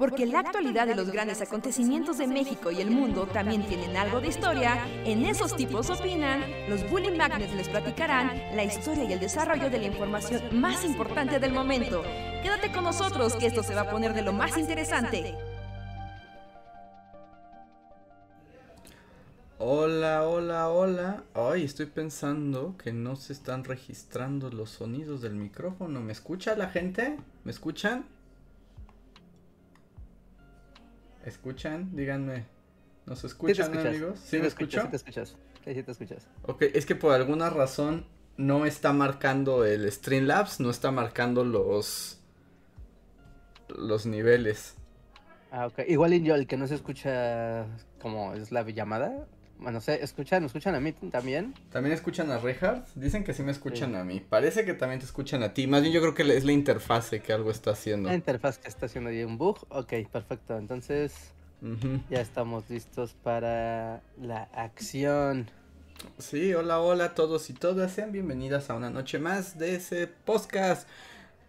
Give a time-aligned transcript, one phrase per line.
[0.00, 4.18] porque la actualidad de los grandes acontecimientos de México y el mundo también tienen algo
[4.18, 9.20] de historia, en esos tipos opinan, los Bully Magnets les platicarán la historia y el
[9.20, 12.02] desarrollo de la información más importante del momento.
[12.42, 15.34] Quédate con nosotros que esto se va a poner de lo más interesante.
[19.58, 21.24] Hola, hola, hola.
[21.34, 26.00] Ay, estoy pensando que no se están registrando los sonidos del micrófono.
[26.00, 27.18] ¿Me escucha la gente?
[27.44, 28.06] ¿Me escuchan?
[31.24, 31.94] ¿Escuchan?
[31.94, 32.46] Díganme.
[33.06, 34.18] ¿Nos escuchan, amigos?
[34.24, 34.84] ¿Sí, me escuchas?
[34.84, 35.36] Sí, te escuchas.
[35.64, 36.28] Sí, te escuchas.
[36.42, 38.06] Ok, es que por alguna razón
[38.36, 42.20] no está marcando el Streamlabs, no está marcando los
[43.68, 44.76] los niveles.
[45.50, 45.80] Ah, ok.
[45.88, 47.66] Igual yo el que no se escucha
[48.00, 49.26] como es la llamada,
[49.60, 51.54] bueno, sé, ¿escuchan, escuchan a mí también?
[51.70, 52.88] ¿También escuchan a Reinhardt?
[52.94, 54.20] Dicen que sí me escuchan a mí.
[54.20, 55.66] Parece que también te escuchan a ti.
[55.66, 58.08] Más bien yo creo que es la interfase que algo está haciendo.
[58.08, 59.58] La interfaz que está haciendo ahí un bug.
[59.68, 60.56] Ok, perfecto.
[60.56, 61.32] Entonces
[62.08, 65.50] ya estamos listos para la acción.
[66.16, 67.92] Sí, hola, hola a todos y todas.
[67.92, 70.88] Sean bienvenidas a una noche más de ese podcast.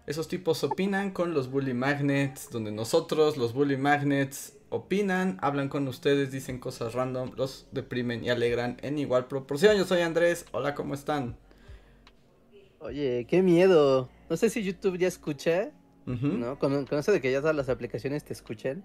[0.06, 5.88] Esos tipos opinan con los Bully Magnets, donde nosotros, los Bully Magnets, opinan, hablan con
[5.88, 9.78] ustedes, dicen cosas random, los deprimen y alegran en igual proporción.
[9.78, 11.36] Yo soy Andrés, hola, ¿cómo están?
[12.80, 14.10] Oye, qué miedo.
[14.30, 15.72] No sé si YouTube ya escucha,
[16.06, 16.58] ¿no?
[16.58, 18.84] Con, eso de que ya todas las aplicaciones te escuchen.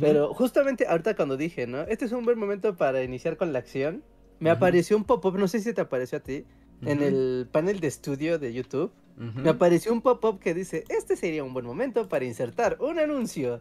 [0.00, 1.82] Pero justamente ahorita cuando dije, ¿no?
[1.82, 4.02] Este es un buen momento para iniciar con la acción.
[4.40, 6.46] Me apareció un pop-up, no sé si te apareció a ti,
[6.82, 8.92] en el panel de estudio de YouTube.
[9.16, 13.60] Me apareció un pop-up que dice, este sería un buen momento para insertar un anuncio.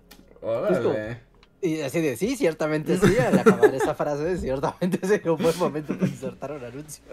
[1.60, 5.96] Y así de sí, ciertamente sí, al acabar esa frase, ciertamente sería un buen momento
[5.96, 7.04] para insertar un anuncio.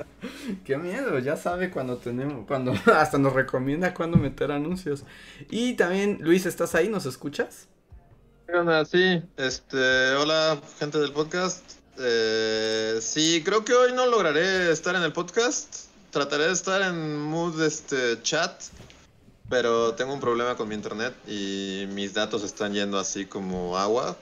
[0.64, 5.04] Qué miedo, ya sabe cuando tenemos, cuando hasta nos recomienda cuándo meter anuncios.
[5.50, 6.88] Y también, Luis, ¿estás ahí?
[6.88, 7.68] ¿Nos escuchas?
[8.90, 11.62] Sí, este, hola gente del podcast.
[11.98, 15.86] Eh, sí, creo que hoy no lograré estar en el podcast.
[16.10, 18.62] Trataré de estar en mood este chat,
[19.48, 24.16] pero tengo un problema con mi internet y mis datos están yendo así como agua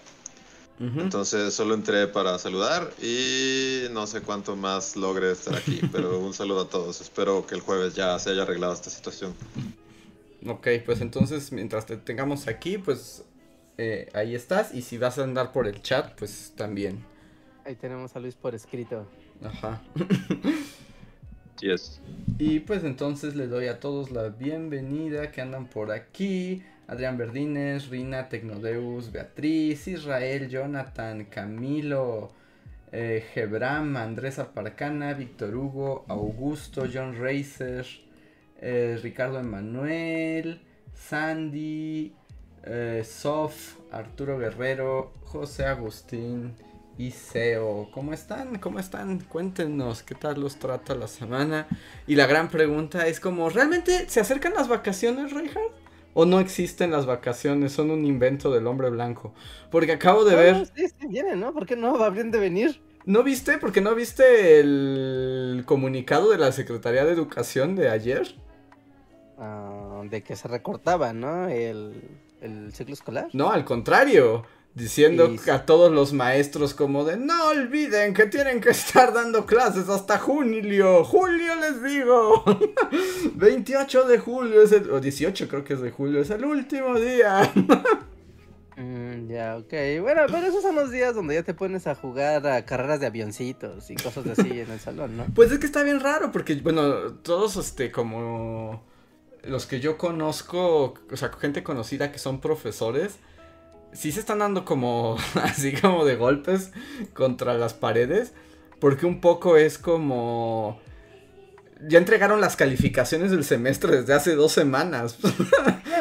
[0.79, 6.35] entonces solo entré para saludar y no sé cuánto más logre estar aquí, pero un
[6.35, 7.01] saludo a todos.
[7.01, 9.35] Espero que el jueves ya se haya arreglado esta situación.
[10.47, 13.25] Ok, pues entonces mientras te tengamos aquí, pues
[13.79, 14.75] eh, ahí estás.
[14.75, 17.05] Y si vas a andar por el chat, pues también.
[17.65, 19.07] Ahí tenemos a Luis por escrito.
[19.45, 19.81] Ajá.
[21.61, 22.01] Sí es.
[22.39, 26.65] Y pues entonces le doy a todos la bienvenida que andan por aquí.
[26.93, 32.31] Adrián Verdines, Rina, Tecnodeus, Beatriz, Israel, Jonathan, Camilo,
[32.93, 37.87] eh, Gebram, Andrés Aparcana, Víctor Hugo, Augusto, John Racer,
[38.61, 40.61] eh, Ricardo Emanuel,
[40.95, 42.15] Sandy,
[42.65, 46.55] eh, Sof, Arturo Guerrero, José Agustín
[46.99, 47.89] y Seo.
[47.95, 48.59] ¿Cómo están?
[48.59, 49.21] ¿Cómo están?
[49.21, 51.69] Cuéntenos qué tal los trata la semana.
[52.07, 55.82] Y la gran pregunta es como, ¿realmente se acercan las vacaciones, Reinhardt?
[56.15, 59.33] O no existen las vacaciones, son un invento del hombre blanco.
[59.71, 60.67] Porque acabo de ver.
[60.67, 61.53] sí, sí vienen, ¿no?
[61.53, 62.83] ¿Por qué no habrían de venir?
[63.05, 63.59] ¿No viste?
[63.59, 68.37] Porque no viste el comunicado de la Secretaría de Educación de ayer.
[69.39, 71.49] Ah, de que se recortaba, ¿no?
[71.49, 71.95] El,
[72.41, 73.29] el ciclo escolar.
[73.33, 74.45] No, al contrario
[74.75, 79.89] diciendo a todos los maestros como de no olviden que tienen que estar dando clases
[79.89, 82.45] hasta julio, julio les digo,
[83.35, 86.99] 28 de julio es el, o 18 creo que es de julio, es el último
[86.99, 87.53] día.
[88.75, 92.47] Mm, ya, ok, bueno, pero esos son los días donde ya te pones a jugar
[92.47, 95.27] a carreras de avioncitos y cosas así en el salón, ¿no?
[95.35, 98.83] Pues es que está bien raro porque, bueno, todos este como
[99.45, 103.19] los que yo conozco, o sea, gente conocida que son profesores,
[103.93, 106.73] sí se están dando como así como de golpes
[107.15, 108.33] contra las paredes.
[108.79, 110.81] Porque un poco es como...
[111.89, 115.19] Ya entregaron las calificaciones del semestre desde hace dos semanas.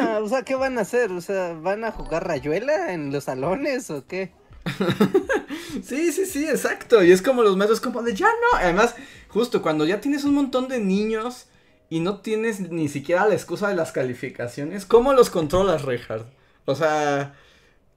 [0.04, 1.12] Ah, o sea, ¿qué van a hacer?
[1.12, 4.32] O sea, ¿van a jugar rayuela en los salones o qué?
[5.84, 7.04] sí, sí, sí, exacto.
[7.04, 8.58] Y es como los maestros como de ya no.
[8.58, 8.96] Además,
[9.28, 11.48] justo cuando ya tienes un montón de niños
[11.90, 16.26] y no tienes ni siquiera la excusa de las calificaciones, ¿cómo los controlas, Reinhardt?
[16.66, 17.36] O sea,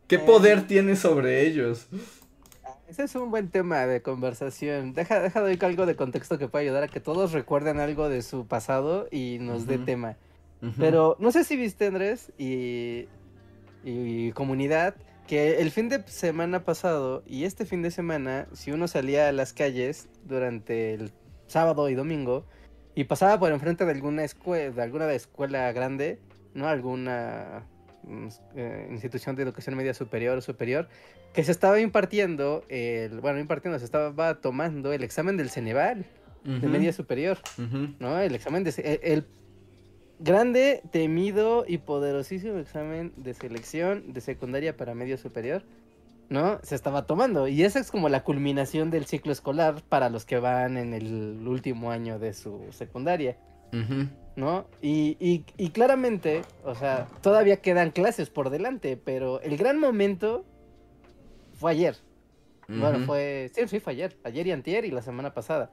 [0.07, 1.89] ¿Qué poder eh, tiene sobre ellos?
[2.89, 4.93] Ese es un buen tema de conversación.
[4.93, 8.23] Deja, deja de algo de contexto que pueda ayudar a que todos recuerden algo de
[8.23, 10.17] su pasado y nos dé tema.
[10.79, 13.07] Pero no sé si viste, Andrés, y,
[13.85, 14.95] y, comunidad,
[15.27, 19.33] que el fin de semana pasado y este fin de semana, si uno salía a
[19.33, 21.13] las calles durante el
[21.49, 22.47] sábado y domingo
[22.95, 26.19] y pasaba por enfrente de alguna escuela, de alguna escuela grande,
[26.55, 26.67] ¿no?
[26.67, 27.67] Alguna
[28.55, 30.89] eh, institución de educación media superior o superior,
[31.33, 36.05] que se estaba impartiendo, el, bueno, impartiendo, se estaba tomando el examen del Ceneval
[36.45, 37.39] de media superior,
[37.99, 38.21] ¿no?
[38.21, 39.01] El examen de...
[39.03, 39.25] el
[40.19, 45.63] grande, temido y poderosísimo examen de selección de secundaria para medio superior,
[46.29, 46.61] ¿no?
[46.63, 47.49] Se estaba tomando.
[47.49, 51.47] Y esa es como la culminación del ciclo escolar para los que van en el
[51.47, 53.37] último año de su secundaria.
[54.37, 54.67] ¿No?
[54.83, 55.17] Y,
[55.57, 60.45] y, claramente, o sea, todavía quedan clases por delante, pero el gran momento
[61.55, 61.97] fue ayer.
[62.67, 63.51] Bueno, fue.
[63.55, 64.17] Sí, sí, fue ayer.
[64.25, 65.71] Ayer y antier y la semana pasada.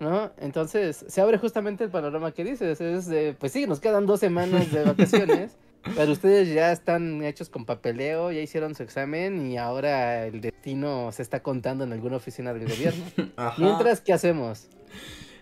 [0.00, 0.32] ¿no?
[0.38, 4.18] Entonces se abre justamente el panorama que dices, es de, pues sí, nos quedan dos
[4.18, 5.56] semanas de vacaciones,
[5.94, 11.12] pero ustedes ya están hechos con papeleo, ya hicieron su examen y ahora el destino
[11.12, 13.04] se está contando en alguna oficina del gobierno.
[13.58, 14.68] Mientras, ¿qué hacemos?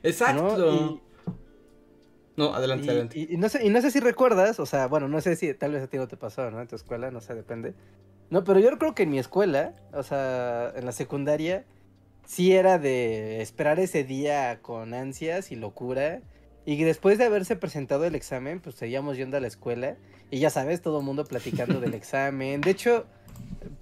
[0.03, 0.59] Exacto.
[0.59, 1.08] ¿No?
[2.47, 3.19] Adelante, adelante.
[3.31, 5.73] Y, no sé, y no sé si recuerdas, o sea, bueno, no sé si tal
[5.73, 6.61] vez a ti no te pasó, ¿no?
[6.61, 7.75] En tu escuela, no sé, depende.
[8.31, 11.65] No, pero yo creo que en mi escuela, o sea, en la secundaria,
[12.27, 16.21] sí era de esperar ese día con ansias y locura.
[16.67, 19.97] Y después de haberse presentado el examen, pues seguíamos yendo a la escuela.
[20.31, 22.61] Y ya sabes, todo el mundo platicando del examen.
[22.61, 23.07] De hecho,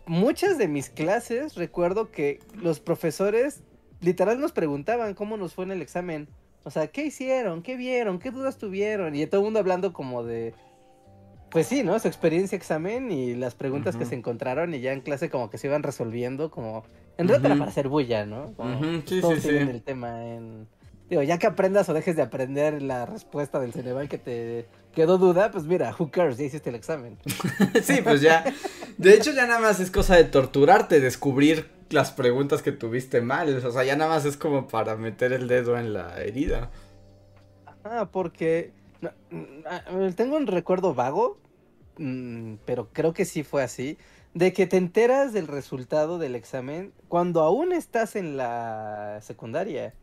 [0.07, 3.63] muchas de mis clases recuerdo que los profesores
[4.01, 6.29] literal nos preguntaban cómo nos fue en el examen.
[6.67, 7.63] O sea, ¿qué hicieron?
[7.63, 8.19] ¿Qué vieron?
[8.19, 9.15] ¿Qué dudas tuvieron?
[9.15, 10.53] Y todo el mundo hablando como de...
[11.49, 11.97] Pues sí, ¿no?
[12.01, 15.59] Su experiencia examen y las preguntas que se encontraron y ya en clase como que
[15.59, 16.83] se iban resolviendo como
[17.19, 18.53] en realidad para hacer bulla, ¿no?
[19.07, 19.49] sí, sí, sí.
[19.51, 20.67] el tema en...
[21.09, 25.19] Digo, ya que aprendas o dejes de aprender la respuesta del Ceneval que te quedó
[25.19, 27.17] duda, pues mira, who cares, ya hiciste el examen.
[27.85, 28.45] sí, pues ya.
[28.99, 33.55] De hecho, ya nada más es cosa de torturarte, descubrir las preguntas que tuviste mal.
[33.65, 36.71] O sea, ya nada más es como para meter el dedo en la herida.
[37.85, 38.73] Ah, porque
[40.17, 41.39] tengo un recuerdo vago,
[41.99, 43.99] mm, pero creo que sí fue así
[44.37, 49.95] de que te enteras del resultado del examen cuando aún estás en la secundaria.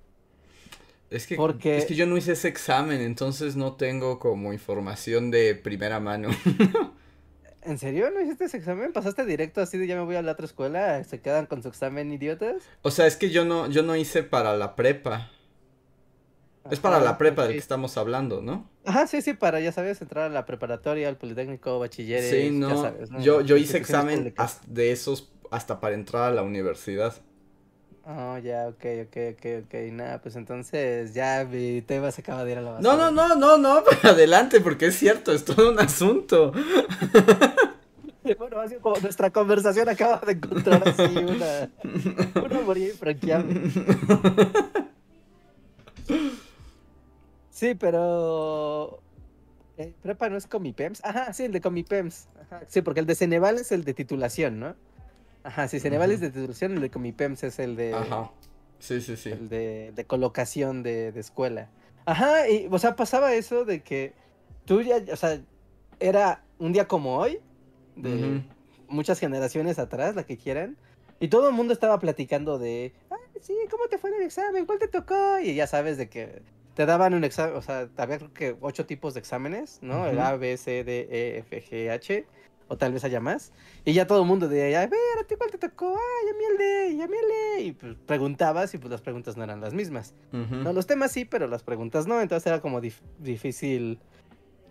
[1.12, 1.78] Es que, Porque...
[1.78, 6.30] es que yo no hice ese examen, entonces no tengo como información de primera mano.
[7.66, 8.94] ¿En serio no hiciste ese examen?
[8.94, 11.04] ¿Pasaste directo así de ya me voy a la otra escuela?
[11.04, 12.64] ¿Se quedan con su examen idiotas?
[12.82, 15.32] O sea, es que yo no, yo no hice para la prepa.
[16.72, 18.70] Es para la prepa del que estamos hablando, ¿no?
[18.86, 23.20] Ajá, sí, sí, para, ya sabes, entrar a la preparatoria, al politécnico, bachilleres, sí, no,
[23.20, 24.34] Yo, yo hice examen
[24.68, 27.14] de esos hasta para entrar a la universidad.
[28.06, 32.52] Oh, ya, ok, ok, ok, ok, nada, pues entonces ya mi tema se acaba de
[32.52, 32.84] ir a la base.
[32.84, 36.52] No, no, no, no, no, adelante, porque es cierto, es todo un asunto.
[38.38, 41.70] bueno, así como nuestra conversación acaba de encontrar así una,
[42.44, 43.62] una moría infranqueable.
[47.54, 49.00] Sí, pero.
[49.78, 51.04] Eh, prepa no es Comipems.
[51.06, 52.28] Ajá, sí, el de Comipems.
[52.42, 54.76] Ajá, sí, porque el de Ceneval es el de titulación, ¿no?
[55.44, 57.94] Ajá, sí, Ceneval es de titulación, el de Comipems es el de.
[57.94, 58.32] Ajá.
[58.80, 59.30] Sí, sí, sí.
[59.30, 61.70] El de, de colocación de, de, escuela.
[62.06, 64.14] Ajá, y, o sea, pasaba eso de que
[64.66, 65.40] tú ya, o sea,
[66.00, 67.40] era un día como hoy,
[67.96, 68.44] de
[68.88, 70.78] muchas generaciones atrás, la que quieran,
[71.20, 74.66] y todo el mundo estaba platicando de, ah, sí, ¿cómo te fue en el examen?
[74.66, 75.40] ¿Cuál te tocó?
[75.40, 76.42] Y ya sabes de que
[76.74, 80.08] te daban un examen, o sea, había creo que ocho tipos de exámenes, ¿no?
[80.08, 82.26] El A, B, C, D, E, F, G, H,
[82.68, 83.52] o tal vez haya más.
[83.86, 85.96] Y ya todo el mundo de, a ver, ¿a ti cuál te tocó?
[85.96, 87.64] Ay, a mí el D, y a mí el D.
[87.64, 90.14] Y pues preguntabas y pues las preguntas no eran las mismas.
[90.32, 92.22] No, los temas sí, pero las preguntas no.
[92.22, 92.82] Entonces era como
[93.20, 94.00] difícil,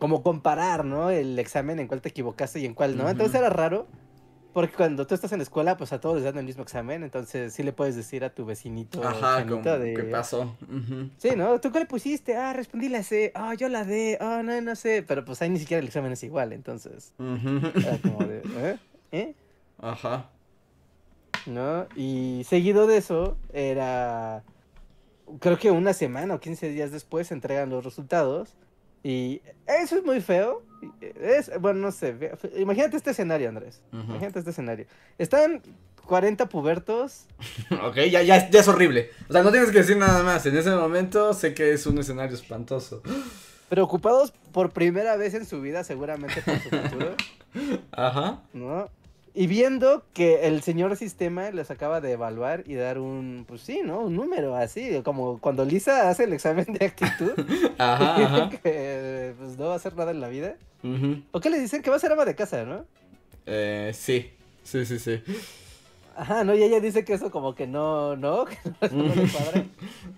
[0.03, 1.11] como comparar, ¿no?
[1.11, 3.09] El examen en cuál te equivocaste y en cuál no.
[3.09, 3.87] Entonces era raro.
[4.53, 7.05] Porque cuando tú estás en la escuela, pues a todos les dan el mismo examen,
[7.05, 9.01] entonces sí le puedes decir a tu vecinito.
[9.07, 10.57] Ajá, ¿qué pasó?
[11.19, 11.61] Sí, ¿no?
[11.61, 12.37] ¿Tú qué le pusiste?
[12.37, 13.31] Ah, respondí la C.
[13.37, 14.19] Ah, yo la D.
[14.21, 15.05] Ah, no, no sé.
[15.07, 17.15] Pero pues ahí ni siquiera el examen es igual, entonces.
[17.21, 18.79] Era como de, ¿eh?
[19.13, 19.35] ¿eh?
[19.79, 20.31] Ajá.
[21.47, 21.87] ¿No?
[21.95, 24.43] Y seguido de eso, era.
[25.39, 28.57] Creo que una semana o 15 días después se entregan los resultados.
[29.03, 30.63] Y eso es muy feo.
[31.01, 32.17] Es, bueno, no sé.
[32.57, 33.83] Imagínate este escenario, Andrés.
[33.93, 34.87] Imagínate este escenario.
[35.19, 35.63] Están
[36.07, 37.27] 40 pubertos.
[37.85, 39.11] ok, ya, ya, ya es horrible.
[39.29, 40.45] O sea, no tienes que decir nada más.
[40.47, 43.03] En ese momento sé que es un escenario espantoso.
[43.69, 47.15] Preocupados por primera vez en su vida, seguramente por su futuro.
[47.93, 48.43] Ajá.
[48.53, 48.89] ¿No?
[49.35, 53.81] Y viendo que el señor sistema les acaba de evaluar y dar un, pues sí,
[53.83, 54.01] ¿no?
[54.01, 57.33] Un número así, como cuando Lisa hace el examen de actitud.
[57.79, 60.57] ajá, Que pues no va a hacer nada en la vida.
[61.31, 61.81] ¿O qué les dicen?
[61.81, 62.85] Que va a ser ama de casa, ¿no?
[63.47, 64.31] Eh, sí,
[64.65, 65.23] sí, sí, sí.
[66.15, 66.55] Ajá, ¿no?
[66.55, 68.45] Y ella dice que eso como que no, no,
[68.81, 69.65] que no, le cuadra.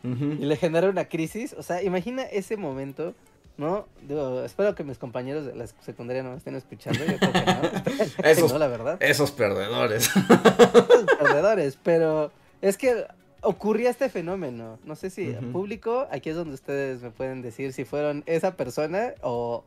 [0.02, 1.54] Y le genera una crisis.
[1.56, 3.14] O sea, imagina ese momento
[3.56, 3.87] ¿no?
[4.02, 7.44] Digo, espero que mis compañeros de la secundaria no me estén escuchando, yo creo que
[7.44, 8.25] no.
[8.25, 8.96] esos, no, la verdad.
[9.00, 10.11] Esos perdedores.
[10.11, 13.06] Esos perdedores, pero es que
[13.42, 14.78] ocurría este fenómeno.
[14.84, 18.56] No sé si en público, aquí es donde ustedes me pueden decir si fueron esa
[18.56, 19.64] persona o,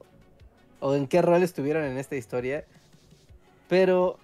[0.79, 2.65] o en qué rol estuvieron en esta historia.
[3.69, 4.17] Pero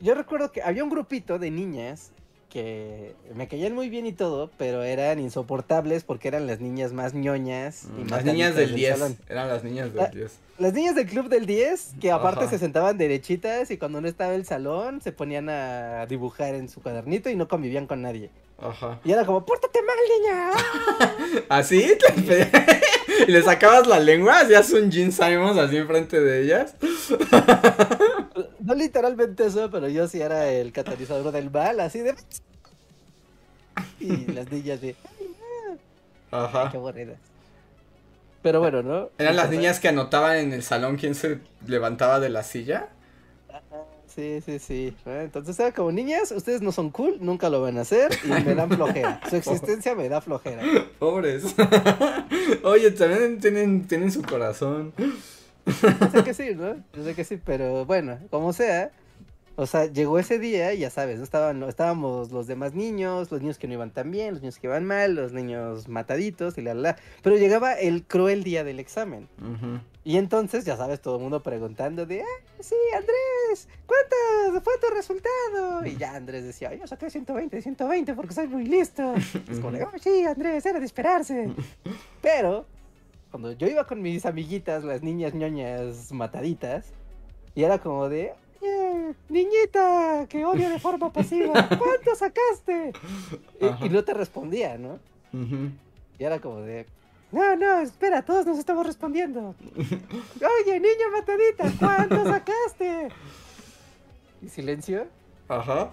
[0.00, 2.12] yo recuerdo que había un grupito de niñas
[2.54, 7.12] que me caían muy bien y todo, pero eran insoportables porque eran las niñas más
[7.12, 7.88] ñoñas.
[7.98, 9.18] Y mm, las niñas del 10.
[9.28, 10.38] Eran las niñas del 10.
[10.60, 14.36] Las niñas del club del 10, que aparte se sentaban derechitas y cuando no estaba
[14.36, 18.30] el salón se ponían a dibujar en su cuadernito y no convivían con nadie.
[18.58, 19.00] Ajá.
[19.04, 21.44] Y era como, pórtate mal, niña.
[21.48, 21.92] ¿Así?
[23.26, 24.38] ¿Y le sacabas la lengua?
[24.38, 26.76] ¿Hacías un Gene Simons así enfrente de ellas?
[28.64, 32.14] no literalmente eso, pero yo sí era el catalizador del mal, así de...
[34.00, 34.96] Y las niñas de...
[36.30, 36.70] Ajá.
[36.70, 37.18] Qué aburridas.
[38.42, 39.10] Pero bueno, ¿no?
[39.18, 42.88] ¿Eran las niñas que anotaban en el salón quién se levantaba de la silla?
[44.14, 44.96] Sí, sí, sí.
[45.06, 48.54] Entonces era como niñas, ustedes no son cool, nunca lo van a hacer y me
[48.54, 49.20] dan flojera.
[49.28, 50.62] Su existencia me da flojera.
[50.98, 51.54] Pobres.
[52.62, 54.92] Oye, también tienen, tienen su corazón.
[55.66, 56.76] Yo sé que sí, ¿no?
[56.92, 58.90] Yo sé que sí, pero bueno, como sea,
[59.56, 63.58] o sea, llegó ese día y ya sabes, Estaban, estábamos los demás niños, los niños
[63.58, 66.74] que no iban tan bien, los niños que iban mal, los niños mataditos y la
[66.74, 66.96] la.
[67.22, 69.28] Pero llegaba el cruel día del examen.
[70.02, 74.92] Y entonces, ya sabes, todo el mundo preguntando de, ah, sí, Andrés, ¿cuánto fue tu
[74.92, 75.86] resultado?
[75.86, 79.14] Y ya Andrés decía, yo saqué 120, 120 porque soy muy listo.
[79.14, 81.48] es como, oh, sí, Andrés, era de esperarse.
[82.20, 82.66] Pero,
[83.34, 86.86] cuando yo iba con mis amiguitas, las niñas ñoñas mataditas,
[87.56, 88.32] y era como de,
[89.28, 92.92] niñita, que odio de forma pasiva, ¿cuánto sacaste?
[93.80, 95.00] Y, no te respondía, ¿no?
[96.16, 96.86] Y era como de,
[97.32, 99.56] no, no, espera, todos nos estamos respondiendo.
[99.74, 103.08] Oye, niña matadita, ¿cuánto sacaste?
[104.42, 105.08] Y silencio.
[105.48, 105.90] Ajá.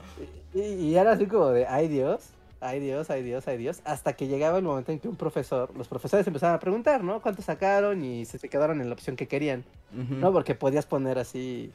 [0.54, 2.22] Y, era así como de, ay Dios,
[2.62, 5.76] ay Dios, ay Dios, ay Dios, hasta que llegaba el momento en que un profesor,
[5.76, 7.22] los profesores empezaban a preguntar, ¿no?
[7.22, 8.04] ¿Cuánto sacaron?
[8.04, 10.32] Y se, quedaron en la opción que querían, ¿no?
[10.32, 11.72] Porque podías poner así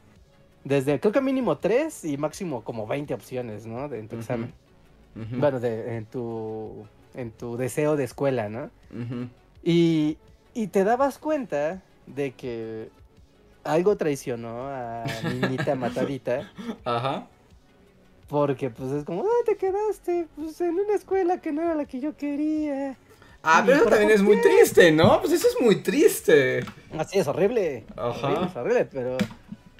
[0.64, 3.88] desde, creo que mínimo tres y máximo como 20 opciones, ¿no?
[3.88, 4.52] De, en tu examen.
[5.14, 8.70] Bueno, de, en, tu, en tu deseo de escuela, ¿no?
[9.62, 10.18] y,
[10.54, 12.90] y te dabas cuenta de que
[13.64, 16.50] algo traicionó a niñita matadita.
[16.84, 17.26] Ajá.
[18.28, 21.84] Porque pues es como, ah, te quedaste pues, en una escuela que no era la
[21.84, 22.96] que yo quería.
[23.42, 25.20] Ah, pero eso también es muy triste, ¿no?
[25.20, 26.64] Pues eso es muy triste.
[26.98, 27.84] Así es horrible.
[27.96, 28.46] Ajá.
[28.46, 29.16] es horrible, pero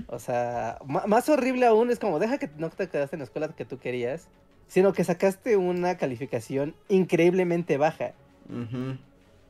[0.09, 3.49] o sea, más horrible aún es como, deja que no te quedaste en la escuela
[3.49, 4.29] que tú querías,
[4.69, 8.13] sino que sacaste una calificación increíblemente baja.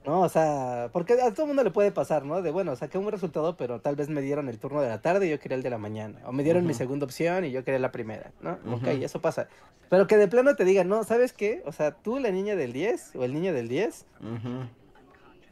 [0.07, 0.21] ¿No?
[0.21, 2.41] O sea, porque a todo el mundo le puede pasar, ¿no?
[2.41, 5.03] De bueno, saqué un buen resultado, pero tal vez me dieron el turno de la
[5.03, 6.21] tarde y yo quería el de la mañana.
[6.27, 8.59] O me dieron mi segunda opción y yo quería la primera, ¿no?
[8.73, 9.49] Ok, eso pasa.
[9.91, 11.63] Pero que de plano te digan, no, ¿sabes qué?
[11.67, 14.07] O sea, tú, la niña del 10 o el niño del 10,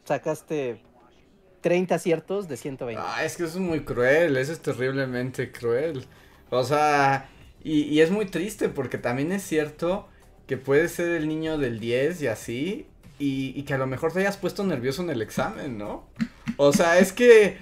[0.05, 0.81] sacaste
[1.61, 3.01] 30 aciertos de 120.
[3.05, 6.05] Ah, es que eso es muy cruel, eso es terriblemente cruel.
[6.49, 7.29] O sea,
[7.63, 10.07] y, es muy triste porque también es cierto
[10.45, 14.19] que puedes ser el niño del 10 y así, y, que a lo mejor te
[14.19, 16.05] hayas puesto nervioso en el examen, ¿no?
[16.57, 17.57] O sea, es que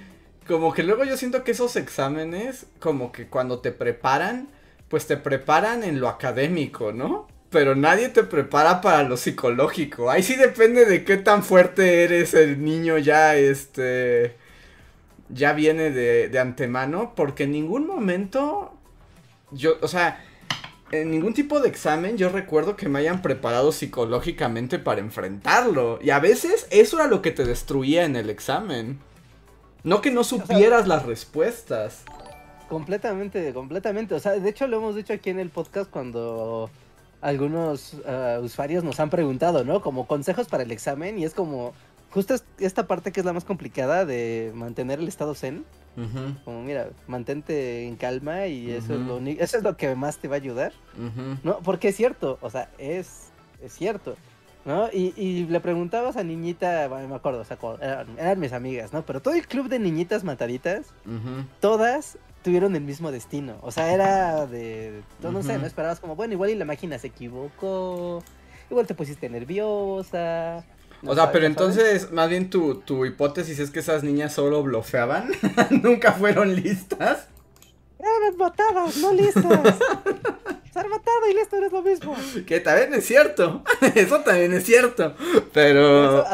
[0.48, 4.50] como que luego yo siento que esos exámenes, como que cuando te preparan,
[4.90, 7.28] pues te preparan en lo académico, ¿no?
[7.54, 10.10] pero nadie te prepara para lo psicológico.
[10.10, 14.36] Ahí sí depende de qué tan fuerte eres el niño ya, este,
[15.30, 18.74] ya viene de, de antemano, porque en ningún momento,
[19.52, 20.26] yo, o sea,
[21.02, 25.98] en ningún tipo de examen yo recuerdo que me hayan preparado psicológicamente para enfrentarlo.
[26.02, 29.00] Y a veces eso era lo que te destruía en el examen.
[29.84, 32.04] No que no supieras las respuestas.
[32.70, 34.14] Completamente, completamente.
[34.14, 36.70] O sea, de hecho lo hemos dicho aquí en el podcast cuando
[37.22, 39.82] algunos uh, usuarios nos han preguntado, ¿no?
[39.82, 41.74] Como consejos para el examen y es como
[42.12, 45.66] justo esta parte que es la más complicada de mantener el estado zen.
[46.44, 50.28] Como mira, mantente en calma y eso, es lo eso es lo que más te
[50.28, 50.74] va a ayudar.
[51.44, 51.60] ¿No?
[51.60, 53.32] Porque es cierto, o sea, es,
[53.62, 54.16] es cierto.
[54.66, 54.88] ¿No?
[54.94, 57.58] Y, y le preguntabas a niñita, bueno, me acuerdo, o sea,
[58.18, 59.06] eran, mis amigas, ¿no?
[59.06, 60.94] Pero todo el club de niñitas mataditas,
[61.60, 63.58] todas tuvieron el mismo destino.
[63.62, 65.02] O sea, era de.
[65.22, 68.24] No, sé, no esperabas como, bueno, igual y la máquina se equivocó.
[68.70, 70.64] Igual te pusiste nerviosa.
[71.06, 75.32] O sea, pero entonces, más bien tu, tu hipótesis es que esas niñas solo blofeaban.
[75.84, 77.28] Nunca fueron listas.
[78.00, 79.44] Eran botadas, no listas.
[80.74, 82.18] Ser matado y listo, es lo mismo.
[82.48, 83.64] Que también es cierto.
[83.96, 85.14] Eso también es cierto.
[85.54, 86.26] Pero.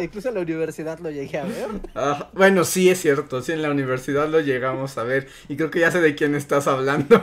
[0.00, 1.68] incluso en la universidad lo llegué a ver.
[1.94, 3.42] Ah, bueno, sí es cierto.
[3.42, 5.28] Sí, en la universidad lo llegamos a ver.
[5.48, 7.22] Y creo que ya sé de quién estás hablando.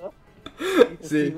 [0.00, 0.12] ¿No?
[1.02, 1.34] Sí.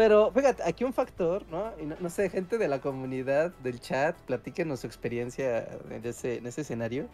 [0.00, 1.72] Pero fíjate, aquí un factor, ¿no?
[1.78, 6.46] Y no, sé, gente de la comunidad, del chat, platíquenos su experiencia en ese, en
[6.46, 7.06] ese escenario.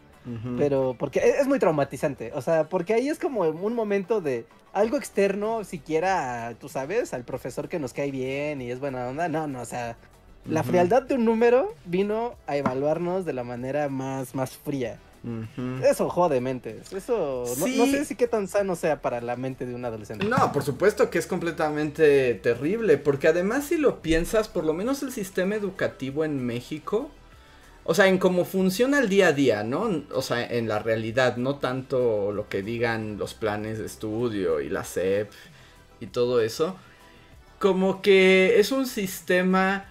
[0.57, 2.31] Pero porque e, es, muy traumatizante.
[2.33, 7.25] O sea, porque ahí es como un momento de algo externo, siquiera, tú sabes, al
[7.25, 9.29] profesor que nos cae bien y es buena onda.
[9.29, 9.97] No, no, o sea,
[10.45, 15.01] la frialdad de un número vino a evaluarnos de la manera más, más fría.
[15.83, 16.93] Eso jode mentes.
[16.93, 20.25] Eso no, sé si qué tan sano sea para la mente de un adolescente.
[20.27, 22.97] No, por supuesto que es completamente terrible.
[22.97, 27.11] Porque además, si lo piensas, por lo menos el sistema educativo en México.
[27.89, 30.03] O sea, en cómo funciona el día a día, ¿no?
[30.13, 34.69] O sea, en la realidad, no tanto lo que digan los planes de estudio y
[34.69, 35.31] la SEP
[36.01, 36.77] y todo eso.
[37.61, 39.87] Como que es un sistema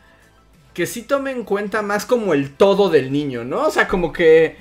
[0.74, 3.68] que sí tome en cuenta más como el todo del niño, ¿no?
[3.68, 4.58] O sea, como que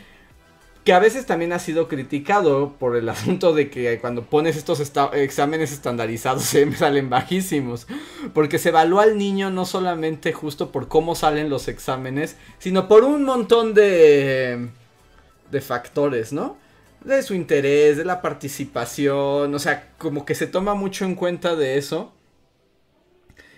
[0.85, 4.81] que a veces también ha sido criticado por el asunto de que cuando pones estos
[5.15, 7.87] exámenes estandarizados se salen bajísimos,
[8.33, 13.05] porque se evalúa al niño no solamente justo por cómo salen los exámenes, sino por
[13.05, 14.69] un montón de
[15.51, 16.59] de factores, ¿no?
[17.03, 21.55] De su interés, de la participación, o sea, como que se toma mucho en cuenta
[21.55, 22.13] de eso.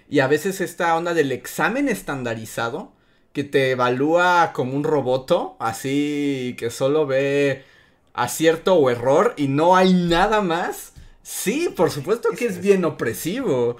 [0.08, 2.92] Y a veces esta onda del examen estandarizado
[3.36, 7.66] que te evalúa como un roboto, así que solo ve
[8.14, 10.94] acierto o error y no hay nada más.
[11.20, 13.76] Sí, por supuesto que es bien opresivo.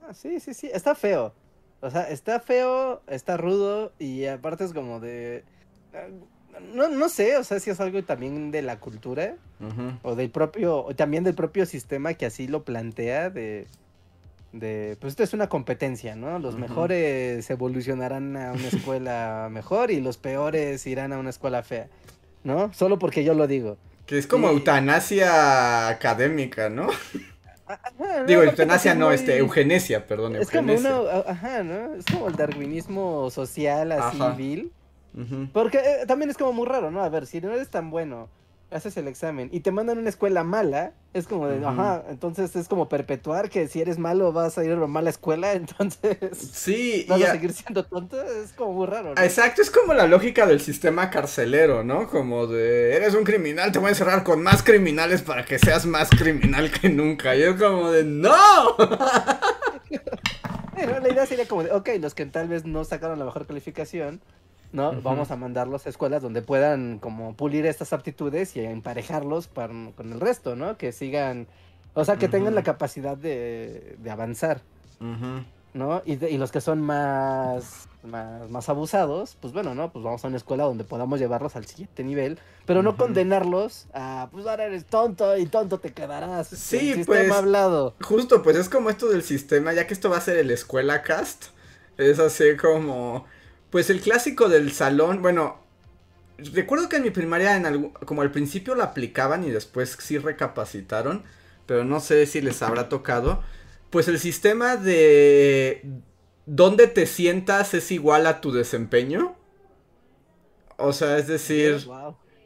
[0.00, 1.34] Ah, sí, sí, sí, está feo.
[1.80, 5.42] O sea, está feo, está rudo y aparte es como de...
[6.74, 9.34] No, no sé, o sea, si es algo también de la cultura
[10.04, 13.66] o del propio, o también del propio sistema que así lo plantea de
[14.52, 16.38] de, pues esto es una competencia, ¿no?
[16.38, 21.88] Los mejores evolucionarán a una escuela mejor y los peores irán a una escuela fea,
[22.44, 22.72] ¿no?
[22.72, 23.76] Solo porque yo lo digo.
[24.06, 26.88] Que es como eutanasia académica, ¿no?
[28.26, 31.94] Digo, eutanasia no, este, eugenesia, perdón, es Como uno, ajá, ¿no?
[31.96, 34.72] Es como el darwinismo social, así, civil.
[35.52, 37.02] Porque eh, también es como muy raro, ¿no?
[37.02, 38.30] A ver, si no eres tan bueno
[38.70, 42.54] haces el examen y te mandan a una escuela mala, es como de, ajá, entonces
[42.54, 46.18] es como perpetuar que si eres malo vas a ir a una mala escuela, entonces
[46.52, 49.14] sí, vas a, seguir siendo tonto, es como muy raro.
[49.14, 49.22] ¿no?
[49.22, 52.08] Exacto, es como la lógica del sistema carcelero, ¿no?
[52.08, 55.86] Como de, eres un criminal, te voy a encerrar con más criminales para que seas
[55.86, 57.34] más criminal que nunca.
[57.34, 58.76] Y yo como de, no.
[60.74, 63.46] Pero la idea sería como de, ok, los que tal vez no sacaron la mejor
[63.46, 64.20] calificación,
[64.72, 65.00] ¿no?
[65.02, 70.20] Vamos a mandarlos a escuelas donde puedan como pulir estas aptitudes y emparejarlos con el
[70.20, 70.76] resto, ¿no?
[70.76, 71.46] Que sigan,
[71.94, 74.60] o sea, que tengan la capacidad de, de avanzar,
[75.74, 76.02] ¿no?
[76.04, 79.90] Y, y, los que son más, más, abusados, pues bueno, ¿no?
[79.90, 84.28] Pues vamos a una escuela donde podamos llevarlos al siguiente nivel, pero no condenarlos a,
[84.30, 86.48] pues ahora eres tonto y tonto te quedarás.
[86.48, 87.94] Sí, el pues, hablado.
[88.02, 91.02] Justo, pues es como esto del sistema, ya que esto va a ser el escuela
[91.02, 91.46] cast,
[91.96, 93.24] es así como
[93.70, 95.58] pues el clásico del salón, bueno,
[96.38, 101.24] recuerdo que en mi primaria en como al principio la aplicaban y después sí recapacitaron,
[101.66, 103.42] pero no sé si les habrá tocado.
[103.90, 105.82] Pues el sistema de
[106.46, 109.36] dónde te sientas es igual a tu desempeño.
[110.76, 111.86] O sea, es decir,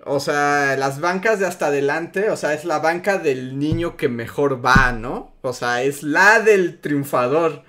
[0.05, 4.09] o sea, las bancas de hasta adelante, o sea, es la banca del niño que
[4.09, 5.35] mejor va, ¿no?
[5.43, 7.63] O sea, es la del triunfador.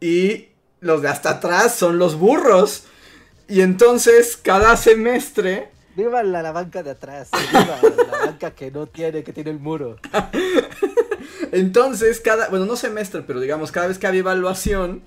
[0.00, 0.48] Y
[0.80, 2.84] los de hasta atrás son los burros.
[3.48, 5.70] Y entonces, cada semestre.
[5.94, 7.30] Viva la, banca de atrás.
[7.32, 9.96] Viva la banca que no tiene, que tiene el muro.
[11.52, 12.48] entonces, cada.
[12.48, 15.02] Bueno, no semestre, pero digamos, cada vez que había evaluación.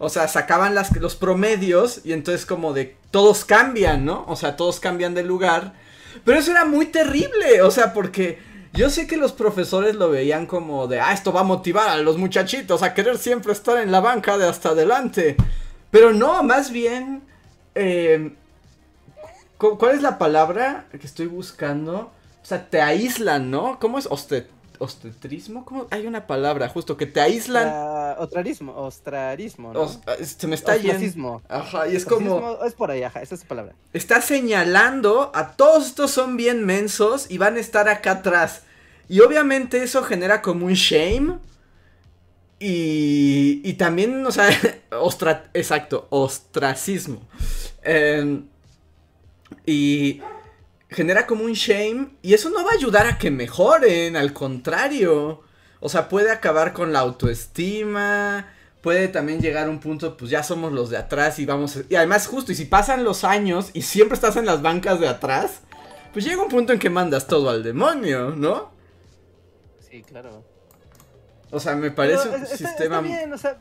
[0.00, 2.02] O sea, sacaban las, los promedios.
[2.04, 2.96] Y entonces, como de.
[3.10, 4.24] Todos cambian, ¿no?
[4.28, 5.74] O sea, todos cambian de lugar.
[6.24, 7.62] Pero eso era muy terrible.
[7.62, 8.38] O sea, porque.
[8.72, 11.96] Yo sé que los profesores lo veían como de, ah, esto va a motivar a
[11.98, 15.36] los muchachitos a querer siempre estar en la banca de hasta adelante.
[15.90, 17.22] Pero no, más bien,
[17.74, 18.34] eh,
[19.56, 22.12] ¿cuál es la palabra que estoy buscando?
[22.42, 23.78] O sea, te aíslan, ¿no?
[23.80, 25.64] ¿Cómo es ostet ostetrismo?
[25.64, 25.86] ¿Cómo?
[25.90, 27.68] Hay una palabra justo que te aíslan.
[28.18, 29.88] ostrarismo, ostrarismo, ¿no?
[30.22, 31.42] Se me está yendo.
[31.48, 32.62] Ajá, y es como.
[32.64, 33.74] Es por ahí, ajá, esa es la palabra.
[33.92, 38.62] Está señalando a todos estos son bien mensos y van a estar acá atrás.
[39.08, 41.38] Y obviamente eso genera como un shame.
[42.60, 44.48] Y, y también, o sea,
[44.90, 47.22] ostra, exacto, ostracismo.
[47.82, 48.46] Em,
[49.64, 50.20] y
[50.88, 55.42] genera como un shame y eso no va a ayudar a que mejoren, al contrario.
[55.80, 60.42] O sea, puede acabar con la autoestima, puede también llegar a un punto, pues ya
[60.42, 61.78] somos los de atrás y vamos...
[61.88, 65.08] Y además justo, y si pasan los años y siempre estás en las bancas de
[65.08, 65.60] atrás,
[66.12, 68.72] pues llega un punto en que mandas todo al demonio, ¿no?
[69.88, 70.42] Sí, claro.
[71.50, 73.00] O sea, me parece un sistema...
[73.00, 73.58] bien, o sea...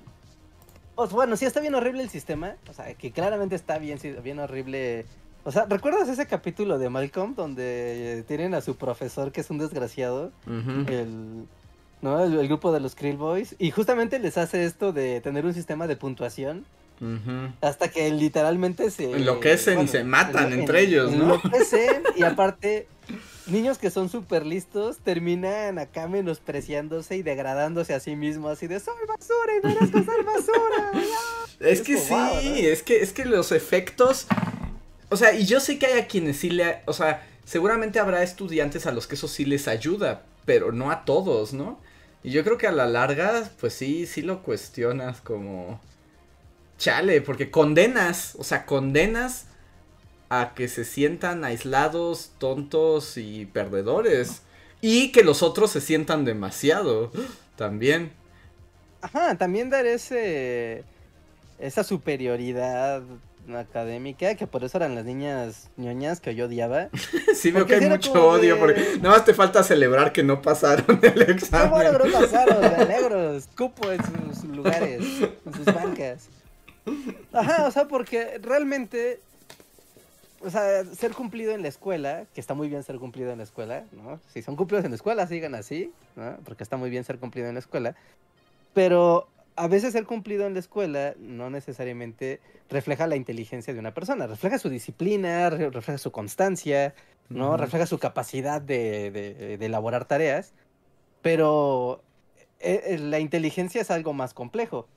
[1.12, 5.06] bueno, sí está bien horrible el sistema, o sea, que claramente está bien, bien horrible
[5.48, 9.58] o sea, ¿recuerdas ese capítulo de Malcolm donde tienen a su profesor que es un
[9.58, 10.34] desgraciado?
[10.46, 11.48] El
[12.02, 12.22] ¿no?
[12.22, 13.56] El, grupo de los Krill Boys.
[13.58, 16.66] Y justamente les hace esto de tener un sistema de puntuación.
[17.62, 19.12] Hasta que literalmente se...
[19.12, 21.36] Enloquecen y se matan entre ellos, ¿no?
[21.36, 22.88] Enloquecen y aparte,
[23.46, 28.52] niños que son súper listos terminan acá menospreciándose y degradándose a sí mismos.
[28.52, 30.92] Así de, soy basura y merezco ser basura.
[31.60, 34.28] es que sí, es, que, es que los efectos...
[35.10, 36.82] O sea, y yo sé que hay a quienes sí le...
[36.86, 41.06] O sea, seguramente habrá estudiantes a los que eso sí les ayuda, pero no a
[41.06, 41.80] todos, ¿no?
[42.24, 45.80] Y yo creo que a la larga, pues sí, sí lo cuestionas como...
[46.78, 49.46] Chale, porque condenas, o sea, condenas
[50.30, 54.42] a que se sientan aislados, tontos y perdedores.
[54.82, 57.12] Y que los otros se sientan demasiado,
[57.56, 58.12] también.
[59.02, 60.84] Ajá, también dar ese...
[61.60, 63.02] Esa superioridad
[63.56, 66.90] académica, que por eso eran las niñas ñoñas que yo odiaba.
[67.36, 71.00] sí, veo que hay mucho odio, porque nada más te falta celebrar que no pasaron
[71.02, 71.70] el examen.
[71.70, 75.02] No, bueno, no pasaron, de negros, cupo en sus lugares,
[75.46, 76.30] en sus bancas.
[77.34, 79.20] Ajá, o sea, porque realmente,
[80.42, 83.44] o sea, ser cumplido en la escuela, que está muy bien ser cumplido en la
[83.44, 84.20] escuela, ¿no?
[84.34, 86.38] Si son cumplidos en la escuela, sigan así, ¿no?
[86.46, 87.96] Porque está muy bien ser cumplido en la escuela.
[88.74, 89.28] Pero
[89.58, 92.40] a veces ser cumplido en la escuela no necesariamente
[92.70, 96.94] refleja la inteligencia de una persona, refleja su disciplina, refleja su constancia,
[97.30, 97.58] ¿no?
[97.58, 100.54] Refleja su capacidad de, elaborar tareas,
[101.24, 102.04] pero
[102.60, 104.88] eh, eh, la inteligencia es algo más complejo,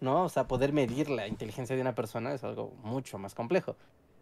[0.00, 0.24] ¿no?
[0.24, 3.76] O sea, poder medir la inteligencia de una persona es algo mucho más complejo,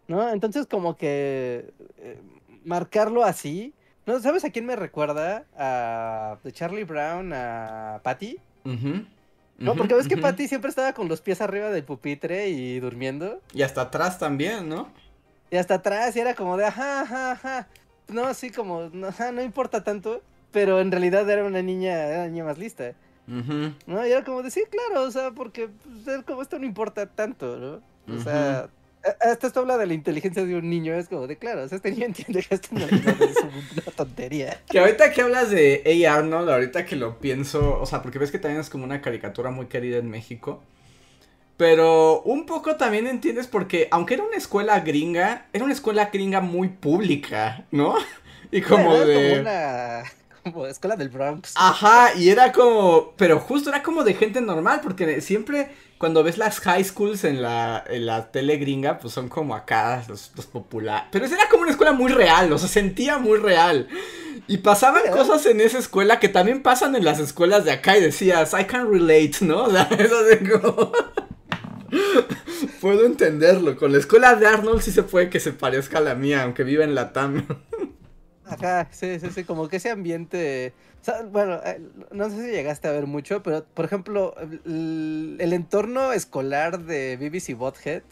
[0.09, 0.29] ¿no?
[0.29, 2.19] Entonces, como que eh,
[2.65, 3.73] marcarlo así,
[4.05, 4.19] ¿no?
[4.19, 5.45] ¿Sabes a quién me recuerda?
[5.57, 8.37] A Charlie Brown, a Patty.
[9.57, 13.41] No, porque ves que Patty siempre estaba con los pies arriba del pupitre y durmiendo.
[13.53, 14.91] Y hasta atrás también, ¿no?
[15.49, 17.67] Y hasta atrás y era como de ajá, ajá, ajá.
[18.07, 20.21] No, así como, no, ajá, no importa tanto.
[20.51, 22.93] Pero en realidad era una niña, era una niña más lista.
[23.25, 24.07] ¿No?
[24.07, 25.69] Y era como de sí, claro, o sea, porque
[26.03, 28.15] pues, como esto no importa tanto, ¿no?
[28.15, 28.69] O sea,
[29.21, 31.77] hasta esto habla de la inteligencia de un niño, es como de claro, o sea,
[31.77, 34.61] este niño entiende que esto no es una tontería.
[34.69, 36.15] Que ahorita que hablas de A.
[36.15, 39.51] Arnold, ahorita que lo pienso, o sea, porque ves que también es como una caricatura
[39.51, 40.61] muy querida en México.
[41.57, 46.39] Pero un poco también entiendes porque, aunque era una escuela gringa, era una escuela gringa
[46.39, 47.95] muy pública, ¿no?
[48.49, 49.29] Y como de.
[49.29, 50.03] Como una
[50.51, 51.53] como escuela del Bronx.
[51.55, 56.37] Ajá, y era como, pero justo era como de gente normal, porque siempre cuando ves
[56.37, 60.45] las high schools en la, en la tele gringa, pues son como acá, los, los
[60.45, 61.07] populares.
[61.11, 63.87] Pero era como una escuela muy real, o sea, sentía muy real.
[64.47, 68.01] Y pasaban cosas en esa escuela que también pasan en las escuelas de acá y
[68.01, 69.63] decías, I can relate, ¿no?
[69.67, 70.91] O sea, eso de como...
[72.81, 73.75] Puedo entenderlo.
[73.75, 76.63] Con la escuela de Arnold sí se puede que se parezca a la mía, aunque
[76.63, 77.45] viva en la TAM.
[78.49, 80.73] Ajá, sí, sí, sí, como que ese ambiente
[81.31, 81.81] bueno, eh,
[82.11, 87.57] no sé si llegaste a ver mucho, pero por ejemplo, el, entorno escolar de BBC
[87.57, 88.03] Bothead,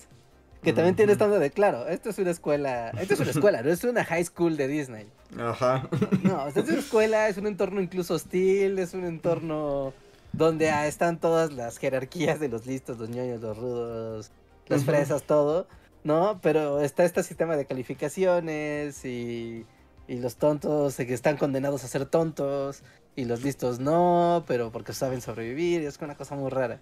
[0.64, 3.70] que también tiene estando de claro, esto es una escuela, esto es una escuela, no
[3.70, 5.08] es una high school de Disney.
[5.38, 5.88] Ajá.
[6.24, 9.94] No, es una escuela, es un entorno incluso hostil, es un entorno
[10.34, 14.32] donde están todas las jerarquías de los listos, los ñoños, los rudos,
[14.68, 15.68] las fresas, todo,
[16.04, 16.40] ¿no?
[16.42, 19.66] Pero está este sistema de calificaciones y
[20.08, 22.84] y los tontos que están condenados a ser tontos
[23.16, 26.80] y los listos no, pero porque saben sobrevivir, es una cosa muy rara.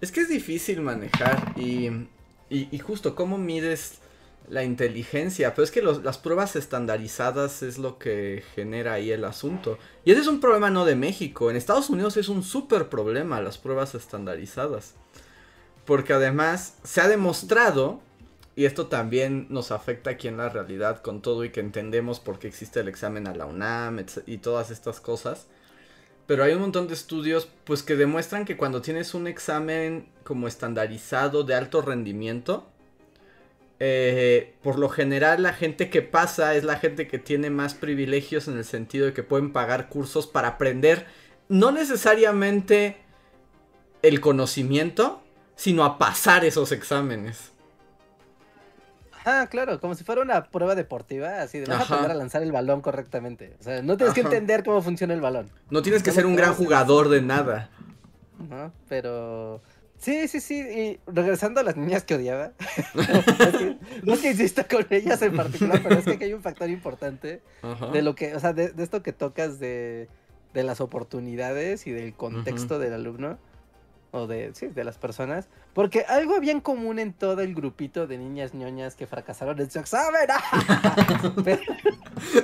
[0.00, 1.90] Es que es difícil manejar y,
[2.48, 3.98] y, justo cómo mides
[4.48, 9.78] la inteligencia, pero es que las pruebas estandarizadas es lo que genera ahí el asunto.
[10.04, 13.40] Y ese es un problema no de México, en Estados Unidos es un súper problema
[13.40, 14.94] las pruebas estandarizadas.
[15.84, 18.00] Porque además se ha demostrado
[18.54, 22.38] y esto también nos afecta aquí en la realidad con todo y que entendemos por
[22.38, 25.46] qué existe el examen a la UNAM y todas estas cosas.
[26.26, 30.48] Pero hay un montón de estudios pues que demuestran que cuando tienes un examen como
[30.48, 32.66] estandarizado de alto rendimiento,
[33.80, 38.48] eh, por lo general la gente que pasa es la gente que tiene más privilegios
[38.48, 41.06] en el sentido de que pueden pagar cursos para aprender
[41.48, 42.98] no necesariamente
[44.02, 45.22] el conocimiento,
[45.56, 47.51] sino a pasar esos exámenes.
[49.24, 52.42] Ah, claro, como si fuera una prueba deportiva, así de vas a aprender a lanzar
[52.42, 53.56] el balón correctamente.
[53.60, 55.50] O sea, no tienes que entender cómo funciona el balón.
[55.70, 57.70] No tienes que ser un gran jugador de nada.
[58.48, 59.62] No, pero
[60.02, 60.58] Sí, sí, sí.
[60.58, 62.50] Y regresando a las niñas que odiaba.
[64.02, 66.68] no, es que, insisto con ellas en particular, pero es que aquí hay un factor
[66.68, 67.40] importante
[67.92, 70.08] de lo que, o sea, de, esto que tocas de,
[70.54, 73.38] de, las oportunidades y del contexto del alumno
[74.12, 78.06] o de, sí, de las personas, porque algo había en común en todo el grupito
[78.06, 80.28] de niñas ñoñas que fracasaron en su examen.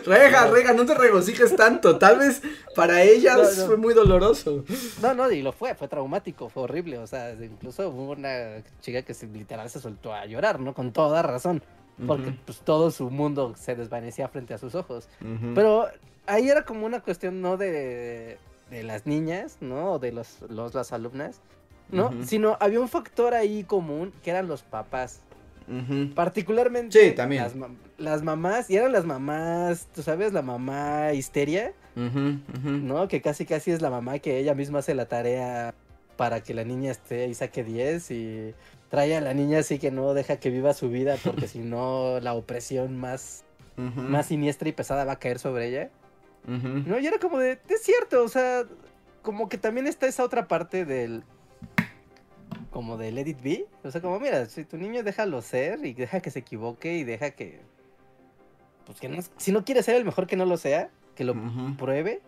[0.07, 2.41] rega, rega, no te regocijes tanto, tal vez
[2.75, 4.65] para ellas fue muy doloroso.
[5.03, 9.03] No, no, y lo fue, fue traumático, fue horrible, o sea, incluso hubo una chica
[9.03, 10.73] que se, literal se soltó a llorar, ¿no?
[10.73, 11.63] Con toda razón,
[12.07, 15.07] porque pues todo su mundo se desvanecía frente a sus ojos.
[15.55, 15.87] Pero
[16.27, 18.39] ahí era como una cuestión no de,
[18.71, 19.93] de las niñas, ¿no?
[19.93, 21.41] O de los, los las alumnas,
[21.91, 22.13] ¿no?
[22.25, 25.21] Sino había un factor ahí común que eran los papás.
[26.15, 27.45] Particularmente sí, también.
[27.99, 33.09] Las, mamás, y eran las mamás, tú sabes, la mamá histeria, ¿no?
[33.09, 35.75] Que casi casi es la mamá que ella misma hace la tarea
[36.17, 38.55] para que la niña esté y saque 10 y
[38.89, 42.19] trae a la niña así que no deja que viva su vida porque si no
[42.21, 43.45] la opresión más,
[43.77, 45.91] más siniestra y pesada va a caer sobre ella.
[46.49, 48.65] No, y era como de, es cierto, o sea,
[49.23, 51.23] como que también está esa otra parte del,
[52.71, 53.67] como de Let It Be.
[53.83, 57.05] O sea, como, mira, si tu niño déjalo ser y deja que se equivoque y
[57.05, 57.61] deja que.
[58.87, 59.19] Pues que no.
[59.37, 61.35] Si no quiere ser el mejor, que no lo sea, que lo
[61.77, 62.23] pruebe.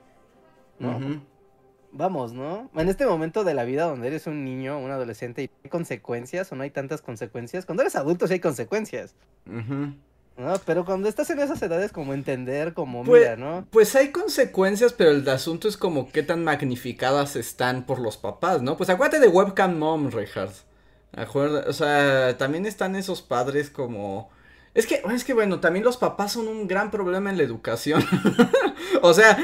[0.78, 1.22] ¿No?
[1.92, 2.70] Vamos, ¿no?
[2.74, 6.50] En este momento de la vida donde eres un niño, un adolescente y hay consecuencias
[6.52, 7.66] o no hay tantas consecuencias.
[7.66, 9.14] Cuando eres adulto sí hay consecuencias.
[10.40, 10.54] ¿No?
[10.64, 13.66] Pero cuando estás en esas edades, como entender, como pues, mira, ¿no?
[13.70, 18.62] Pues hay consecuencias, pero el asunto es como qué tan magnificadas están por los papás,
[18.62, 18.76] ¿no?
[18.76, 20.50] Pues acuérdate de Webcam Mom, Richard.
[21.66, 24.30] O sea, también están esos padres como...
[24.72, 28.04] Es que, es que bueno, también los papás son un gran problema en la educación.
[29.02, 29.36] o sea,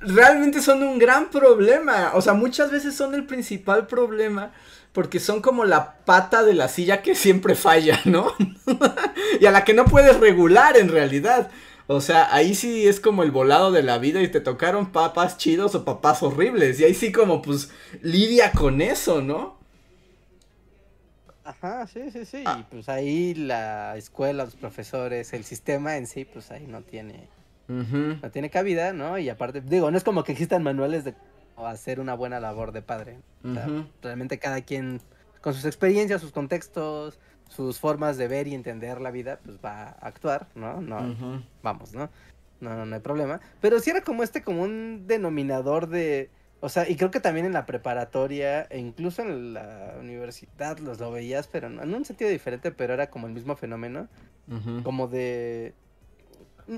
[0.00, 2.10] realmente son un gran problema.
[2.14, 4.52] O sea, muchas veces son el principal problema
[4.92, 8.32] porque son como la pata de la silla que siempre falla, ¿no?
[9.40, 11.50] y a la que no puedes regular en realidad.
[11.86, 15.38] O sea, ahí sí es como el volado de la vida y te tocaron papás
[15.38, 16.78] chidos o papás horribles.
[16.78, 17.70] Y ahí sí como pues
[18.02, 19.58] lidia con eso, ¿no?
[21.44, 22.44] Ajá, sí, sí, sí.
[22.46, 22.58] Ah.
[22.60, 27.26] Y pues ahí la escuela, los profesores, el sistema en sí, pues ahí no tiene,
[27.66, 29.18] no tiene cabida, ¿no?
[29.18, 31.14] Y aparte, digo, no es como que existan manuales de
[31.66, 33.18] hacer una buena labor de padre.
[34.02, 35.00] realmente cada quien,
[35.40, 37.18] con sus experiencias, sus contextos,
[37.48, 40.80] sus formas de ver y entender la vida, pues va a actuar, ¿no?
[40.80, 42.08] No, vamos, ¿no?
[42.60, 42.86] ¿no?
[42.86, 43.40] No, hay problema.
[43.60, 47.46] Pero sí era como este, como un denominador de, o sea, y creo que también
[47.46, 52.30] en la preparatoria e incluso en la universidad los lo veías, pero en un sentido
[52.30, 54.08] diferente, pero era como el mismo fenómeno,
[54.82, 55.74] como de,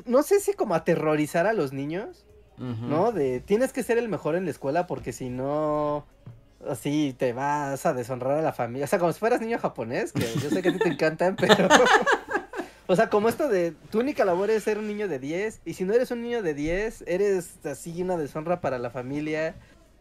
[0.05, 2.27] no sé si como aterrorizar a los niños,
[2.59, 3.13] ¿no?
[3.13, 6.05] De tienes que ser el mejor en la escuela porque si no,
[6.69, 8.85] así te vas a deshonrar a la familia.
[8.85, 11.37] O sea, como si fueras niño japonés, que yo sé que a ti te encantan,
[11.37, 11.69] pero...
[12.87, 15.75] o sea, como esto de tu única labor es ser un niño de 10 y
[15.75, 19.55] si no eres un niño de 10, eres así una deshonra para la familia.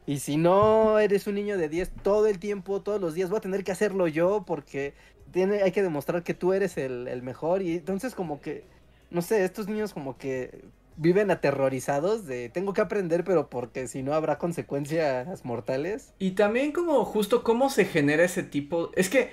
[0.06, 3.38] Y si no eres un niño de 10 todo el tiempo, todos los días, voy
[3.38, 4.94] a tener que hacerlo yo porque
[5.32, 7.62] tiene, hay que demostrar que tú eres el, el mejor.
[7.62, 8.64] Y entonces como que,
[9.10, 10.64] no sé, estos niños como que
[11.02, 16.14] viven aterrorizados de tengo que aprender, pero porque si no habrá consecuencias mortales.
[16.20, 19.32] Y también como justo cómo se genera ese tipo, es que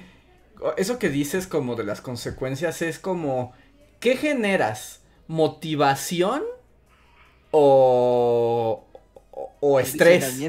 [0.79, 3.53] eso que dices como de las consecuencias es como
[4.01, 5.03] ¿qué generas?
[5.27, 6.43] ¿Motivación
[7.51, 8.87] o
[9.61, 10.41] o, estrés?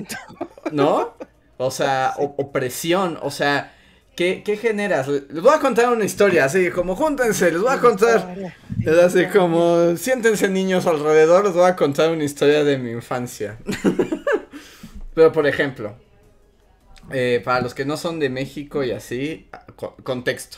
[0.71, 1.15] ¿No?
[1.57, 3.73] O sea, o, o presión, o sea,
[4.19, 5.07] ¿Qué, ¿Qué, generas?
[5.07, 8.35] Les voy a contar una historia, así como júntense, les voy a contar.
[8.81, 13.57] Es así como, siéntense niños alrededor, les voy a contar una historia de mi infancia.
[15.13, 15.95] Pero por ejemplo,
[17.13, 19.47] eh, para los que no son de México y así,
[20.03, 20.57] contexto.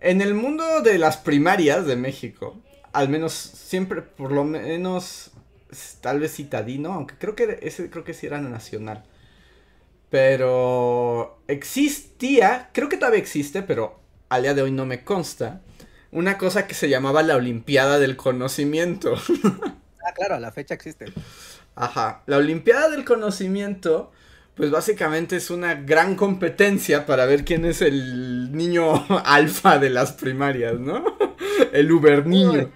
[0.00, 2.60] En el mundo de las primarias de México,
[2.92, 5.30] al menos siempre, por lo menos,
[6.00, 9.04] tal vez citadino, aunque creo que ese creo que sí era nacional.
[10.12, 13.98] Pero existía, creo que todavía existe, pero
[14.28, 15.62] al día de hoy no me consta,
[16.10, 19.14] una cosa que se llamaba la Olimpiada del Conocimiento.
[19.44, 21.06] ah, claro, a la fecha existe.
[21.76, 24.12] Ajá, la Olimpiada del Conocimiento,
[24.54, 30.12] pues básicamente es una gran competencia para ver quién es el niño alfa de las
[30.12, 31.16] primarias, ¿no?
[31.72, 32.70] El Uber niño.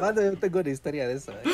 [0.00, 1.32] yo tengo una historia de eso.
[1.32, 1.44] ¿eh?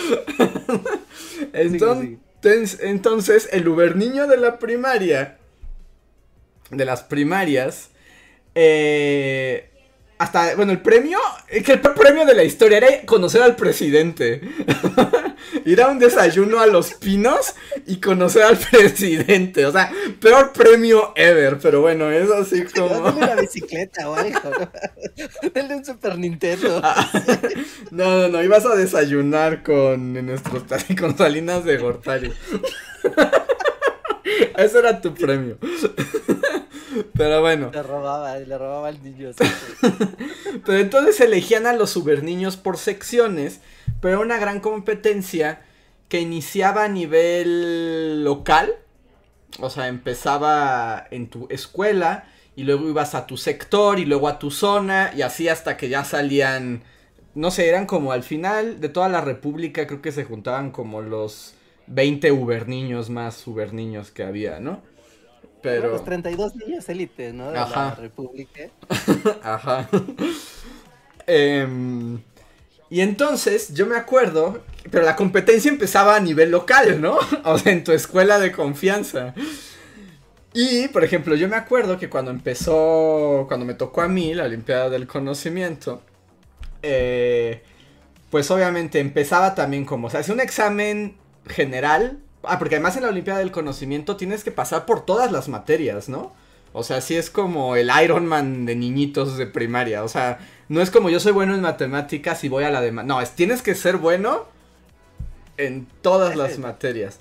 [1.53, 5.39] Entonces, entonces, el Uber niño de la primaria,
[6.71, 7.91] de las primarias,
[8.55, 9.71] eh,
[10.19, 14.41] hasta, bueno, el premio, que el premio de la historia era conocer al presidente.
[15.65, 17.55] Ir a un desayuno a los pinos
[17.87, 19.67] y conocer al presidente.
[19.67, 22.89] O sea, peor premio ever, pero bueno, es así como.
[22.89, 24.41] Dale una bicicleta o algo.
[25.55, 26.81] Dale un Super Nintendo.
[26.83, 27.11] Ah,
[27.91, 30.65] no, no, no, ibas a desayunar con nuestros
[30.99, 32.33] con Salinas de Gortari.
[34.57, 35.59] Ese era tu premio.
[37.17, 37.71] Pero bueno.
[37.73, 39.31] Le robaba, le robaba al niño.
[40.67, 43.61] pero entonces elegían a los niños por secciones,
[44.01, 45.63] pero una gran competencia
[46.09, 48.75] que iniciaba a nivel local.
[49.61, 52.25] O sea, empezaba en tu escuela
[52.57, 55.89] y luego ibas a tu sector y luego a tu zona y así hasta que
[55.89, 56.83] ya salían,
[57.35, 61.03] no sé, eran como al final de toda la república creo que se juntaban como
[61.03, 61.55] los
[61.87, 62.31] 20
[62.67, 63.37] niños más
[63.73, 64.83] niños que había, ¿no?
[65.67, 65.89] Pero...
[65.89, 67.49] Los 32 niños élites, ¿no?
[67.49, 68.69] De la República.
[69.43, 69.89] Ajá.
[71.27, 72.21] Em,
[72.89, 77.19] y entonces, yo me acuerdo, pero la competencia empezaba a nivel local, ¿no?
[77.45, 79.35] O sea, en tu escuela de confianza.
[80.55, 84.45] Y, por ejemplo, yo me acuerdo que cuando empezó, cuando me tocó a mí la
[84.45, 86.01] Olimpiada del Conocimiento,
[86.83, 87.61] eh,
[88.31, 91.17] pues obviamente empezaba también como, o sea, es un examen
[91.49, 95.49] general Ah, porque además en la Olimpiada del Conocimiento tienes que pasar por todas las
[95.49, 96.33] materias, ¿no?
[96.73, 100.05] O sea, sí es como el Iron Man de niñitos de primaria.
[100.05, 103.07] O sea, no es como yo soy bueno en matemáticas y voy a la demás.
[103.07, 104.45] No, es tienes que ser bueno
[105.57, 107.19] en todas las materias.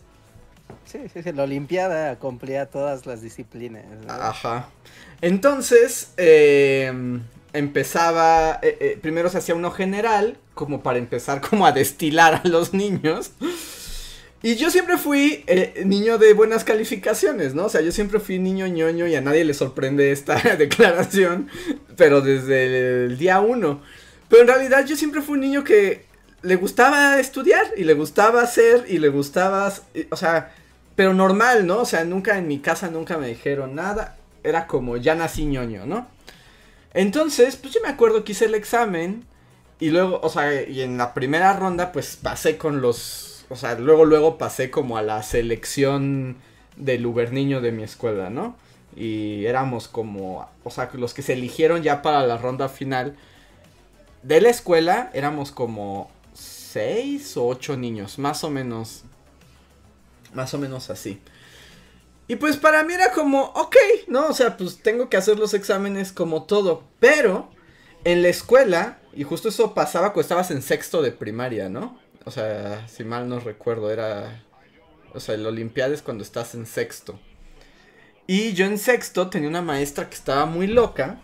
[0.86, 3.86] Sí, sí, sí, la Olimpiada cumplía todas las disciplinas.
[4.08, 4.68] Ajá.
[5.22, 7.22] Entonces, em,
[7.54, 12.48] empezaba, eh, eh, primero se hacía uno general, como para empezar como a destilar a
[12.48, 13.32] los niños.
[14.46, 17.66] Y yo siempre fui eh, niño de buenas calificaciones, ¿no?
[17.66, 21.50] O sea, yo siempre fui niño ñoño y a nadie le sorprende esta declaración,
[21.98, 23.82] pero desde el día uno.
[24.30, 26.06] Pero en realidad yo siempre fui un niño que
[26.44, 29.74] le gustaba estudiar y le gustaba hacer y le gustaba,
[30.12, 30.54] o sea,
[30.96, 31.80] pero normal, ¿no?
[31.80, 35.88] O sea, nunca en mi casa nunca me dijeron nada, era como ya nací ñoño,
[35.88, 36.08] ¿no?
[36.94, 39.26] Entonces, pues yo me acuerdo que hice el examen
[39.80, 43.76] y luego, o sea, y en la primera ronda pues pasé con los o sea,
[43.76, 46.38] luego, luego pasé como a la selección
[46.76, 48.56] del Uber niño de mi escuela, ¿no?
[48.96, 53.16] Y éramos como, o sea, los que se eligieron ya para la ronda final
[54.24, 59.04] de la escuela, éramos como seis o ocho niños, más o menos,
[60.34, 61.22] más o menos así.
[62.28, 63.76] Y pues para mí era como, ok,
[64.08, 64.28] ¿no?
[64.28, 66.84] O sea, pues tengo que hacer los exámenes como todo.
[67.00, 67.50] Pero
[68.04, 72.00] en la escuela, y justo eso pasaba cuando estabas en sexto de primaria, ¿no?
[72.26, 74.44] O sea, si mal no recuerdo, era.
[75.14, 77.20] O sea, el Olimpiada es cuando estás en sexto.
[78.28, 81.22] Y yo en sexto tenía una maestra que estaba muy loca.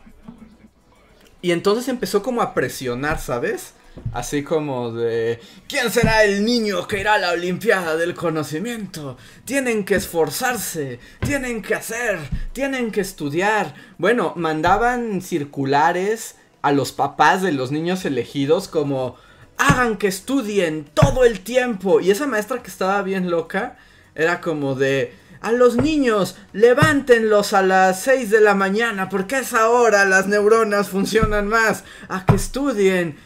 [1.42, 3.74] Y entonces empezó como a presionar, ¿sabes?
[4.14, 9.18] Así como de, ¿quién será el niño que irá a la Olimpiada del Conocimiento?
[9.44, 12.20] Tienen que esforzarse, tienen que hacer,
[12.54, 13.74] tienen que estudiar.
[13.98, 19.18] Bueno, mandaban circulares a los papás de los niños elegidos como,
[19.62, 22.02] hagan que estudien todo el tiempo.
[22.02, 23.78] Y esa maestra que estaba bien loca
[24.16, 29.40] era como de, a los niños, levántenlos a las 6 de la mañana, porque a
[29.40, 33.18] esa hora las neuronas funcionan más, a que estudien.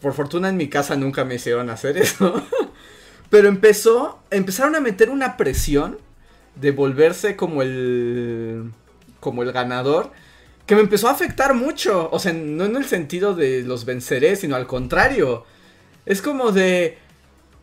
[0.00, 2.42] Por fortuna en mi casa nunca me hicieron hacer eso.
[3.30, 5.98] Pero empezó, empezaron a meter una presión
[6.56, 8.72] de volverse como el,
[9.20, 10.12] como el ganador.
[10.66, 12.08] Que me empezó a afectar mucho.
[12.10, 15.44] O sea, no en el sentido de los venceré, sino al contrario
[16.06, 16.98] es como de...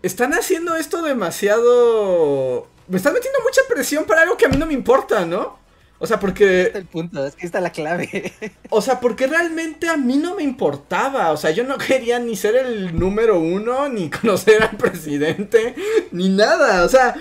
[0.03, 2.67] Están haciendo esto demasiado...
[2.87, 5.59] Me están metiendo mucha presión para algo que a mí no me importa, ¿no?
[6.01, 6.63] O sea, porque...
[6.63, 8.33] Este es el punto, es que está la clave.
[8.71, 11.31] O sea, porque realmente a mí no me importaba.
[11.31, 15.75] O sea, yo no quería ni ser el número uno, ni conocer al presidente,
[16.11, 16.83] ni nada.
[16.83, 17.15] O sea,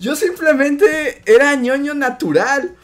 [0.00, 2.74] yo simplemente era ñoño natural.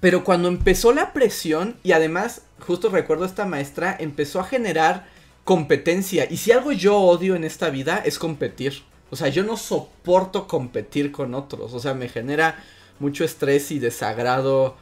[0.00, 5.06] Pero cuando empezó la presión, y además, justo recuerdo esta maestra, empezó a generar
[5.44, 6.26] competencia.
[6.30, 8.82] Y si algo yo odio en esta vida es competir.
[9.10, 11.72] O sea, yo no soporto competir con otros.
[11.72, 12.62] O sea, me genera
[12.98, 14.76] mucho estrés y desagrado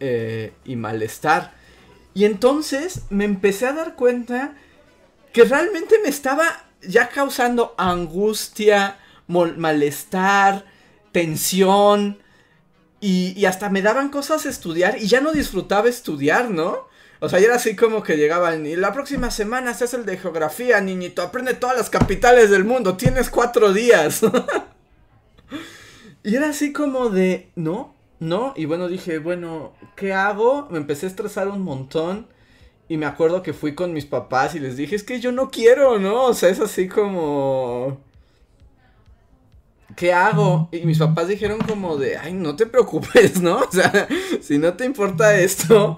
[0.00, 1.54] eh, y malestar.
[2.14, 4.54] Y entonces me empecé a dar cuenta
[5.32, 10.64] que realmente me estaba ya causando angustia, malestar,
[11.12, 12.18] tensión.
[13.00, 16.86] Y, y hasta me daban cosas a estudiar y ya no disfrutaba estudiar, ¿no?
[17.20, 20.18] O sea, y era así como que llegaban y la próxima semana haces el de
[20.18, 24.22] geografía, niñito, aprende todas las capitales del mundo, tienes cuatro días.
[26.22, 30.68] y era así como de, no, no, y bueno, dije, bueno, ¿qué hago?
[30.70, 32.28] Me empecé a estresar un montón
[32.88, 35.50] Y me acuerdo que fui con mis papás y les dije, es que yo no
[35.50, 36.24] quiero, ¿no?
[36.24, 38.00] O sea, es así como...
[39.96, 40.68] ¿Qué hago?
[40.72, 43.58] Y mis papás dijeron como de, ay, no te preocupes, ¿no?
[43.58, 44.08] O sea,
[44.40, 45.96] si no te importa esto,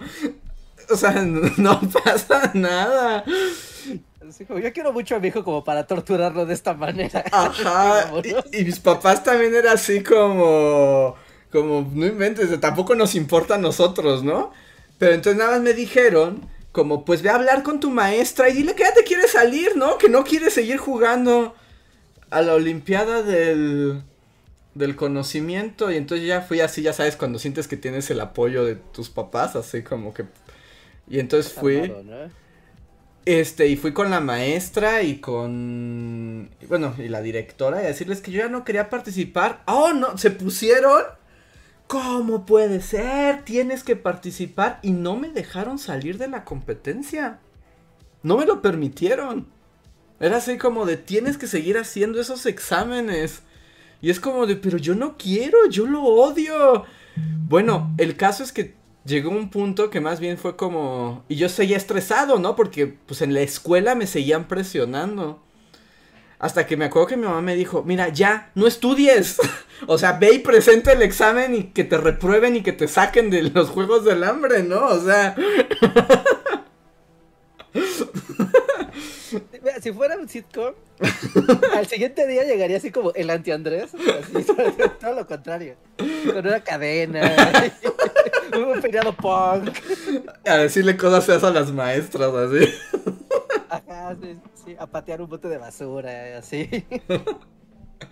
[0.90, 1.12] o sea,
[1.56, 3.24] no pasa nada.
[3.24, 7.24] yo quiero mucho a mi hijo como para torturarlo de esta manera.
[7.32, 8.10] Ajá.
[8.52, 11.16] y, mis papás también eran así como,
[11.50, 14.52] como, no inventes, tampoco nos importa a nosotros, ¿no?
[14.98, 18.52] Pero entonces nada más me dijeron como pues ve a hablar con tu maestra y
[18.52, 19.98] dile que ya te quiere salir, ¿no?
[19.98, 21.54] Que no quiere seguir jugando
[22.30, 24.02] a la Olimpiada del,
[24.74, 25.90] del conocimiento.
[25.90, 29.10] Y entonces ya fui así, ya sabes, cuando sientes que tienes el apoyo de tus
[29.10, 30.24] papás, así como que...
[31.08, 31.92] Y entonces fui...
[33.24, 36.48] Este, y fui con la maestra y con...
[36.66, 39.62] Bueno, y la directora y a decirles que yo ya no quería participar.
[39.66, 41.02] Oh, no, se pusieron
[41.88, 43.44] ¿Cómo puede ser?
[43.46, 47.38] Tienes que participar y no me dejaron salir de la competencia.
[48.22, 49.46] No me lo permitieron.
[50.20, 53.40] Era así como de tienes que seguir haciendo esos exámenes.
[54.02, 56.84] Y es como de, pero yo no quiero, yo lo odio.
[57.48, 58.74] Bueno, el caso es que
[59.08, 61.24] llegó un punto que más bien fue como...
[61.28, 62.54] Y yo seguía estresado, ¿no?
[62.54, 65.42] Porque pues en la escuela me seguían presionando.
[66.38, 69.38] Hasta que me acuerdo que mi mamá me dijo, mira, ya, no estudies.
[69.86, 73.30] o sea, ve y presenta el examen y que te reprueben y que te saquen
[73.30, 74.86] de los Juegos del Hambre, ¿no?
[74.86, 75.34] O sea...
[79.80, 80.74] si fuera un sitcom,
[81.74, 83.90] al siguiente día llegaría así como el anti-Andrés,
[85.00, 87.34] todo lo contrario, con una cadena,
[88.58, 89.76] un peinado punk.
[90.46, 92.74] A decirle cosas feas a las maestras, así.
[93.70, 94.38] Ajá, sí
[94.78, 96.68] a patear un bote de basura, así.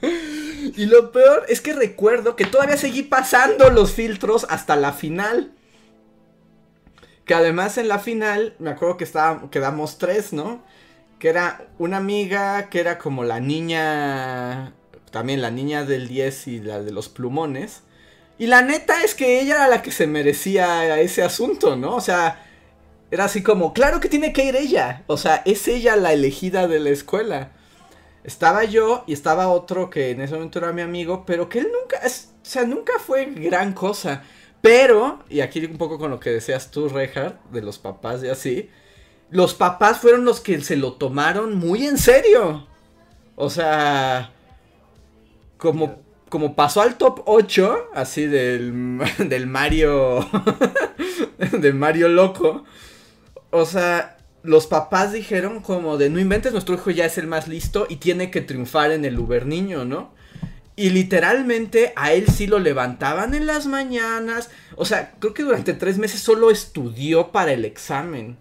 [0.02, 5.52] y lo peor es que recuerdo que todavía seguí pasando los filtros hasta la final.
[7.24, 10.62] Que además en la final, me acuerdo que estaba, quedamos tres, ¿no?
[11.18, 14.74] Que era una amiga, que era como la niña,
[15.10, 17.82] también la niña del 10 y la de los plumones.
[18.38, 21.94] Y la neta es que ella era la que se merecía ese asunto, ¿no?
[21.96, 22.44] O sea,
[23.10, 25.04] era así como, claro que tiene que ir ella.
[25.06, 27.52] O sea, es ella la elegida de la escuela.
[28.24, 31.68] Estaba yo y estaba otro que en ese momento era mi amigo, pero que él
[31.72, 32.10] nunca, o
[32.42, 34.22] sea, nunca fue gran cosa.
[34.60, 38.28] Pero, y aquí un poco con lo que decías tú, Reinhardt, de los papás y
[38.28, 38.68] así,
[39.30, 42.66] los papás fueron los que se lo tomaron muy en serio.
[43.36, 44.32] O sea,
[45.56, 50.28] como, como pasó al top 8, así del, del Mario,
[51.52, 52.64] del Mario loco,
[53.50, 57.48] o sea, los papás dijeron como de no inventes, nuestro hijo ya es el más
[57.48, 60.14] listo y tiene que triunfar en el Uber niño, ¿no?
[60.76, 64.50] Y literalmente a él sí lo levantaban en las mañanas.
[64.76, 68.36] O sea, creo que durante tres meses solo estudió para el examen.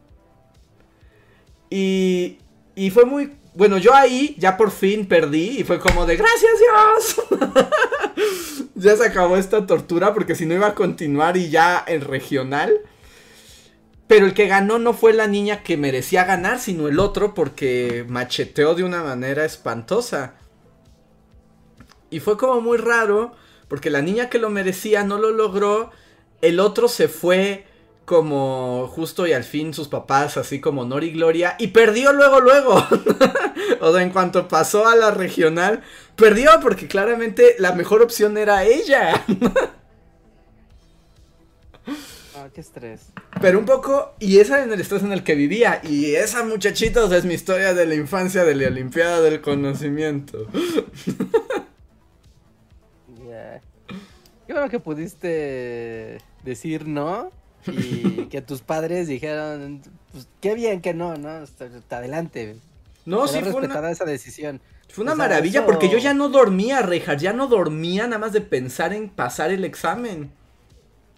[1.69, 2.39] Y,
[2.75, 3.31] y fue muy...
[3.55, 7.69] Bueno, yo ahí ya por fin perdí y fue como de gracias Dios.
[8.75, 12.81] ya se acabó esta tortura porque si no iba a continuar y ya en regional.
[14.07, 18.05] Pero el que ganó no fue la niña que merecía ganar, sino el otro porque
[18.07, 20.35] macheteó de una manera espantosa.
[22.09, 23.31] Y fue como muy raro,
[23.67, 25.91] porque la niña que lo merecía no lo logró,
[26.41, 27.65] el otro se fue
[28.05, 32.39] como justo y al fin sus papás, así como honor y gloria, y perdió luego,
[32.39, 32.75] luego.
[33.81, 35.81] o sea, en cuanto pasó a la regional,
[36.15, 39.25] perdió porque claramente la mejor opción era ella.
[42.53, 43.07] qué estrés.
[43.41, 45.81] Pero un poco, y ese era el estrés en el que vivía.
[45.83, 50.47] Y esa, muchachitos, es mi historia de la infancia de la Olimpiada del Conocimiento.
[53.27, 53.59] Yeah.
[54.45, 57.31] Qué bueno que pudiste decir no.
[57.67, 61.43] Y que tus padres dijeron, pues qué bien que no, ¿no?
[61.89, 62.57] adelante.
[63.05, 63.91] No, sí, fue una...
[63.91, 64.61] esa decisión.
[64.89, 68.41] Fue una maravilla porque yo ya no dormía, Reja, ya no dormía nada más de
[68.41, 70.31] pensar en pasar el examen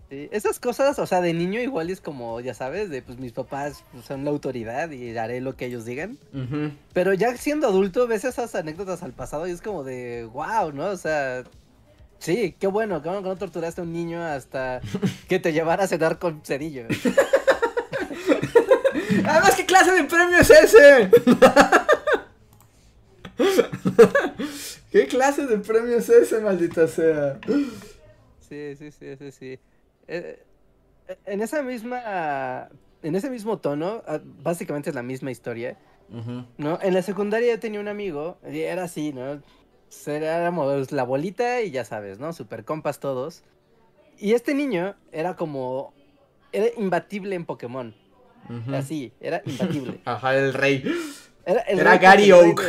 [0.09, 3.83] esas cosas, o sea, de niño igual es como, ya sabes, de pues mis papás
[3.91, 6.17] pues, son la autoridad y haré lo que ellos digan.
[6.93, 10.87] Pero ya siendo adulto ves esas anécdotas al pasado y es como de, wow, ¿no?
[10.87, 11.43] O sea,
[12.19, 14.81] sí, qué bueno, qué bueno que no torturaste a un niño hasta
[15.27, 16.85] que te llevara a cenar con cerillo.
[19.25, 21.09] Además, ¿qué clase de premio es ese?
[24.91, 27.39] ¿Qué clase de premio es ese, maldita sea?
[28.47, 29.59] Sí, sí, sí, sí, sí.
[30.07, 30.43] Eh,
[31.07, 32.69] eh, en esa misma.
[33.03, 35.77] En ese mismo tono, ah, básicamente es la misma historia.
[36.57, 36.79] ¿No?
[36.81, 39.41] En la secundaria yo tenía un amigo, y era así, ¿no?
[40.05, 42.33] Éramos la bolita y ya sabes, ¿no?
[42.33, 43.43] Super compas todos.
[44.17, 45.93] Y este niño era como.
[46.51, 47.93] Era imbatible en Pokémon.
[48.73, 49.99] Así, era imbatible.
[50.05, 50.83] Ajá, el rey.
[51.45, 52.61] Era, Gary Oak.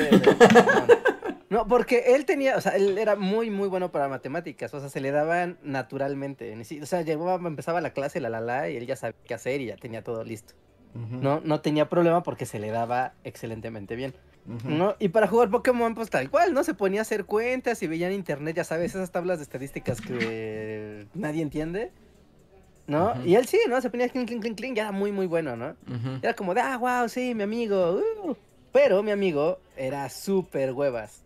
[1.50, 4.90] No, porque él tenía, o sea, él era muy, muy bueno para matemáticas, o sea,
[4.90, 6.54] se le daban naturalmente.
[6.82, 9.60] O sea, llegaba, empezaba la clase, la la la, y él ya sabía qué hacer
[9.62, 10.54] y ya tenía todo listo.
[10.94, 14.14] No, no tenía problema porque se le daba excelentemente bien.
[14.64, 14.96] ¿No?
[14.98, 16.64] Y para jugar Pokémon, pues tal cual, ¿no?
[16.64, 20.00] Se ponía a hacer cuentas y veía en internet, ya sabes, esas tablas de estadísticas
[20.00, 21.92] que nadie entiende.
[22.86, 23.12] ¿No?
[23.26, 23.78] Y él sí, ¿no?
[23.82, 25.76] Se ponía clink, clink, clink, clink, ya era muy, muy bueno, ¿no?
[26.22, 28.00] Era como de, ah, wow, sí, mi amigo.
[28.24, 28.34] Uh".
[28.72, 31.22] Pero mi amigo era súper huevas.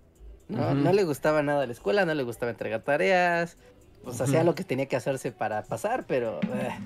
[0.48, 0.74] ¿no?
[0.74, 3.56] no le gustaba nada la escuela, no le gustaba entregar tareas.
[4.02, 6.40] Pues hacía lo que tenía que hacerse para pasar, pero.
[6.42, 6.78] Eh.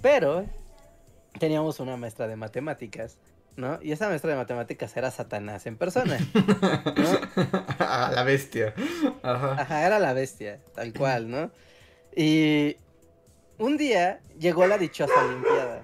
[0.00, 0.46] Pero
[1.38, 3.18] teníamos una maestra de matemáticas
[3.60, 3.78] ¿no?
[3.82, 6.18] Y esa maestra de matemáticas era Satanás en persona.
[7.78, 8.74] la bestia.
[9.22, 9.86] Ajá.
[9.86, 11.50] era la bestia, tal cual, ¿no?
[12.16, 12.76] Y
[13.58, 15.82] un día llegó la dichosa Olimpiada.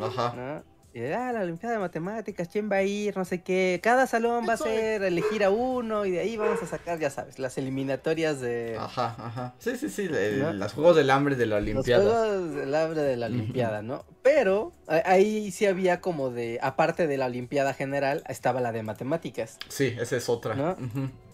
[0.00, 0.34] Ajá.
[0.36, 0.75] ¿no?
[0.96, 3.14] Y ah, la Olimpiada de Matemáticas, ¿quién va a ir?
[3.18, 3.80] No sé qué.
[3.82, 7.10] Cada salón va a ser elegir a uno y de ahí vamos a sacar, ya
[7.10, 8.78] sabes, las eliminatorias de.
[8.78, 9.54] Ajá, ajá.
[9.58, 12.02] Sí, sí, sí, los Juegos del Hambre de la Olimpiada.
[12.02, 14.06] Los Juegos del Hambre de la Olimpiada, ¿no?
[14.22, 19.58] Pero ahí sí había como de, aparte de la Olimpiada general, estaba la de Matemáticas.
[19.68, 20.54] Sí, esa es otra.
[20.54, 20.78] ¿No?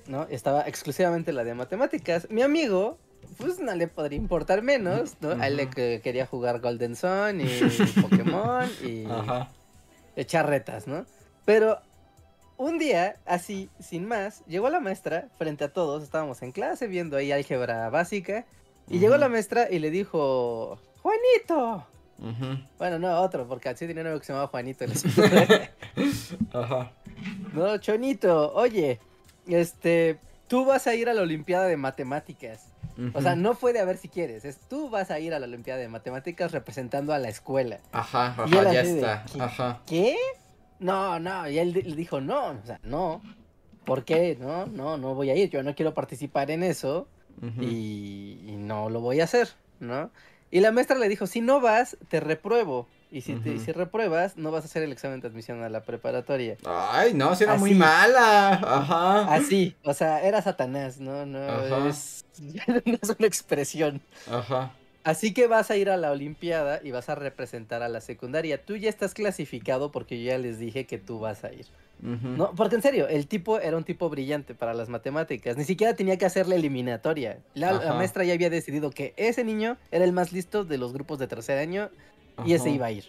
[0.08, 0.26] ¿No?
[0.28, 2.26] Estaba exclusivamente la de Matemáticas.
[2.30, 2.98] Mi amigo
[3.38, 5.30] pues no le podría importar menos, ¿no?
[5.30, 5.68] A él le
[6.00, 7.46] quería jugar Golden Sun y
[8.02, 9.04] Pokémon y
[10.16, 11.06] echar retas, ¿no?
[11.44, 11.78] Pero
[12.56, 17.16] un día, así, sin más, llegó la maestra frente a todos, estábamos en clase viendo
[17.16, 18.46] ahí álgebra básica,
[18.88, 21.86] y llegó la maestra y le dijo, Juanito.
[22.78, 24.84] Bueno, no, otro, porque así tenía un que se llamaba Juanito.
[26.52, 26.92] Ajá.
[27.52, 29.00] No, Chonito, oye,
[29.46, 32.71] este, tú vas a ir a la Olimpiada de Matemáticas.
[33.14, 35.38] O sea, no fue de a ver si quieres, es tú vas a ir a
[35.38, 37.80] la Olimpiada de Matemáticas representando a la escuela.
[37.92, 39.24] Ajá, ajá, ya está.
[39.38, 39.82] ajá.
[39.86, 40.16] ¿Qué?
[40.78, 43.22] No, no, y él le dijo, no, o sea, no.
[43.84, 44.36] ¿Por qué?
[44.40, 47.08] No, no, no voy a ir, yo no quiero participar en eso
[47.60, 49.48] y, no lo voy a hacer,
[49.80, 50.10] ¿no?
[50.50, 52.86] Y la maestra le dijo, si no vas, te repruebo.
[53.12, 56.56] Y si, si repruebas, no vas a hacer el examen de admisión a la preparatoria.
[56.64, 58.54] Ay, no, si era muy mala.
[58.54, 59.34] Ajá.
[59.34, 61.26] Así, o sea, era Satanás, ¿no?
[61.26, 62.24] No, Es,
[62.86, 64.00] no es una expresión.
[64.30, 64.72] Ajá.
[65.04, 68.64] Así que vas a ir a la Olimpiada y vas a representar a la secundaria.
[68.64, 71.66] Tú ya estás clasificado porque yo ya les dije que tú vas a ir.
[72.02, 75.56] No, porque en serio, el tipo era un tipo brillante para las matemáticas.
[75.56, 77.38] Ni siquiera tenía que hacer la eliminatoria.
[77.54, 80.92] La, la maestra ya había decidido que ese niño era el más listo de los
[80.92, 81.90] grupos de tercer año
[82.44, 83.04] y ese iba a ir.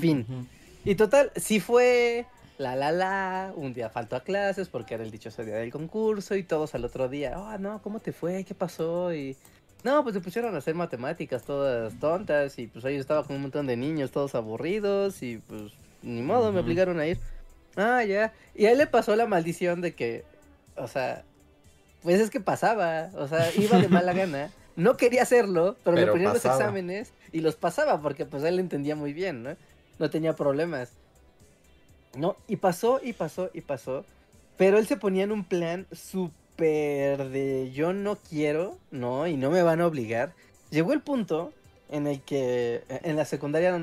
[0.00, 0.48] fin.
[0.84, 2.26] Y total, si fue
[2.58, 6.36] la la la, un día faltó a clases porque era el dichoso día del concurso
[6.36, 8.44] y todos al otro día, oh no, ¿cómo te fue?
[8.44, 9.12] ¿Qué pasó?
[9.14, 9.36] Y
[9.84, 13.42] no, pues se pusieron a hacer matemáticas todas tontas y pues ahí estaba con un
[13.42, 17.18] montón de niños todos aburridos y pues ni modo, me obligaron a ir.
[17.76, 18.32] Ah, ya.
[18.54, 20.24] Y a él le pasó la maldición de que,
[20.76, 21.24] o sea,
[22.02, 26.06] pues es que pasaba, o sea, iba de mala gana no quería hacerlo, pero, le
[26.06, 29.56] ponía los exámenes y los pasaba porque pues él entendía muy bien, ¿no?
[29.98, 30.92] No tenía problemas.
[32.16, 34.04] No, y pasó y pasó y pasó,
[34.56, 39.26] pero él se ponía en un plan súper de yo no quiero, ¿no?
[39.26, 40.32] Y no me van a obligar.
[40.70, 41.52] Llegó el punto
[41.90, 43.78] en el que en la secundaria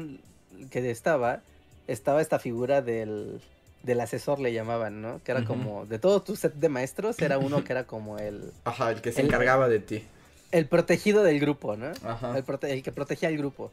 [0.69, 1.41] que estaba,
[1.87, 3.41] estaba esta figura del,
[3.83, 5.21] del asesor le llamaban, ¿no?
[5.23, 8.51] Que era como, de todo tu set de maestros, era uno que era como el...
[8.63, 10.03] Ajá, el que se encargaba de ti
[10.51, 11.91] el protegido del grupo, ¿no?
[12.03, 12.35] Ajá.
[12.37, 13.71] El, que protegía al grupo.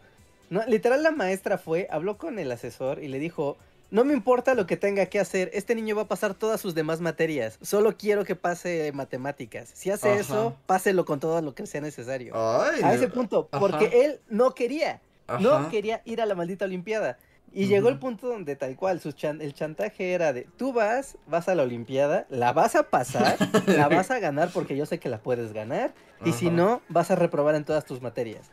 [0.51, 3.57] No, literal la maestra fue, habló con el asesor y le dijo,
[3.91, 6.75] no me importa lo que tenga que hacer, este niño va a pasar todas sus
[6.75, 9.71] demás materias, solo quiero que pase matemáticas.
[9.73, 12.35] Si hace eso, páselo con todo lo que sea necesario.
[12.37, 15.01] a ese punto, porque él no quería,
[15.41, 17.19] no quería ir a la maldita Olimpiada.
[17.53, 21.49] Y llegó el punto donde tal cual, su el chantaje era de, tú vas, vas
[21.49, 25.09] a la Olimpiada, la vas a pasar, la vas a ganar porque yo sé que
[25.09, 25.95] la puedes ganar,
[26.25, 28.51] y si no, vas a reprobar en todas tus materias.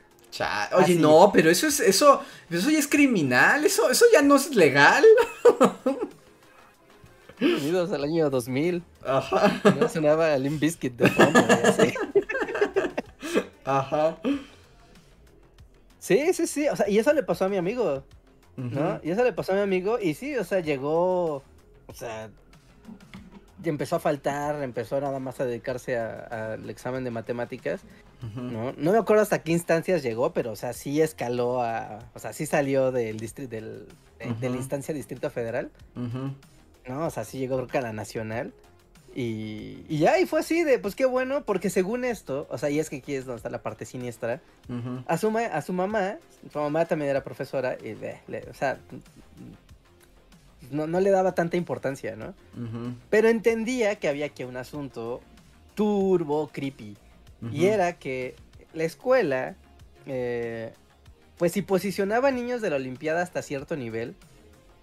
[0.74, 4.56] Oye, no, pero eso es, eso, eso ya es criminal, eso, eso ya no es
[4.56, 5.04] legal.
[7.40, 8.84] Unidos al año 2000.
[9.06, 9.62] Ajá.
[9.80, 11.40] No sonaba Limp Biscuit de fondo.
[13.66, 14.18] Ajá.
[16.00, 16.68] Sí, sí, sí.
[16.68, 18.04] O sea, y eso le pasó a mi amigo.
[18.58, 19.00] ¿No?
[19.04, 21.44] Y eso le pasó a mi amigo y sí, o sea, llegó,
[21.88, 22.30] o sea,
[23.64, 27.82] empezó a faltar, empezó nada más a dedicarse al examen de matemáticas,
[28.36, 28.74] ¿no?
[28.78, 32.34] No me acuerdo hasta qué instancias llegó, pero, o sea, sí escaló a, o sea,
[32.34, 33.88] sí salió del distrito, del,
[34.40, 37.06] de, la instancia Distrito Federal, ¿no?
[37.06, 38.54] O sea, sí llegó creo que a la nacional.
[39.16, 42.70] Y, y ya, y fue así de, pues qué bueno, porque según esto, o sea,
[42.72, 44.42] y es que aquí es donde está la parte siniestra,
[45.06, 46.18] a, su a su mamá,
[46.52, 48.80] su mamá también era profesora, y o sea,
[50.72, 52.34] no, le daba tanta importancia, ¿no?
[53.10, 55.22] Pero entendía que había aquí un asunto
[55.76, 56.98] turbo creepy.
[57.52, 58.36] Y era que
[58.74, 59.56] la escuela,
[60.06, 60.72] eh,
[61.38, 64.16] pues si posicionaba niños de la Olimpiada hasta cierto nivel,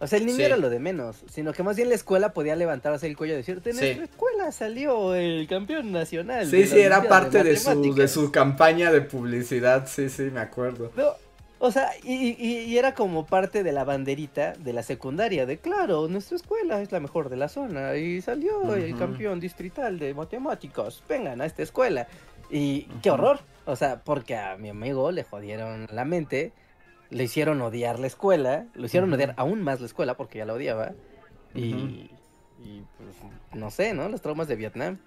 [0.02, 2.56] o sea, el niño era lo de menos, sino que más bien la escuela podía
[2.56, 6.46] levantarse el cuello y decir, en nuestra escuela salió el campeón nacional.
[6.46, 10.90] Sí, sí, era parte de, su, de su campaña de publicidad, sí, sí, me acuerdo.
[11.58, 16.36] o sea, y, era como parte de la banderita de la secundaria, de claro, nuestra
[16.36, 21.42] escuela es la mejor de la zona y salió el campeón distrital de matemáticos, vengan
[21.42, 22.08] a esta escuela.
[22.48, 26.52] Y qué horror, o sea, porque a mi amigo le jodieron la mente
[27.10, 30.54] le hicieron odiar la escuela, lo hicieron odiar aún más la escuela porque ya la
[30.54, 30.92] odiaba.
[31.54, 32.10] Y,
[32.62, 33.16] y pues,
[33.52, 34.08] no sé, ¿no?
[34.08, 34.98] Los traumas de Vietnam.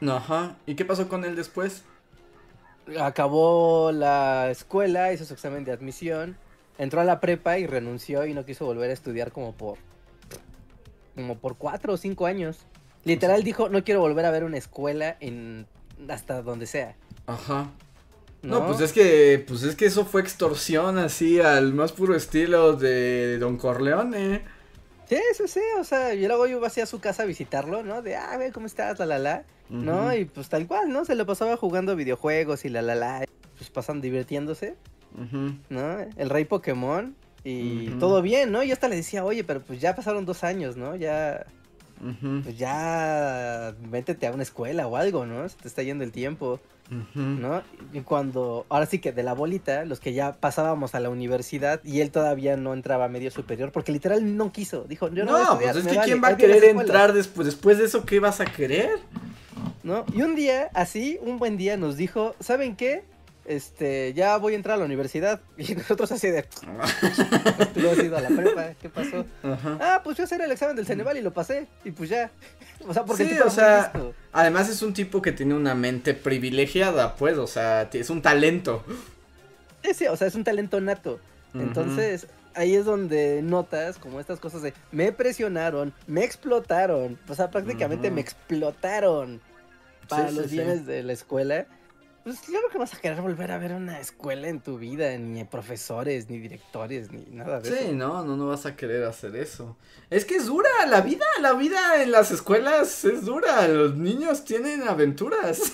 [0.00, 0.56] Ajá.
[0.66, 1.84] ¿Y qué pasó con él después?
[2.98, 6.36] Acabó la escuela, hizo su examen de admisión,
[6.78, 9.78] entró a la prepa y renunció y no quiso volver a estudiar como por
[11.14, 12.66] como por cuatro o cinco años.
[13.04, 15.66] Literal dijo, no quiero volver a ver una escuela en
[16.08, 16.96] hasta donde sea.
[17.26, 17.70] Ajá.
[18.42, 18.66] ¿No?
[18.66, 23.38] pues es que, pues es que eso fue extorsión así al más puro estilo de
[23.38, 24.42] Don Corleone.
[25.10, 27.82] Sí, sí, sí, o sea, y luego yo iba así a su casa a visitarlo,
[27.82, 28.00] ¿no?
[28.00, 30.14] De, ah, ve cómo estás, la la la, ¿no?
[30.14, 31.04] Y pues tal cual, ¿no?
[31.04, 33.24] Se lo pasaba jugando videojuegos y la la la,
[33.58, 34.76] pues pasan divirtiéndose,
[35.68, 35.98] ¿no?
[36.16, 38.62] El rey Pokémon y todo bien, ¿no?
[38.62, 40.94] Y hasta le decía, oye, pero pues ya pasaron dos años, ¿no?
[40.94, 41.44] Ya,
[42.44, 45.48] pues ya, métete a una escuela o algo, ¿no?
[45.48, 46.60] Se te está yendo el tiempo.
[47.14, 47.62] ¿No?
[47.92, 51.80] Y cuando, ahora sí que de la bolita, los que ya pasábamos a la universidad
[51.84, 55.38] y él todavía no entraba a medio superior, porque literal no quiso, dijo, yo no,
[55.38, 58.40] no pues es que quién va a querer entrar después, después de eso, ¿qué vas
[58.40, 58.98] a querer?
[59.82, 60.04] ¿No?
[60.14, 63.04] Y un día, así, un buen día nos dijo, ¿saben qué?
[63.50, 65.40] Este, ya voy a entrar a la universidad.
[65.58, 66.42] Y nosotros así de,
[67.74, 69.26] tú has ido a la prepa, ¿qué pasó?
[69.80, 71.66] Ah, pues yo hacer el examen del Ceneval y lo pasé.
[71.84, 72.30] Y pues ya.
[72.88, 73.92] O sea, porque sí, o sea,
[74.32, 78.82] además es un tipo que tiene una mente privilegiada, pues, o sea, es un talento.
[79.84, 81.20] Sí, sí, o sea, es un talento nato.
[81.52, 87.18] Entonces, ahí es donde notas como estas cosas de, me presionaron, me explotaron.
[87.28, 89.42] O sea, prácticamente me explotaron
[90.08, 91.66] para los bienes de la escuela.
[92.24, 95.44] Pues claro que vas a querer volver a ver una escuela en tu vida, ni
[95.44, 97.78] profesores, ni directores, ni nada de eso.
[97.78, 99.76] Sí, no, no, no vas a querer hacer eso.
[100.10, 103.66] Es que es dura, la vida, la vida en las escuelas es dura.
[103.68, 105.72] Los niños tienen aventuras.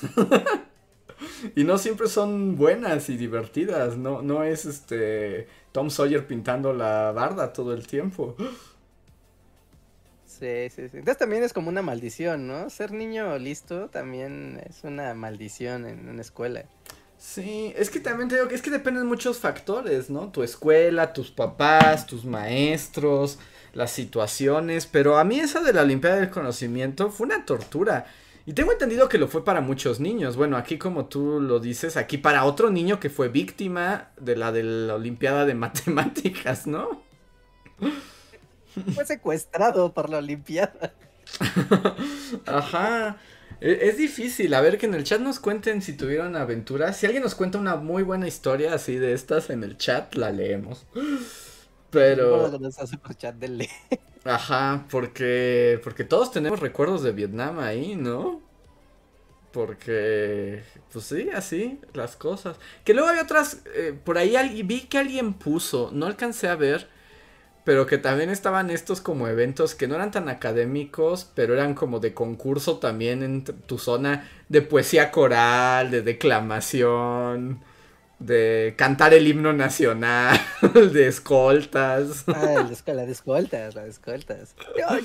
[1.56, 3.96] y no siempre son buenas y divertidas.
[3.96, 8.36] No, no es este Tom Sawyer pintando la barda todo el tiempo.
[10.38, 10.98] Sí, sí, sí.
[10.98, 12.68] Entonces también es como una maldición, ¿no?
[12.68, 16.64] Ser niño listo también es una maldición en una escuela.
[17.18, 20.30] Sí, es que también te digo que es que dependen muchos factores, ¿no?
[20.30, 23.38] Tu escuela, tus papás, tus maestros,
[23.72, 28.06] las situaciones, pero a mí esa de la Olimpiada del Conocimiento fue una tortura.
[28.44, 30.36] Y tengo entendido que lo fue para muchos niños.
[30.36, 34.52] Bueno, aquí como tú lo dices, aquí para otro niño que fue víctima de la
[34.52, 37.02] de la Olimpiada de Matemáticas, ¿no?
[38.94, 40.92] Fue secuestrado por la Olimpiada.
[42.46, 43.16] Ajá.
[43.60, 44.52] E, es, difícil.
[44.54, 46.96] A ver que en el chat nos cuenten si tuvieron aventuras.
[46.96, 50.30] Si alguien nos cuenta una muy buena historia así de estas en el chat, la
[50.30, 50.86] leemos.
[51.90, 52.50] Pero.
[54.24, 55.80] Ajá, porque.
[55.82, 58.42] Porque todos tenemos recuerdos de Vietnam ahí, ¿no?
[59.52, 60.62] Porque.
[60.92, 62.56] Pues sí, así, las cosas.
[62.84, 63.62] Que luego hay otras.
[63.74, 65.90] Eh, por ahí vi que alguien puso.
[65.92, 66.88] No alcancé a ver
[67.66, 71.98] pero que también estaban estos como eventos que no eran tan académicos, pero eran como
[71.98, 77.60] de concurso también en tu zona de poesía coral, de declamación,
[78.20, 80.40] de cantar el himno nacional,
[80.92, 82.22] de escoltas.
[82.28, 84.54] Ah, la de escoltas, la de escoltas.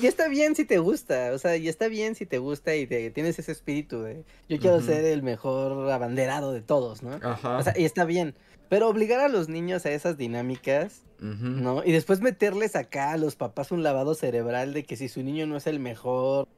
[0.00, 2.86] Y está bien si te gusta, o sea, y está bien si te gusta y
[2.86, 7.18] te, tienes ese espíritu de yo quiero ser el mejor abanderado de todos, ¿no?
[7.20, 7.58] Ajá.
[7.58, 8.36] O sea, y está bien.
[8.72, 11.84] Pero obligar a los niños a esas dinámicas, ¿no?
[11.84, 15.46] Y después meterles acá a los papás un lavado cerebral de que si su niño
[15.46, 16.48] no es el mejor,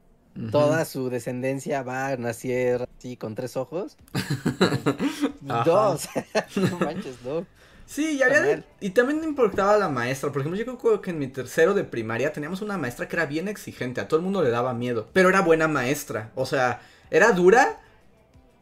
[0.49, 3.97] toda su descendencia va a nacer así con tres ojos.
[5.65, 6.07] Dos.
[6.55, 7.45] no manches, no.
[7.85, 10.31] Sí, y, había y también importaba la maestra.
[10.31, 13.25] Por ejemplo, yo creo que en mi tercero de primaria teníamos una maestra que era
[13.25, 13.99] bien exigente.
[13.99, 15.09] A todo el mundo le daba miedo.
[15.11, 16.31] Pero era buena maestra.
[16.35, 16.79] O sea,
[17.11, 17.81] era dura,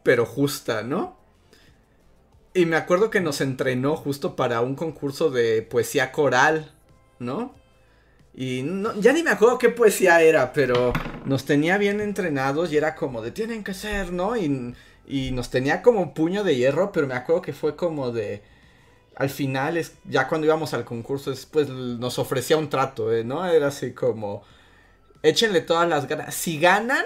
[0.02, 1.22] pero justa, ¿no?
[2.54, 6.72] Y me acuerdo que nos entrenó justo para un concurso de poesía coral,
[7.20, 7.56] ¿no?
[8.36, 8.64] Y
[9.00, 10.94] ya ni me acuerdo qué poesía era, pero
[11.26, 14.38] nos tenía bien entrenados y era como de tienen que ser, ¿no?
[14.38, 14.76] Y,
[15.08, 18.44] y nos tenía como puño de hierro, pero me acuerdo que fue como de...
[19.16, 23.24] Al final, es, ya cuando íbamos al concurso, después nos ofrecía un trato, ¿eh?
[23.24, 23.46] ¿no?
[23.46, 24.44] Era así como,
[25.22, 26.34] échenle todas las ganas.
[26.34, 27.06] Si ganan,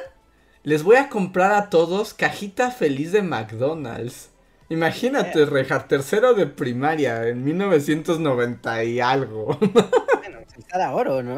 [0.64, 4.30] les voy a comprar a todos cajita feliz de McDonald's.
[4.70, 9.58] Imagínate, Rejar, tercero de primaria en 1990 y algo.
[10.74, 11.38] era oro, ¿no?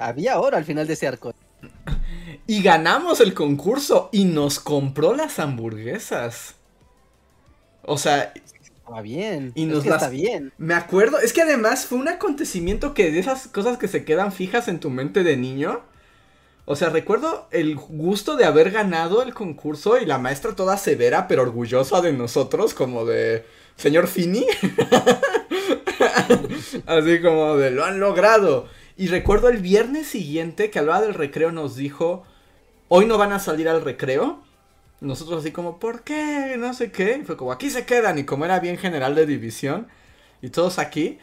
[0.00, 1.32] Había oro al final de ese arco.
[2.46, 6.56] Y ganamos el concurso y nos compró las hamburguesas.
[7.84, 8.32] O sea,
[8.62, 9.52] estaba bien.
[9.54, 10.52] Y nos está bien.
[10.58, 14.32] Me acuerdo, es que además fue un acontecimiento que de esas cosas que se quedan
[14.32, 15.82] fijas en tu mente de niño.
[16.72, 21.28] O sea, recuerdo el gusto de haber ganado el concurso y la maestra toda severa
[21.28, 23.44] pero orgullosa de nosotros, como de,
[23.76, 24.46] señor Fini.
[26.86, 28.68] Así como de lo han logrado.
[28.96, 32.24] Y recuerdo el viernes siguiente que hablaba del recreo nos dijo,
[32.88, 34.42] hoy no van a salir al recreo.
[35.02, 36.56] Nosotros así como, ¿por qué?
[36.58, 37.18] No sé qué.
[37.20, 38.16] Y fue como, aquí se quedan.
[38.16, 39.88] Y como era bien general de división.
[40.40, 41.18] Y todos aquí.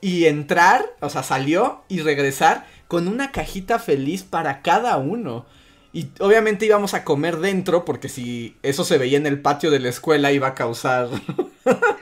[0.00, 5.46] Y entrar, o sea, salió y regresar con una cajita feliz para cada uno.
[5.94, 9.80] Y obviamente íbamos a comer dentro porque si eso se veía en el patio de
[9.80, 11.08] la escuela iba a causar...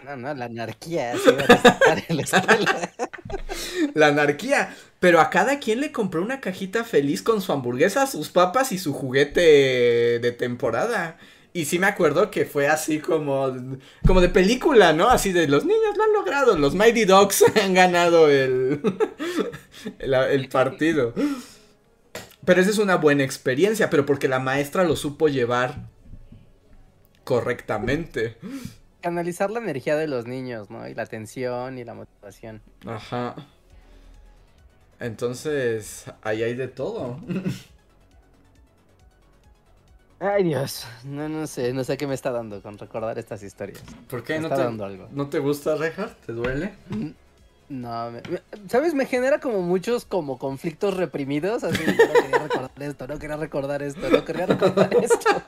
[0.05, 2.91] No, no, la anarquía se iba a en la escuela.
[3.95, 4.75] La anarquía.
[4.99, 8.79] Pero a cada quien le compró una cajita feliz con su hamburguesa, sus papas y
[8.79, 11.19] su juguete de temporada.
[11.53, 13.55] Y sí me acuerdo que fue así como,
[14.05, 15.09] como de película, ¿no?
[15.09, 18.81] Así de los niños lo han logrado, los Mighty Dogs han ganado el,
[19.99, 21.15] el partido.
[22.45, 25.89] Pero esa es una buena experiencia, pero porque la maestra lo supo llevar
[27.25, 28.37] correctamente.
[29.03, 30.89] Analizar la energía de los niños, ¿no?
[30.89, 32.63] Y la atención y la motivación.
[32.87, 33.37] Ajá.
[34.99, 37.19] Entonces, ahí hay de todo.
[40.23, 43.83] Ay Dios, no, no sé, no sé qué me está dando con recordar estas historias.
[44.07, 44.39] ¿Por qué?
[44.39, 45.09] ¿No, te, dando algo.
[45.13, 46.15] ¿No te gusta, Reja?
[46.27, 46.75] ¿Te duele?
[47.71, 48.11] No,
[48.69, 48.95] ¿sabes?
[48.95, 53.83] Me genera como muchos como conflictos reprimidos, así, no quería recordar esto, no quería recordar
[53.85, 55.43] esto, no quería recordar esto.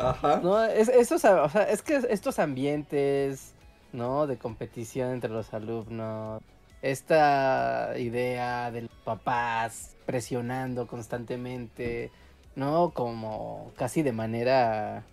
[0.00, 0.40] Ajá.
[0.42, 3.52] No, es, estos, o sea, es que estos ambientes,
[3.92, 4.26] ¿no?
[4.26, 6.42] De competición entre los alumnos,
[6.82, 12.10] esta idea de los papás presionando constantemente,
[12.56, 12.90] ¿no?
[12.90, 15.04] Como casi de manera,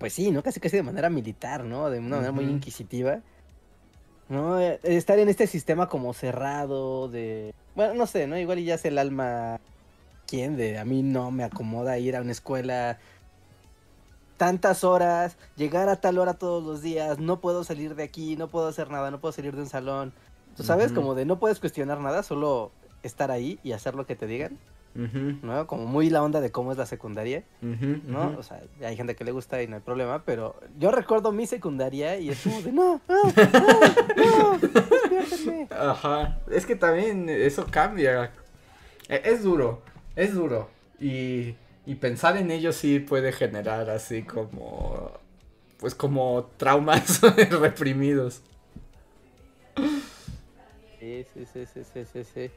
[0.00, 0.42] pues sí, ¿no?
[0.42, 1.88] Casi casi de manera militar, ¿no?
[1.88, 3.20] De una manera muy inquisitiva
[4.28, 4.60] ¿no?
[4.60, 7.54] Eh, estar en este sistema como cerrado de...
[7.74, 8.38] Bueno, no sé, ¿no?
[8.38, 9.60] Igual ya es el alma...
[10.26, 10.56] ¿Quién?
[10.56, 12.98] De a mí no me acomoda ir a una escuela
[14.36, 18.48] tantas horas, llegar a tal hora todos los días, no puedo salir de aquí, no
[18.48, 20.12] puedo hacer nada, no puedo salir de un salón.
[20.56, 22.70] Tú sabes, como de no puedes cuestionar nada, solo
[23.02, 24.58] estar ahí y hacer lo que te digan.
[24.94, 25.66] ¿No?
[25.66, 28.36] Como muy la onda de cómo es la secundaria, ¿no?
[28.38, 31.46] O sea, hay gente que le gusta y no hay problema, pero yo recuerdo mi
[31.46, 33.22] secundaria y es como de, no, no,
[34.16, 38.32] no, no Ajá, es que también eso cambia.
[39.08, 39.82] E, es duro,
[40.14, 40.68] es duro.
[41.00, 45.10] Y, y pensar en ello sí puede generar así como,
[45.78, 47.20] pues como traumas
[47.60, 48.42] reprimidos.
[51.00, 52.50] Sí, sí, sí, sí, sí, sí.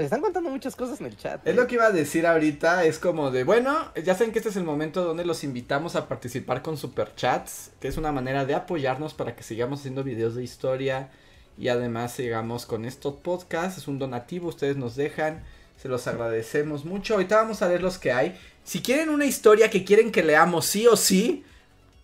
[0.00, 1.46] Están contando muchas cosas en el chat.
[1.46, 1.66] Es lo ¿eh?
[1.66, 4.64] que iba a decir ahorita, es como de, bueno, ya saben que este es el
[4.64, 9.34] momento donde los invitamos a participar con superchats, que es una manera de apoyarnos para
[9.34, 11.10] que sigamos haciendo videos de historia
[11.58, 15.42] y además sigamos con estos podcasts, es un donativo, ustedes nos dejan,
[15.80, 17.14] se los agradecemos mucho.
[17.14, 18.38] Ahorita vamos a ver los que hay.
[18.64, 21.44] Si quieren una historia que quieren que leamos sí o sí,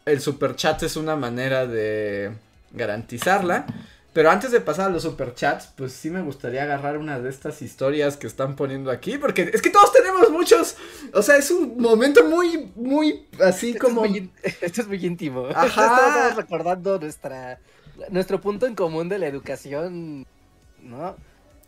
[0.05, 2.33] el superchat es una manera de
[2.73, 3.67] garantizarla.
[4.13, 7.61] Pero antes de pasar a los superchats, pues sí me gustaría agarrar una de estas
[7.61, 10.77] historias que están poniendo aquí, porque es que todos tenemos muchos,
[11.13, 14.05] o sea, es un momento muy, muy así como...
[14.63, 15.47] esto es muy íntimo.
[15.55, 15.67] Ajá.
[15.67, 17.61] Estamos recordando nuestra,
[18.09, 20.27] nuestro punto en común de la educación,
[20.83, 21.15] ¿no?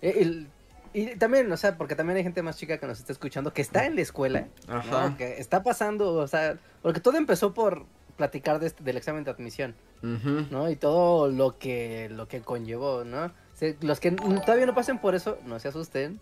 [0.01, 0.47] E,
[0.93, 3.62] y también, o sea, porque también hay gente más chica que nos está escuchando, que
[3.62, 5.14] está en la escuela, Ajá.
[5.16, 7.84] que está pasando, o sea, porque todo empezó por
[8.21, 10.68] platicar de este, del examen de admisión, ¿no?
[10.68, 13.33] Y todo lo que, lo que conllevó, ¿no?
[13.81, 16.21] los que todavía no pasen por eso, no se asusten,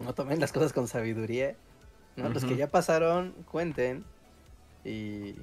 [0.00, 1.54] no tomen las cosas con sabiduría,
[2.16, 2.28] ¿no?
[2.28, 4.04] Los que ya pasaron, cuenten
[4.84, 5.36] y,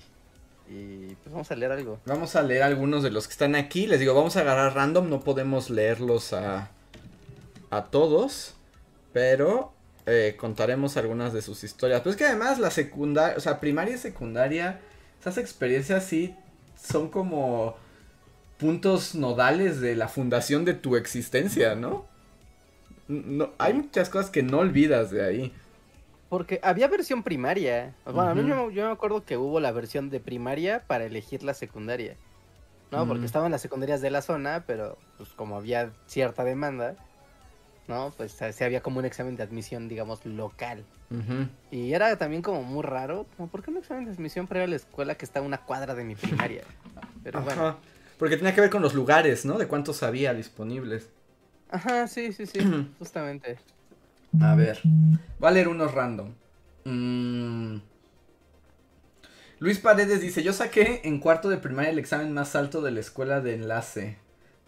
[0.68, 1.98] y pues vamos a leer algo.
[2.06, 5.10] Vamos a leer algunos de los que están aquí, les digo, vamos a agarrar random,
[5.10, 6.72] no podemos leerlos a,
[7.70, 8.56] a todos,
[9.14, 9.72] pero
[10.06, 12.02] eh, contaremos algunas de sus historias.
[12.02, 14.82] Pues que además la secundaria, o sea, primaria y secundaria
[15.20, 16.36] esas experiencias sí
[16.82, 17.76] son como
[18.58, 22.06] puntos nodales de la fundación de tu existencia, ¿no?
[23.10, 25.54] no, hay muchas cosas que no olvidas de ahí.
[26.30, 27.96] Porque había versión primaria.
[28.06, 31.56] Bueno, a mí yo, me acuerdo que hubo la versión de primaria para elegir la
[31.56, 32.16] secundaria.
[32.92, 33.08] ¿No?
[33.08, 36.96] Porque estaban las secundarias de la zona, pero pues como había cierta demanda,
[37.90, 38.14] ¿no?
[38.16, 40.86] Pues se había como un examen de admisión, digamos, local.
[41.72, 44.68] Y era también como muy raro, como, ¿por qué un examen de admisión ir a
[44.68, 46.64] la escuela que está a una cuadra de mi primaria?
[47.24, 47.78] Pero bueno.
[48.20, 49.58] Porque tenía que ver con los lugares, ¿no?
[49.58, 51.10] De cuántos había disponibles.
[51.70, 52.60] Ajá, sí, sí, sí,
[53.00, 53.58] justamente.
[54.40, 54.80] A ver,
[55.40, 56.34] voy a leer unos random.
[56.86, 57.78] Mm.
[59.58, 63.00] Luis Paredes dice, yo saqué en cuarto de primaria el examen más alto de la
[63.00, 64.18] escuela de enlace.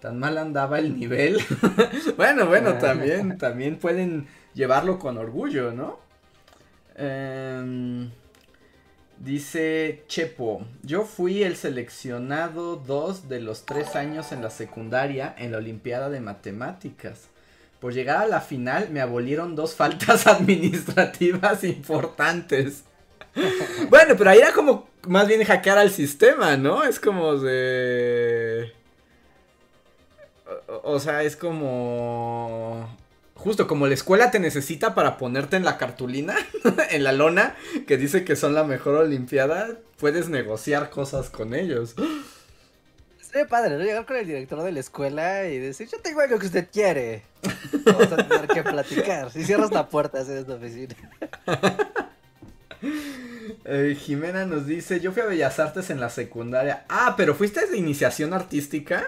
[0.01, 1.39] Tan mal andaba el nivel.
[2.17, 5.99] bueno, bueno, también, también pueden llevarlo con orgullo, ¿no?
[6.95, 8.09] Em,
[9.19, 15.51] dice Chepo, yo fui el seleccionado dos de los tres años en la secundaria en
[15.51, 17.27] la Olimpiada de Matemáticas.
[17.79, 22.85] Por llegar a la final me abolieron dos faltas administrativas importantes.
[23.91, 26.83] bueno, pero ahí era como más bien hackear al sistema, ¿no?
[26.83, 28.80] Es como de...
[30.83, 32.97] O, sea, es como...
[33.35, 36.35] Justo como la escuela te necesita para ponerte en la cartulina,
[36.91, 37.55] en la lona,
[37.87, 41.95] que dice que son la mejor olimpiada, puedes negociar cosas con ellos.
[43.19, 43.83] Sería padre, ¿no?
[43.83, 47.23] Llegar con el director de la escuela y decir, yo tengo algo que usted quiere.
[47.85, 49.31] Vamos a tener que platicar.
[49.31, 50.95] Si cierras la puerta en esta oficina.
[53.63, 56.83] Eh, Jimena nos dice, yo fui a Bellas Artes en la secundaria.
[56.89, 59.07] Ah, pero fuiste de iniciación artística.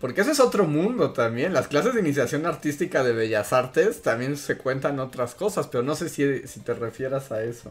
[0.00, 1.52] Porque ese es otro mundo también.
[1.52, 5.94] Las clases de iniciación artística de Bellas Artes también se cuentan otras cosas, pero no
[5.94, 7.70] sé si, si te refieras a eso.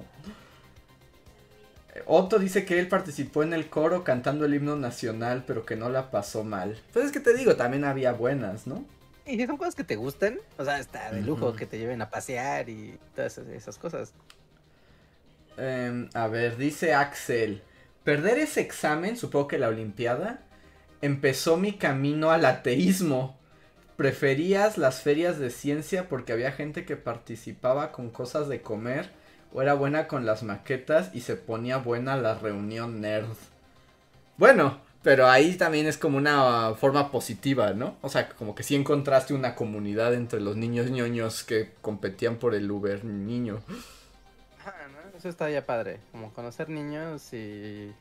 [2.05, 5.89] Otto dice que él participó en el coro cantando el himno nacional, pero que no
[5.89, 6.79] la pasó mal.
[6.93, 8.85] Pues es que te digo, también había buenas, ¿no?
[9.25, 12.01] Y si son cosas que te gusten, o sea, está de lujo que te lleven
[12.01, 14.13] a pasear y todas esas cosas.
[15.57, 17.61] Em, a ver, dice Axel,
[18.03, 20.41] perder ese examen, supongo que la Olimpiada,
[21.01, 23.37] empezó mi camino al ateísmo.
[23.95, 29.09] Preferías las ferias de ciencia porque había gente que participaba con cosas de comer
[29.53, 33.27] o era buena con las maquetas y se ponía buena la reunión nerd.
[34.37, 37.97] Bueno, pero ahí también es como una forma positiva, ¿no?
[38.01, 42.55] O sea, como que sí encontraste una comunidad entre los niños ñoños que competían por
[42.55, 43.59] el Uber niño.
[43.67, 44.73] Ah.
[45.19, 47.93] Eso está ya padre, como conocer niños y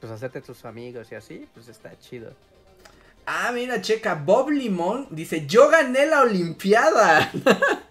[0.00, 2.32] pues hacerte tus amigos y así, pues está chido.
[3.26, 7.30] Ah, mira, checa, Bob Limón dice, yo gané la Olimpiada.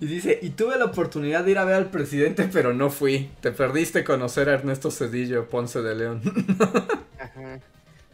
[0.00, 3.30] Y dice, y tuve la oportunidad de ir a ver al presidente, pero no fui.
[3.42, 6.22] Te perdiste conocer a Ernesto Cedillo Ponce de León.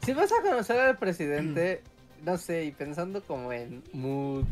[0.05, 1.83] Si vas a conocer al presidente,
[2.25, 4.45] no sé, y pensando como en mood,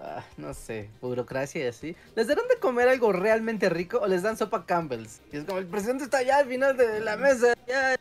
[0.00, 4.22] ah, no sé, burocracia y así, ¿les darán de comer algo realmente rico o les
[4.22, 5.20] dan sopa Campbell's?
[5.32, 7.96] Y es como, el presidente está allá al final de la mesa, ya,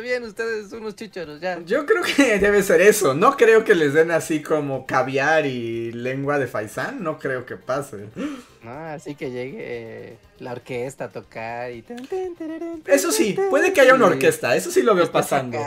[0.00, 1.60] bien, ustedes unos chichoros, ya.
[1.64, 3.14] Yo creo que debe ser eso.
[3.14, 7.02] No creo que les den así como caviar y lengua de faisán.
[7.02, 8.06] No creo que pase.
[8.62, 11.84] No, así que llegue la orquesta a tocar y...
[12.86, 14.56] Eso sí, puede que haya una orquesta.
[14.56, 15.58] Eso sí lo veo pasando.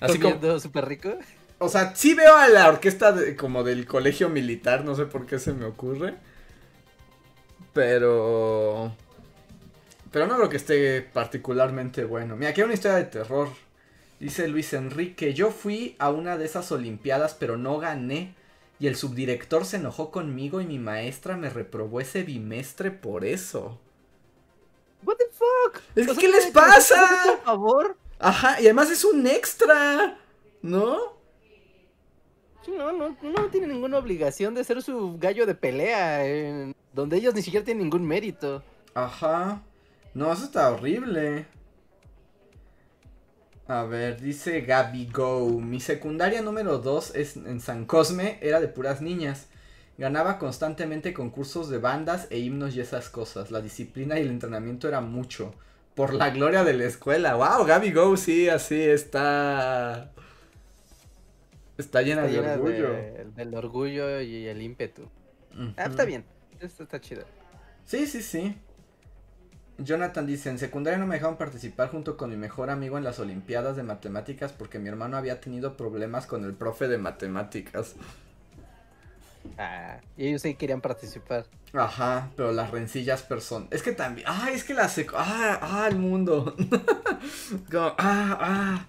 [0.00, 1.14] Así como súper rico.
[1.62, 4.84] O sea, sí veo a la orquesta como del colegio militar.
[4.84, 6.14] No sé por qué se me ocurre.
[7.72, 8.92] Pero...
[10.10, 12.36] Pero no creo que esté particularmente bueno.
[12.36, 13.48] Mira, aquí hay una historia de terror.
[14.18, 18.34] Dice Luis Enrique, yo fui a una de esas olimpiadas pero no gané.
[18.80, 23.78] Y el subdirector se enojó conmigo y mi maestra me reprobó ese bimestre por eso.
[25.04, 25.80] What the fuck?
[25.94, 27.00] Es ¿Qué les pasa?
[27.24, 27.96] Por favor.
[28.18, 30.18] Ajá, y además es un extra,
[30.62, 31.21] ¿no?
[32.68, 37.64] No, no, tiene ninguna obligación de ser su gallo de pelea, donde ellos ni siquiera
[37.64, 38.62] tienen ningún mérito.
[38.94, 39.62] Ajá.
[40.14, 41.46] No, eso está horrible.
[43.66, 45.60] A ver, dice Gaby Go.
[45.60, 49.46] Mi secundaria número 2 es en San Cosme, era de puras niñas.
[49.98, 53.50] Ganaba constantemente concursos de bandas e himnos y esas cosas.
[53.50, 55.54] La disciplina y el entrenamiento era mucho.
[55.94, 57.34] Por la gloria de la escuela.
[57.34, 57.66] ¡Wow!
[57.66, 60.10] Gaby Go, sí, así está.
[61.78, 62.92] Está llena, de orgullo.
[63.34, 65.08] del orgullo y el ímpetu.
[65.76, 66.24] Ah, está bien.
[66.60, 67.24] Esto está chido.
[67.84, 68.56] Sí, sí, sí.
[69.78, 73.18] Jonathan dice, en secundaria no me dejaron participar junto con mi mejor amigo en las
[73.18, 77.96] Olimpiadas de Matemáticas porque mi hermano había tenido problemas con el profe de matemáticas.
[79.58, 81.46] Ah, y ellos sí querían participar.
[81.72, 83.66] Ajá, pero las rencillas person...
[83.70, 84.26] Es que también...
[84.28, 85.16] Ah, es que la seco...
[85.18, 86.54] Ah, ah, el mundo.
[87.72, 88.86] ah, ah.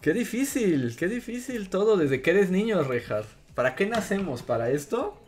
[0.00, 3.24] Qué difícil, qué difícil todo desde que eres niño, Rejar.
[3.54, 4.42] ¿Para qué nacemos?
[4.42, 5.18] ¿Para esto?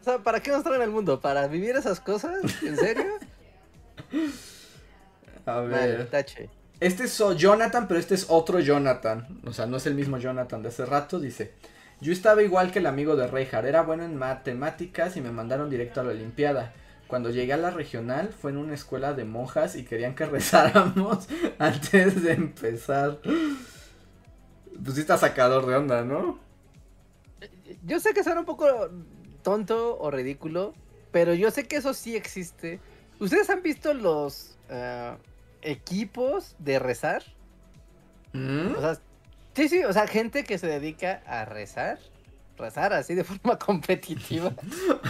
[0.00, 1.20] O sea, ¿para qué nos traen al mundo?
[1.20, 2.38] ¿Para vivir esas cosas?
[2.62, 3.06] ¿En serio?
[5.46, 6.08] A ver.
[6.80, 9.40] Este es Jonathan, pero este es otro Jonathan.
[9.46, 11.18] O sea, no es el mismo Jonathan de hace rato.
[11.20, 11.52] Dice:
[12.00, 13.66] Yo estaba igual que el amigo de Rejar.
[13.66, 16.74] Era bueno en matemáticas y me mandaron directo a la Olimpiada.
[17.06, 21.28] Cuando llegué a la regional fue en una escuela de monjas y querían que rezáramos
[21.58, 23.20] antes de empezar.
[23.22, 26.38] Pues sí está sacador de onda, ¿no?
[27.84, 28.90] Yo sé que suena un poco
[29.42, 30.74] tonto o ridículo,
[31.12, 32.80] pero yo sé que eso sí existe.
[33.20, 35.16] ¿Ustedes han visto los eh,
[35.62, 37.22] equipos de rezar?
[38.32, 38.74] ¿Mm?
[38.76, 38.98] O sea,
[39.54, 41.98] sí, sí, o sea, gente que se dedica a rezar
[42.58, 44.52] rezar así de forma competitiva.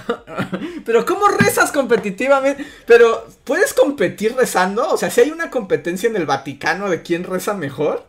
[0.84, 2.64] Pero ¿cómo rezas competitivamente?
[2.86, 4.88] Pero ¿puedes competir rezando?
[4.90, 8.06] O sea, si hay una competencia en el Vaticano de quién reza mejor.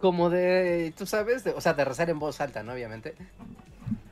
[0.00, 2.72] Como de, tú sabes, o sea, de rezar en voz alta, ¿no?
[2.72, 3.14] Obviamente.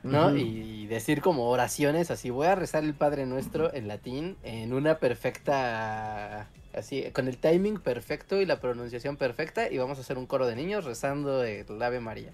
[0.03, 0.35] ¿No?
[0.35, 4.99] y, decir como oraciones así, voy a rezar el Padre Nuestro en latín en una
[4.99, 10.27] perfecta, así, con el timing perfecto y la pronunciación perfecta y vamos a hacer un
[10.27, 12.29] coro de niños rezando el Ave María.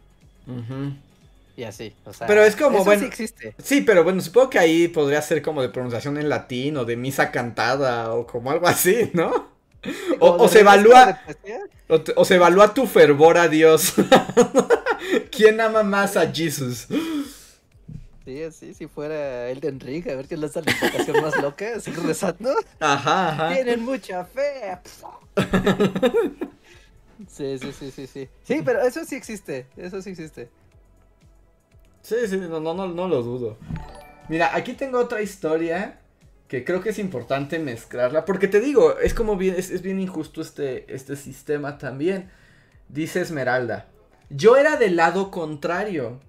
[1.57, 2.27] Y así, o sea.
[2.27, 3.01] Pero es como, bueno.
[3.01, 3.55] Sí existe.
[3.61, 6.95] Sí, pero bueno, supongo que ahí podría ser como de pronunciación en latín o de
[6.95, 9.51] misa cantada o como algo así, ¿no?
[10.19, 11.19] O, se evalúa.
[12.15, 13.93] O, se evalúa tu fervor a Dios.
[15.31, 16.87] ¿Quién ama más a Jesús?
[18.23, 21.65] Sí, así, si fuera el de Enrique, a ver quién es la invocación más loca,
[21.75, 22.53] así rezando.
[22.79, 23.53] Ajá, ajá.
[23.53, 24.77] Tienen mucha fe.
[27.27, 28.29] Sí, sí, sí, sí, sí.
[28.43, 30.49] Sí, pero eso sí existe, eso sí existe.
[32.01, 33.57] Sí, sí, no, no, no, lo dudo.
[34.29, 35.99] Mira, aquí tengo otra historia
[36.47, 38.25] que creo que es importante mezclarla.
[38.25, 42.29] Porque te digo, es como bien, es, bien injusto este, este sistema también.
[42.89, 43.87] Dice Esmeralda.
[44.29, 46.19] Yo era del lado contrario.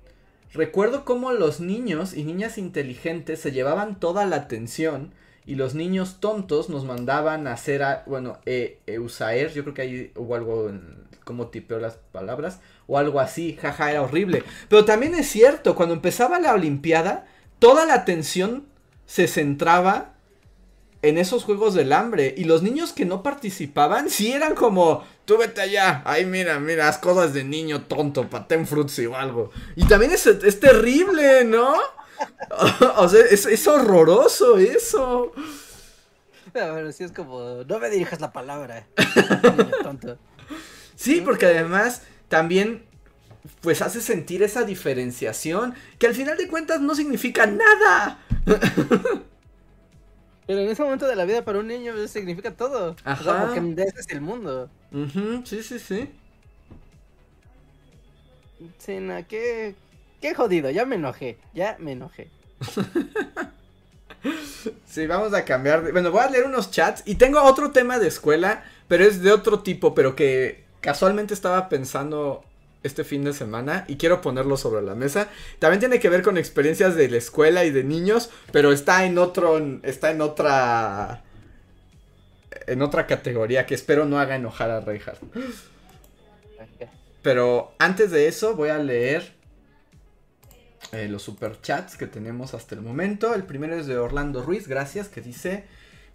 [0.53, 5.15] Recuerdo cómo los niños y niñas inteligentes se llevaban toda la atención
[5.45, 10.13] y los niños tontos nos mandaban a hacer, bueno, eh, Eusaer, yo creo que ahí
[10.15, 14.45] hubo algo en, como tipeo las palabras, o algo así, jaja, era horrible.
[14.69, 17.27] Pero también es cierto, cuando empezaba la Olimpiada,
[17.59, 18.67] toda la atención
[19.07, 20.13] se centraba
[21.03, 22.35] en esos juegos del hambre.
[22.37, 26.87] Y los niños que no participaban, sí eran como, tú vete allá, ay mira, mira,
[26.87, 29.51] las cosas de niño tonto, paten frutzi o algo.
[29.77, 31.75] Y también es, es terrible, ¿no?
[32.97, 35.33] o sea, es, es horroroso eso.
[36.53, 38.87] Pero sí es como, no me dirijas la palabra.
[39.83, 40.19] tonto.
[40.95, 42.03] Sí, porque además
[42.33, 42.83] también
[43.61, 48.25] pues hace sentir esa diferenciación que al final de cuentas no significa nada.
[50.47, 52.97] Pero en ese momento de la vida para un niño eso significa todo.
[53.05, 53.53] Ajá.
[53.53, 54.71] porque ese es el mundo.
[55.45, 56.09] Sí, sí, sí.
[58.79, 59.75] Sí, no, qué,
[60.23, 62.31] qué jodido, ya me enojé, ya me enojé.
[64.87, 65.93] sí, vamos a cambiar.
[65.93, 69.33] Bueno, voy a leer unos chats y tengo otro tema de escuela, pero es de
[69.33, 72.45] otro tipo, pero que casualmente estaba pensando
[72.83, 75.29] este fin de semana y quiero ponerlo sobre la mesa.
[75.59, 79.17] También tiene que ver con experiencias de la escuela y de niños, pero está en
[79.17, 81.23] otro está en otra
[82.67, 85.23] en otra categoría que espero no haga enojar a Reinhardt.
[87.23, 89.33] Pero antes de eso voy a leer
[90.91, 93.35] eh, los superchats que tenemos hasta el momento.
[93.35, 95.65] El primero es de Orlando Ruiz, gracias, que dice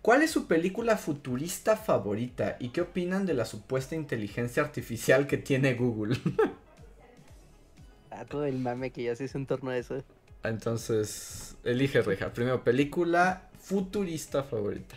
[0.07, 5.35] ¿Cuál es su película futurista favorita y qué opinan de la supuesta inteligencia artificial que
[5.35, 6.15] tiene Google?
[8.11, 10.01] a todo el mame que ya se hizo en torno a eso.
[10.43, 12.31] Entonces, elige Reja.
[12.31, 14.95] Primero, película futurista favorita.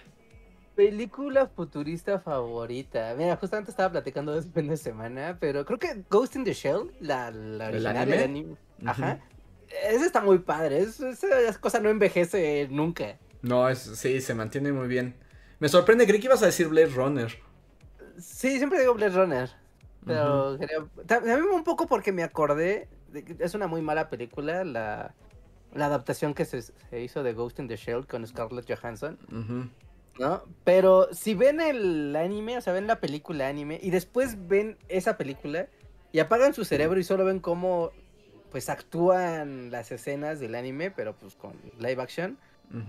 [0.76, 3.12] Película futurista favorita.
[3.18, 6.92] Mira, justamente estaba platicando este fin de semana, pero creo que Ghost in the Shell,
[7.00, 8.56] la, la original, ¿El anime?
[8.86, 9.18] Ajá.
[9.88, 10.78] Esa está muy padre.
[10.78, 13.18] esa cosa no envejece nunca.
[13.43, 15.14] No, es, sí, se mantiene muy bien.
[15.59, 17.30] Me sorprende, creí que ibas a decir Blade Runner.
[18.18, 19.51] Sí, siempre digo Blade Runner.
[20.05, 20.59] Pero
[21.07, 22.88] también un poco porque me acordé.
[23.09, 25.14] De que es una muy mala película, la,
[25.74, 26.62] la adaptación que se,
[26.93, 29.18] hizo de Ghost in the Shell con Scarlett Johansson.
[30.18, 30.43] ¿No?
[30.64, 35.16] Pero si ven el anime, o sea, ven la película anime y después ven esa
[35.16, 35.66] película
[36.12, 37.91] y apagan su cerebro y solo ven cómo
[38.51, 42.38] pues actúan las escenas del anime, pero pues con live action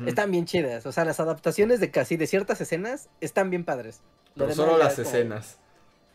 [0.05, 0.85] están bien chidas.
[0.85, 4.01] O sea, las adaptaciones de casi de ciertas escenas están bien padres.
[4.35, 5.59] Pero solo las escenas.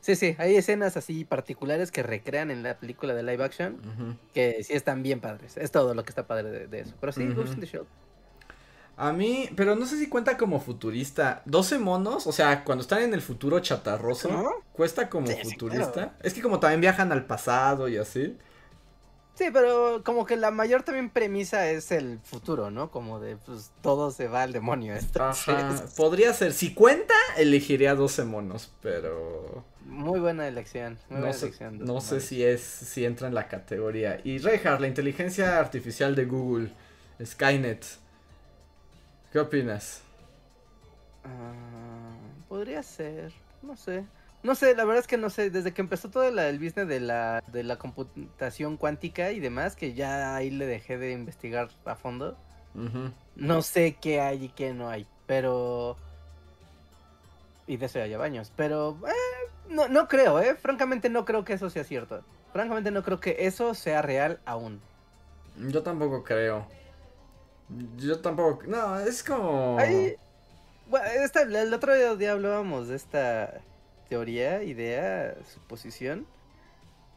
[0.01, 4.63] Sí, sí, hay escenas así particulares que recrean en la película de live action que
[4.63, 5.57] sí están bien padres.
[5.57, 6.95] Es todo lo que está padre de, eso.
[7.01, 7.87] Pero sí, Ghost in the Shell.
[8.99, 11.43] A mí, pero no sé si cuenta como futurista.
[11.45, 16.15] 12 monos, o sea, cuando están en el futuro chatarroso, cuesta como futurista.
[16.23, 18.37] Es que como también viajan al pasado y así.
[19.37, 22.91] Sí, pero como que la mayor también premisa es el futuro, ¿no?
[22.91, 24.95] Como de, pues, todo se va al demonio.
[25.21, 26.55] Ajá, podría ser.
[26.55, 29.63] Si cuenta, elegiría 12 monos, pero...
[29.85, 30.99] Muy buena elección.
[31.11, 34.21] Muy no buena sé, elección no sé si es, si entra en la categoría.
[34.25, 36.73] Y Reinhardt, la inteligencia artificial de Google,
[37.23, 37.85] Skynet.
[39.33, 40.01] ¿Qué opinas?
[41.25, 42.17] Ah,
[42.49, 44.07] podría ser, no sé.
[44.47, 47.01] No sé, la verdad es que no sé, desde que empezó todo el business de
[47.01, 51.97] la, de la computación cuántica y demás, que ya ahí le dejé de investigar a
[51.97, 52.37] fondo,
[53.35, 55.97] no sé qué hay y qué no hay, pero...
[57.67, 60.55] Y de eso ya lleva años, pero eh, no, no creo, ¿eh?
[60.55, 62.23] Francamente no creo que eso sea cierto.
[62.53, 64.81] Francamente no creo que eso sea real aún.
[65.57, 66.69] Yo tampoco creo.
[67.97, 68.63] Yo tampoco...
[68.69, 69.77] No, es como...
[70.87, 71.07] Bueno,
[71.51, 73.61] el otro día hablábamos de esta
[74.09, 76.27] teoría, idea, suposición,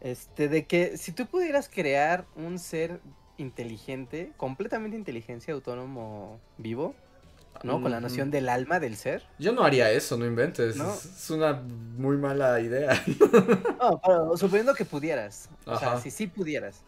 [0.01, 2.99] este, de que si tú pudieras crear un ser
[3.37, 6.95] inteligente, completamente inteligencia, autónomo, vivo,
[7.63, 7.81] ¿no?
[7.81, 9.23] Con la noción del alma del ser.
[9.37, 10.77] Yo no haría eso, no inventes.
[10.77, 13.03] Es, una muy mala idea.
[13.81, 15.49] no, pero suponiendo que pudieras.
[15.65, 16.81] O sea, si sí pudieras.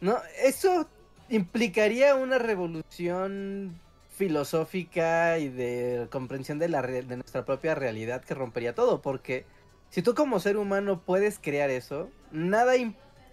[0.00, 0.88] No, eso
[1.28, 3.78] implicaría una revolución
[4.16, 9.44] filosófica y de comprensión de, la de nuestra propia realidad que rompería todo, porque
[9.90, 12.72] si tú como ser humano puedes crear eso, nada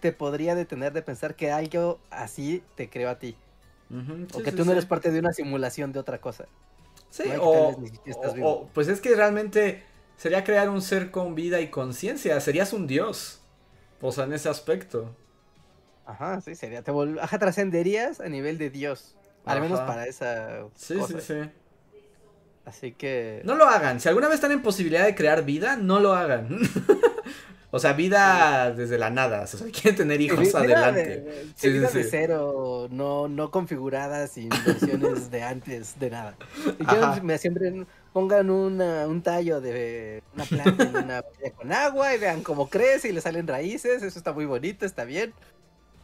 [0.02, 3.36] te podría detener de pensar que algo así te creó a ti.
[4.34, 6.46] o que tú no eres parte de una simulación de otra cosa.
[7.10, 9.84] Sí, o, pues es que realmente
[10.18, 13.40] sería crear un ser con vida y conciencia, serías un dios.
[14.02, 15.16] O sea, en ese aspecto.
[16.06, 19.16] Ajá, sí, sería, te Ajá, trascenderías a nivel de dios.
[19.46, 20.66] Al menos para esa.
[20.76, 21.36] Sí, sí, sí.
[22.66, 23.41] Así que.
[23.44, 24.00] No lo hagan.
[24.00, 26.60] Si alguna vez están en posibilidad de crear vida, no lo hagan.
[27.72, 29.41] o sea, vida desde la nada.
[29.41, 31.46] O sea, quieren tener hijos adelante.
[31.56, 36.38] sí, vida de cero, no, no configuradas, sin versiones de antes, de nada.
[36.80, 41.24] Y quiero me siempre pongan una, un tallo de una planta en una
[41.58, 44.04] con agua y vean cómo crece y le salen raíces.
[44.04, 45.34] Eso está muy bonito, está bien.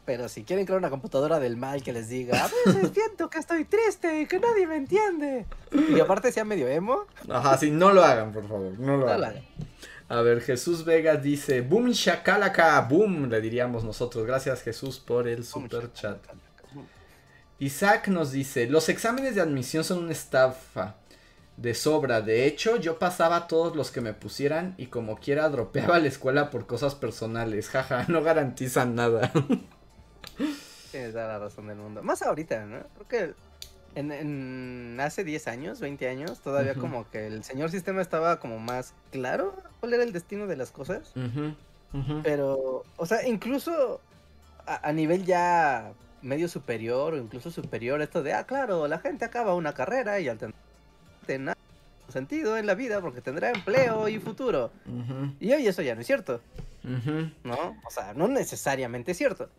[0.10, 3.38] Pero si quieren crear una computadora del mal que les diga, a veces siento que
[3.38, 5.46] estoy triste y que nadie me entiende.
[5.72, 7.06] Y aparte sea medio emo.
[7.30, 8.72] Ajá, sí, no lo hagan, por favor.
[8.80, 9.36] No lo, hagan.
[10.08, 14.26] A ver, Jesús Vega dice, boom shakalaka, boom, le diríamos nosotros.
[14.26, 16.18] Gracias Jesús por el super chat.
[17.60, 20.96] Isaac nos dice, los exámenes de admisión son una estafa
[21.56, 22.22] de sobra.
[22.24, 26.50] De hecho, yo pasaba todos los que me pusieran y como quiera dropeaba la escuela
[26.50, 27.70] por cosas personales.
[27.70, 29.32] Jaja, no garantizan nada.
[30.92, 32.02] Tienes toda la razón del mundo.
[32.02, 32.80] Más ahorita, ¿no?
[32.96, 33.34] Creo que
[33.96, 38.94] en, hace 10 años, 20 años, todavía como que el señor sistema estaba como más
[39.12, 41.14] claro cuál era el destino de las cosas.
[42.24, 44.00] Pero, o sea, incluso
[44.66, 49.56] a, nivel ya medio superior o incluso superior, esto de, ah, claro, la gente acaba
[49.56, 50.38] una carrera y al
[51.26, 51.56] tener
[52.10, 54.72] sentido en la vida porque tendrá empleo y futuro.
[55.40, 56.42] Y hoy eso ya no es cierto.
[57.44, 57.76] ¿No?
[57.86, 59.50] O sea, no necesariamente es cierto.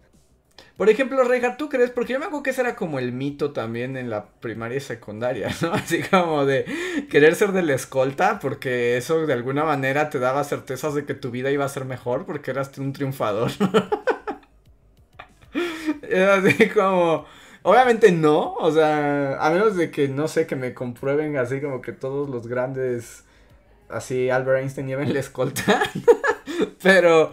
[0.81, 1.91] Por ejemplo, Reja, ¿tú crees?
[1.91, 4.81] Porque yo me acuerdo que ese era como el mito también en la primaria y
[4.81, 5.75] secundaria, ¿no?
[5.75, 6.65] Así como de
[7.11, 11.13] querer ser de la escolta, porque eso de alguna manera te daba certezas de que
[11.13, 13.51] tu vida iba a ser mejor porque eras un triunfador.
[16.09, 17.27] era así como...
[17.63, 21.83] Obviamente no, o sea, a menos de que, no sé, que me comprueben así como
[21.83, 23.25] que todos los grandes,
[23.91, 25.83] así Albert Einstein lleven la escolta.
[26.83, 27.31] Pero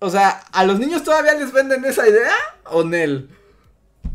[0.00, 2.34] o sea, ¿a los niños todavía les venden esa idea
[2.64, 3.28] o Nel?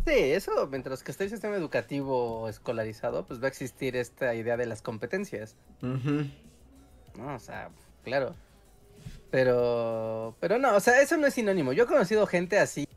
[0.05, 4.57] Sí, eso, mientras que esté el sistema educativo escolarizado, pues va a existir esta idea
[4.57, 5.55] de las competencias.
[5.81, 7.69] No, o sea,
[8.03, 8.35] claro.
[9.31, 11.73] Pero, pero no, o sea, eso no es sinónimo.
[11.73, 12.87] Yo he conocido gente así.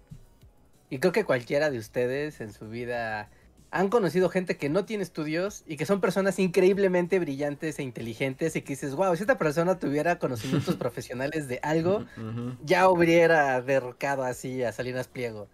[0.90, 3.30] Y creo que cualquiera de ustedes en su vida
[3.70, 8.56] han conocido gente que no tiene estudios y que son personas increíblemente brillantes e inteligentes
[8.56, 12.06] y que dices, wow, si esta persona tuviera conocimientos profesionales de algo,
[12.64, 15.48] ya hubiera derrocado así a Salinas Pliego.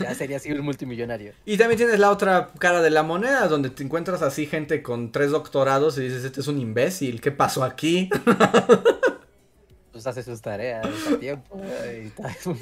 [0.00, 1.32] Ya sería así un multimillonario.
[1.44, 5.12] Y también tienes la otra cara de la moneda, donde te encuentras así gente con
[5.12, 8.10] tres doctorados y dices, este es un imbécil, ¿qué pasó aquí?
[9.92, 11.60] pues hace sus tareas a tiempo
[12.04, 12.34] y tal.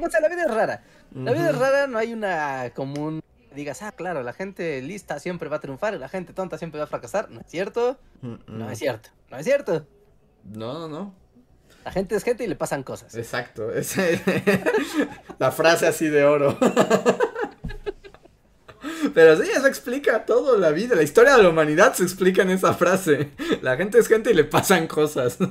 [0.00, 0.82] No sé, la vida es rara.
[1.14, 3.22] La vida es rara, no hay una común
[3.54, 6.78] digas, ah, claro, la gente lista siempre va a triunfar y la gente tonta siempre
[6.78, 7.30] va a fracasar.
[7.30, 7.98] ¿No es cierto?
[8.46, 9.10] No es cierto.
[9.30, 9.86] No es cierto.
[10.44, 11.14] No, no, no.
[11.84, 13.14] La gente es gente y le pasan cosas.
[13.14, 13.70] Exacto.
[15.38, 16.58] la frase así de oro.
[19.14, 20.96] Pero sí, eso explica todo la vida.
[20.96, 23.30] La historia de la humanidad se explica en esa frase.
[23.60, 25.38] La gente es gente y le pasan cosas.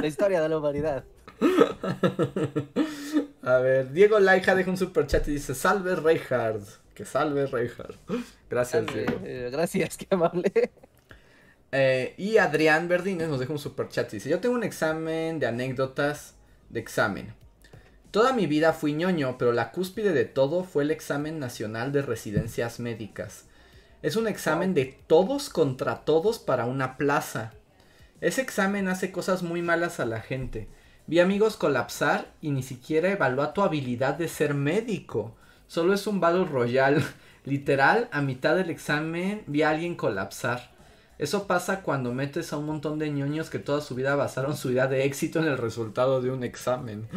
[0.00, 1.04] La historia de la humanidad.
[3.42, 6.62] A ver, Diego Laija deja un super chat y dice: Salve Reinhard.
[6.94, 7.96] Que salve Reinhard.
[8.50, 9.20] Gracias, Diego.
[9.24, 10.70] Eh, gracias, qué amable.
[11.72, 15.38] Eh, y Adrián Verdines nos deja un super chat y dice: Yo tengo un examen
[15.38, 16.34] de anécdotas
[16.70, 17.34] de examen.
[18.10, 22.02] Toda mi vida fui ñoño, pero la cúspide de todo fue el examen nacional de
[22.02, 23.44] residencias médicas.
[24.02, 27.52] Es un examen de todos contra todos para una plaza.
[28.20, 30.68] Ese examen hace cosas muy malas a la gente.
[31.08, 35.36] Vi amigos colapsar y ni siquiera evalúa tu habilidad de ser médico.
[35.68, 37.04] Solo es un Battle Royal.
[37.44, 40.74] Literal, a mitad del examen vi a alguien colapsar.
[41.18, 44.70] Eso pasa cuando metes a un montón de ñoños que toda su vida basaron su
[44.72, 47.08] idea de éxito en el resultado de un examen.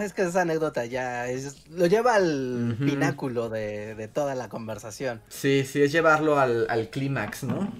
[0.00, 5.20] Es que esa anécdota ya es, lo lleva al pináculo de, toda la conversación.
[5.28, 7.70] Sí, sí, es llevarlo al, clímax, ¿no?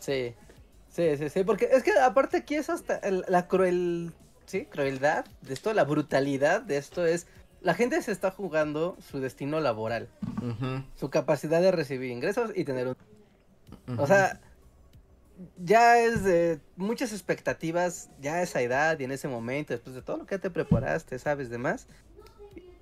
[0.00, 0.34] Sí,
[0.94, 4.12] sí, sí, sí, porque es que aparte aquí es hasta la cruel,
[4.46, 7.26] sí, crueldad de esto, la brutalidad de esto es
[7.64, 10.08] la gente se está jugando su destino laboral,
[10.96, 12.96] su capacidad de recibir ingresos y tener un...
[13.98, 14.38] O sea,
[15.56, 20.02] ya es de muchas expectativas, ya a esa edad y en ese momento, después de
[20.02, 21.86] todo lo que te preparaste, sabes, demás.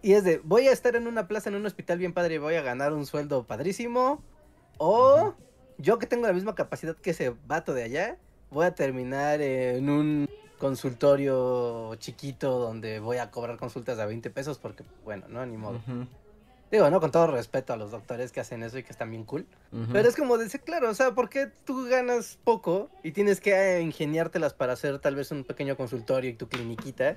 [0.02, 2.38] Y es de, voy a estar en una plaza, en un hospital bien padre y
[2.38, 4.20] voy a ganar un sueldo padrísimo.
[4.78, 5.34] O
[5.78, 8.16] yo que tengo la misma capacidad que ese vato de allá,
[8.50, 10.28] voy a terminar en un
[10.58, 15.80] consultorio chiquito donde voy a cobrar consultas a 20 pesos porque, bueno, no, ni modo.
[16.70, 17.00] Digo, ¿no?
[17.00, 19.46] Con todo respeto a los doctores que hacen eso y que están bien cool.
[19.92, 23.80] Pero es como decir, claro, o sea, ¿por qué tú ganas poco y tienes que
[23.80, 27.16] ingeniártelas para hacer tal vez un pequeño consultorio y tu cliniquita?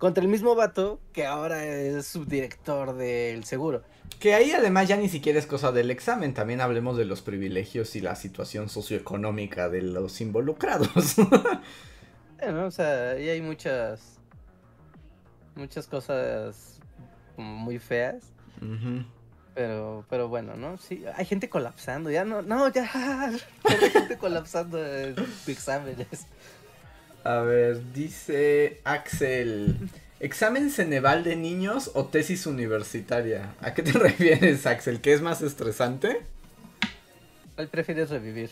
[0.00, 3.82] Contra el mismo vato que ahora es subdirector del seguro.
[4.18, 7.94] Que ahí además ya ni siquiera es cosa del examen, también hablemos de los privilegios
[7.96, 11.16] y la situación socioeconómica de los involucrados.
[12.42, 14.18] Bueno, o sea, ahí hay muchas.
[15.54, 16.80] Muchas cosas
[17.36, 18.32] muy feas.
[19.54, 20.78] Pero, pero bueno, ¿no?
[20.78, 22.90] Sí, hay gente colapsando, ya no, no, ya.
[23.64, 25.16] Hay gente colapsando en
[25.46, 26.26] exámenes.
[27.24, 29.76] A ver, dice Axel.
[30.20, 33.54] ¿Examen Ceneval de niños o tesis universitaria?
[33.60, 35.00] ¿A qué te refieres, Axel?
[35.00, 36.22] ¿Qué es más estresante?
[37.54, 38.50] ¿Cuál prefieres revivir?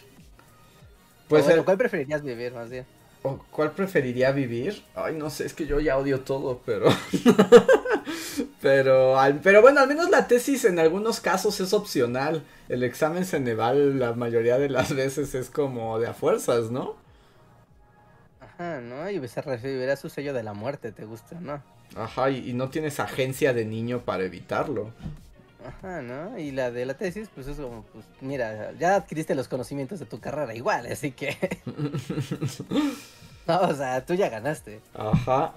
[1.29, 2.87] Pues ¿Cuál preferirías vivir más bien?
[3.51, 4.83] ¿Cuál preferiría vivir?
[4.95, 6.89] Ay, no sé, es que yo ya odio todo, pero.
[8.63, 12.45] pero, pero bueno, al menos la tesis en algunos casos es opcional.
[12.69, 16.97] El examen Ceneval, la mayoría de las veces es como de a fuerzas, ¿no?
[18.59, 19.09] Ajá, ¿no?
[19.09, 21.63] Y se recibirá su sello de la muerte, ¿te gusta, no?
[21.97, 24.93] Ajá, y, y no tienes agencia de niño para evitarlo.
[25.65, 26.37] Ajá, ¿no?
[26.39, 30.07] Y la de la tesis, pues es como, pues mira, ya adquiriste los conocimientos de
[30.07, 31.37] tu carrera igual, así que...
[33.47, 34.81] no, o sea, tú ya ganaste.
[34.95, 35.55] Ajá.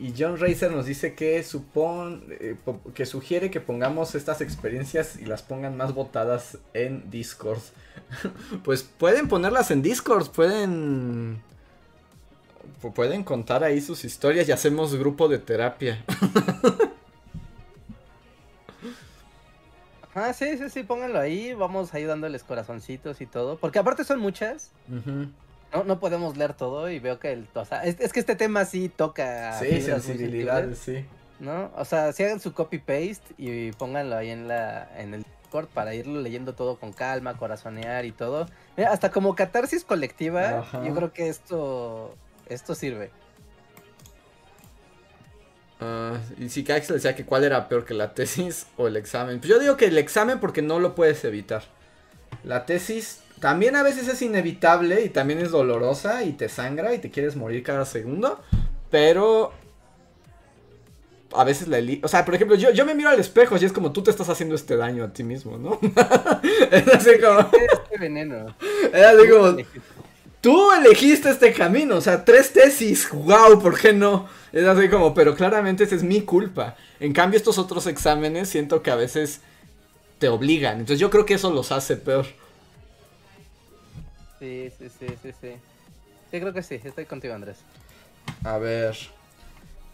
[0.00, 2.56] Y John Racer nos dice que supone eh,
[2.94, 7.60] que sugiere que pongamos estas experiencias y las pongan más votadas en Discord.
[8.64, 11.42] pues pueden ponerlas en Discord, pueden
[12.94, 16.04] pueden contar ahí sus historias y hacemos grupo de terapia.
[20.14, 24.72] Ah, sí, sí, sí, pónganlo ahí, vamos ayudándoles corazoncitos y todo, porque aparte son muchas.
[24.88, 28.64] no, no podemos leer todo y veo que el, o sea, es, que este tema
[28.64, 29.56] sí toca.
[29.60, 31.04] Sí, sensibilidad, sí.
[31.38, 31.70] ¿No?
[31.76, 35.68] O sea, si hagan su copy paste y pónganlo ahí en la, en el Discord
[35.68, 38.48] para irlo leyendo todo con calma, corazonear y todo.
[38.76, 42.16] Mira, hasta como catarsis colectiva, yo creo que esto,
[42.48, 43.10] esto sirve.
[45.80, 49.38] Uh, y si Axel decía que cuál era peor que la tesis o el examen.
[49.38, 51.62] Pues yo digo que el examen porque no lo puedes evitar.
[52.44, 56.98] La tesis también a veces es inevitable y también es dolorosa y te sangra y
[56.98, 58.40] te quieres morir cada segundo.
[58.90, 59.52] Pero
[61.32, 63.72] a veces la O sea, por ejemplo, yo, yo me miro al espejo y es
[63.72, 65.78] como tú te estás haciendo este daño a ti mismo, ¿no?
[66.70, 67.40] es así como.
[67.40, 68.54] Este veneno.
[68.92, 69.56] Es así como.
[70.48, 74.26] Tú elegiste este camino, o sea, tres tesis, wow, ¿por qué no?
[74.50, 76.74] Es así como, pero claramente esa es mi culpa.
[77.00, 79.42] En cambio, estos otros exámenes siento que a veces
[80.18, 80.78] te obligan.
[80.78, 82.24] Entonces yo creo que eso los hace peor.
[84.38, 85.50] Sí, sí, sí, sí, sí.
[86.30, 86.80] Sí, creo que sí.
[86.82, 87.58] Estoy contigo, Andrés.
[88.42, 88.96] A ver.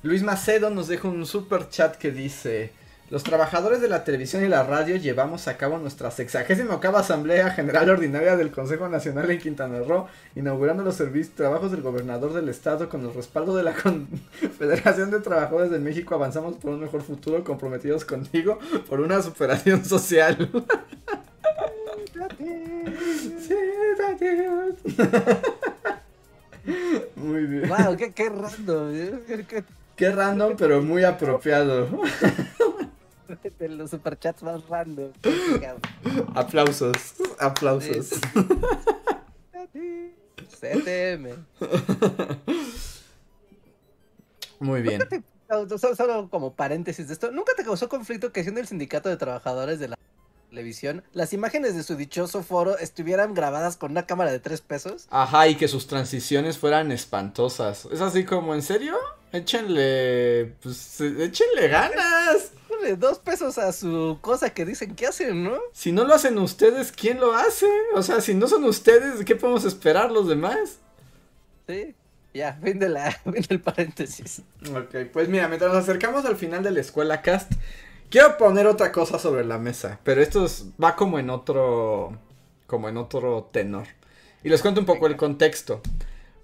[0.04, 2.72] Luis Macedo nos deja un super chat que dice...
[3.10, 7.50] Los trabajadores de la televisión y la radio llevamos a cabo nuestra sexagésima octava Asamblea
[7.50, 12.48] General Ordinaria del Consejo Nacional en Quintana Roo, inaugurando los servicios trabajos del gobernador del
[12.48, 13.74] estado con el respaldo de la
[14.58, 16.14] Federación de Trabajadores de México.
[16.14, 18.58] Avanzamos por un mejor futuro, comprometidos contigo
[18.88, 20.50] por una superación social.
[27.16, 27.68] Muy bien.
[27.68, 28.94] Wow, qué, qué random.
[28.94, 29.44] ¿eh?
[29.94, 31.86] Qué random, pero muy apropiado.
[33.58, 35.12] De los superchats más random.
[36.34, 38.10] Aplausos, aplausos.
[40.60, 41.28] CTM.
[44.60, 45.02] Muy bien.
[45.96, 49.78] solo, como paréntesis de esto, ¿nunca te causó conflicto que siendo el sindicato de trabajadores
[49.78, 49.96] de la
[50.48, 55.06] televisión, las imágenes de su dichoso foro estuvieran grabadas con una cámara de tres pesos?
[55.10, 57.86] Ajá, y que sus transiciones fueran espantosas.
[57.92, 58.96] Es así como, ¿en serio?
[59.32, 62.52] Échenle, pues, échenle ganas.
[62.92, 65.58] Dos pesos a su cosa que dicen que hacen, ¿no?
[65.72, 67.66] Si no lo hacen ustedes, ¿quién lo hace?
[67.94, 70.78] O sea, si no son ustedes, ¿qué podemos esperar los demás?
[71.66, 71.94] Sí,
[72.34, 74.42] ya, fin, de la, fin del paréntesis.
[74.70, 77.52] Ok, pues mira, mientras nos acercamos al final de la escuela cast,
[78.10, 80.46] quiero poner otra cosa sobre la mesa, pero esto
[80.82, 82.18] va como en otro,
[82.66, 83.86] como en otro tenor.
[84.42, 85.80] Y les cuento un poco el contexto,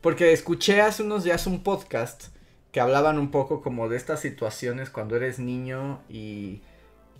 [0.00, 2.28] porque escuché hace unos días un podcast
[2.72, 6.62] que hablaban un poco como de estas situaciones cuando eres niño y,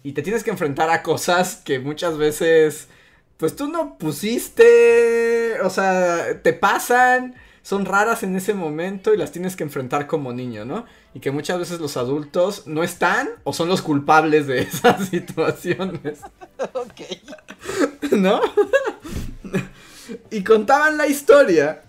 [0.03, 2.89] y te tienes que enfrentar a cosas que muchas veces
[3.41, 9.33] pues tú no pusiste, o sea, te pasan, son raras en ese momento y las
[9.33, 10.85] tienes que enfrentar como niño, ¿no?
[11.15, 16.21] Y que muchas veces los adultos no están o son los culpables de esas situaciones.
[16.75, 18.13] ok.
[18.13, 18.43] ¿No?
[20.31, 21.85] y contaban la historia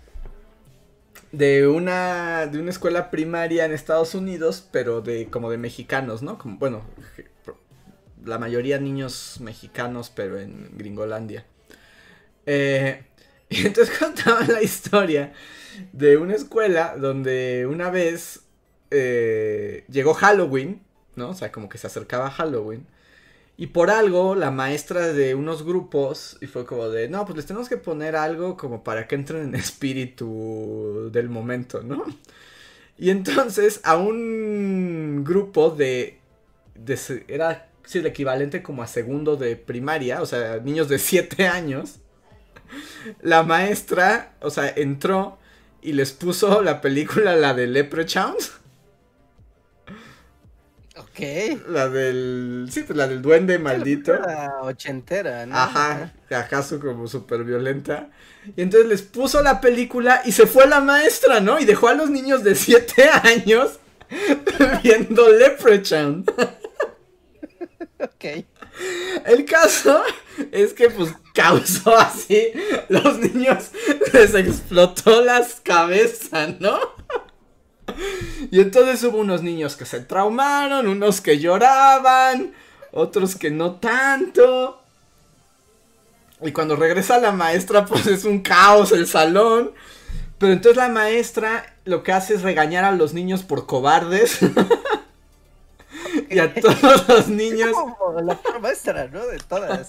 [1.32, 6.38] de una de una escuela primaria en Estados Unidos, pero de como de mexicanos, ¿no?
[6.38, 6.82] Como bueno,
[8.24, 11.44] la mayoría niños mexicanos, pero en Gringolandia.
[12.46, 13.04] Eh,
[13.48, 15.32] y entonces contaban la historia
[15.92, 18.42] de una escuela donde una vez
[18.90, 20.82] eh, llegó Halloween,
[21.16, 21.30] ¿no?
[21.30, 22.86] O sea, como que se acercaba Halloween.
[23.56, 27.46] Y por algo, la maestra de unos grupos, y fue como de, no, pues les
[27.46, 32.04] tenemos que poner algo como para que entren en espíritu del momento, ¿no?
[32.98, 36.18] Y entonces a un grupo de,
[37.28, 41.96] era el equivalente como a segundo de primaria, o sea, niños de 7 años,
[43.20, 45.38] la maestra, o sea, entró
[45.82, 48.52] y les puso la película, la de Leprechauns.
[51.12, 51.68] Ok.
[51.68, 52.68] La del.
[52.70, 54.14] Sí, pues la del duende maldito.
[54.14, 55.54] La ochentera, ¿no?
[55.54, 56.10] Ajá.
[56.30, 58.08] ¿Acaso como súper violenta?
[58.56, 61.60] Y entonces les puso la película y se fue la maestra, ¿no?
[61.60, 63.78] Y dejó a los niños de 7 años
[64.82, 66.24] viendo Leprechaun.
[68.00, 68.44] ok.
[69.26, 70.02] El caso
[70.50, 72.52] es que pues causó así,
[72.88, 73.70] los niños
[74.14, 76.78] les explotó las cabezas, ¿no?
[78.50, 82.52] Y entonces hubo unos niños que se traumaron, unos que lloraban,
[82.92, 84.80] otros que no tanto.
[86.42, 89.72] Y cuando regresa la maestra, pues es un caos el salón.
[90.38, 94.38] Pero entonces la maestra lo que hace es regañar a los niños por cobardes.
[96.30, 97.70] y a todos los niños.
[97.72, 99.24] Como la maestra, ¿no?
[99.26, 99.88] De todas.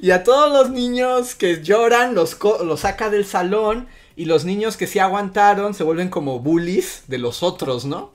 [0.00, 3.88] Y a todos los niños que lloran los, los saca del salón.
[4.20, 8.12] Y los niños que sí aguantaron se vuelven como bullies de los otros, ¿no?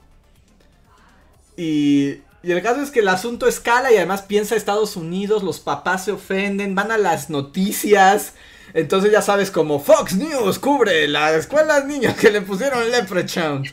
[1.56, 5.58] Y, y el caso es que el asunto escala y además piensa Estados Unidos, los
[5.58, 8.34] papás se ofenden, van a las noticias.
[8.72, 13.64] Entonces ya sabes como Fox News cubre la escuela de niños que le pusieron Leprechaun.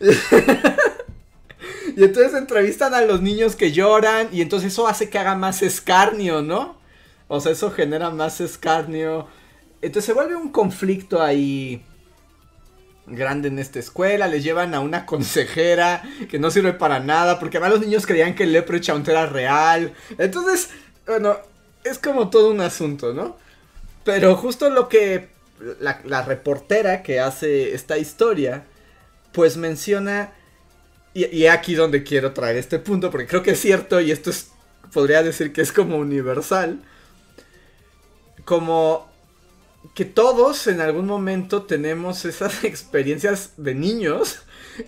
[1.96, 5.62] y entonces entrevistan a los niños que lloran y entonces eso hace que haga más
[5.62, 6.76] escarnio, ¿no?
[7.28, 9.28] O sea, eso genera más escarnio.
[9.80, 11.82] Entonces se vuelve un conflicto ahí
[13.10, 14.28] grande en esta escuela.
[14.28, 17.38] Les llevan a una consejera que no sirve para nada.
[17.38, 19.94] Porque además los niños creían que el Leprechaun era real.
[20.18, 20.70] Entonces,
[21.06, 21.36] bueno,
[21.84, 23.36] es como todo un asunto, ¿no?
[24.04, 25.28] Pero justo lo que
[25.80, 28.64] la, reportera que hace esta historia,
[29.32, 30.32] pues menciona.
[31.14, 34.30] Y, y aquí donde quiero traer este punto, porque creo que es cierto y esto
[34.30, 34.50] es,
[34.92, 36.80] podría decir que es como universal.
[38.44, 39.07] Como
[39.94, 44.40] que todos en algún momento tenemos esas experiencias de niños,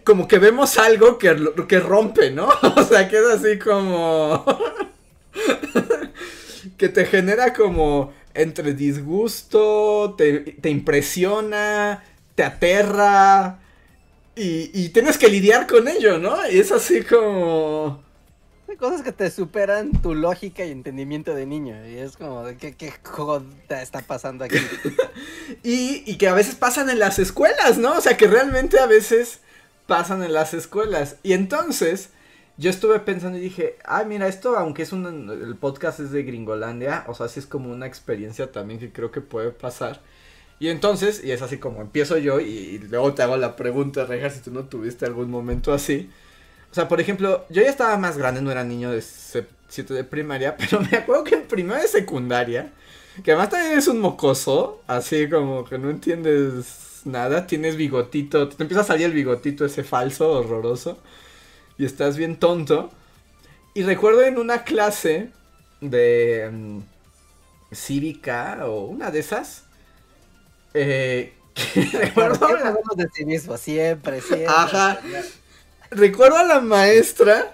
[0.04, 1.36] como que vemos algo que,
[1.68, 2.48] que rompe, ¿no?
[2.76, 4.44] O sea, que es así como...
[6.76, 12.04] que te genera como entre disgusto, te, te impresiona,
[12.34, 13.58] te aterra
[14.36, 16.36] y, y, tienes que lidiar con ello, ¿no?
[16.50, 18.02] Y es así como...
[18.76, 21.86] cosas que te superan tu lógica y entendimiento de niño.
[21.86, 23.42] Y es como, ¿qué, qué joda
[23.80, 24.56] está pasando aquí?
[25.62, 27.92] y, y que a veces pasan en las escuelas, ¿no?
[27.92, 29.40] O sea, que realmente a veces
[29.86, 31.16] pasan en las escuelas.
[31.22, 32.10] Y entonces,
[32.60, 36.22] yo estuve pensando y dije, ah, mira, esto, aunque es un, el podcast es de
[36.22, 40.02] Gringolandia, o sea, sí es como una experiencia también que creo que puede pasar.
[40.58, 44.28] Y entonces, y es así como empiezo yo y, luego te hago la pregunta, Reja,
[44.28, 46.10] si tú no tuviste algún momento así.
[46.70, 50.04] O sea, por ejemplo, yo ya estaba más grande, no era niño de 7 de
[50.04, 52.72] primaria, pero me acuerdo que en primera de secundaria,
[53.24, 58.62] que además también es un mocoso, así como que no entiendes nada, tienes bigotito, te
[58.62, 60.98] empieza a salir el bigotito ese falso, horroroso,
[61.78, 62.90] y estás bien tonto.
[63.74, 65.30] Y recuerdo en una clase
[65.80, 66.80] de mm,
[67.72, 69.64] cívica o una de esas,
[70.74, 71.32] eh,
[71.92, 72.48] recuerdo
[72.96, 73.08] de
[73.58, 74.46] siempre, siempre.
[74.48, 75.00] Ajá.
[75.90, 77.52] Recuerdo a la maestra,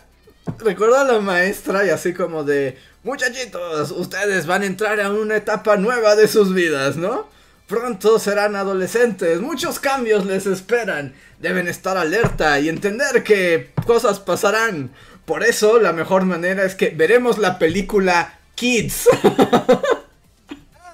[0.59, 5.37] recuerdo a la maestra y así como de, muchachitos, ustedes van a entrar en una
[5.37, 7.29] etapa nueva de sus vidas, ¿no?
[7.67, 11.15] Pronto serán adolescentes, muchos cambios les esperan.
[11.41, 14.91] Deben estar alerta y entender que cosas pasarán.
[15.25, 19.09] Por eso la mejor manera es que veremos la película Kids.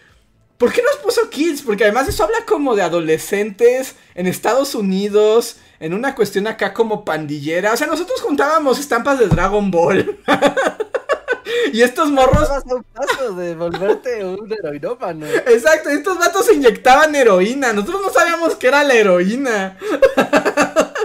[0.61, 1.63] ¿Por qué nos puso kids?
[1.63, 7.03] Porque además eso habla como de adolescentes en Estados Unidos, en una cuestión acá como
[7.03, 7.73] pandillera.
[7.73, 10.19] O sea, nosotros juntábamos estampas de Dragon Ball.
[11.73, 12.47] y estos morros.
[12.67, 15.25] un paso de volverte un heroinómano.
[15.25, 17.73] Exacto, estos vatos inyectaban heroína.
[17.73, 19.79] Nosotros no sabíamos que era la heroína.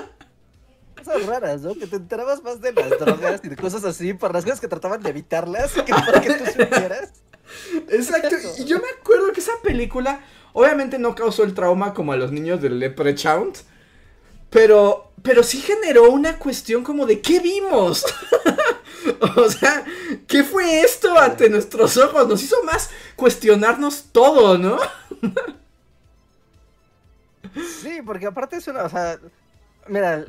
[0.98, 1.76] Cosas raras, ¿no?
[1.76, 4.68] Que te enterabas más de las drogas y de cosas así, por las cosas que
[4.68, 7.14] trataban de evitarlas, que para que tú supieras.
[7.90, 10.22] Exacto, y yo me acuerdo que esa película,
[10.54, 13.54] obviamente no causó el trauma como a los niños del Leprechaun,
[14.50, 18.06] pero, pero sí generó una cuestión como de ¿qué vimos?
[19.38, 19.84] o sea,
[20.28, 22.28] ¿qué fue esto ante nuestros ojos?
[22.28, 24.78] Nos hizo más cuestionarnos todo, ¿no?
[27.82, 29.20] sí, porque aparte es una, o sea,
[29.88, 30.26] mira,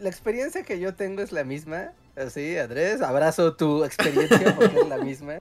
[0.00, 1.92] la experiencia que yo tengo es la misma.
[2.16, 5.38] Así, Andrés, abrazo tu experiencia porque es la misma.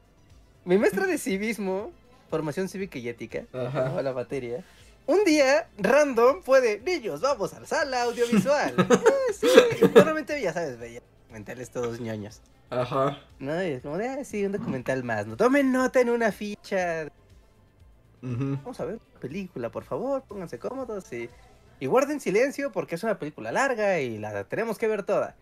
[0.65, 1.91] Mi maestra de civismo,
[2.29, 4.01] formación cívica y ética, Ajá.
[4.01, 4.63] la materia,
[5.07, 8.75] un día, random, puede, niños, vamos a la sala audiovisual.
[8.89, 9.47] ah, sí,
[9.95, 12.41] normalmente ya sabes, veía documentales todos ñoños.
[12.69, 13.19] Ajá.
[13.39, 15.25] No, y es como de, ah, sí, un documental más.
[15.27, 17.07] No tomen nota en una ficha.
[18.21, 21.29] Vamos a ver película, por favor, pónganse cómodos y,
[21.79, 25.35] y guarden silencio porque es una película larga y la tenemos que ver toda.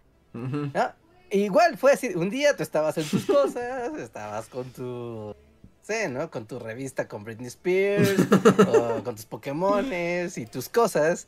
[1.31, 5.35] Igual fue así, un día tú estabas en tus cosas, estabas con tu,
[5.81, 6.29] sé, ¿no?
[6.31, 8.15] Con tu revista con Britney Spears,
[8.67, 11.27] o con tus Pokémones y tus cosas,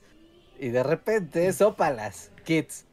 [0.60, 2.86] y de repente, sópalas, kids.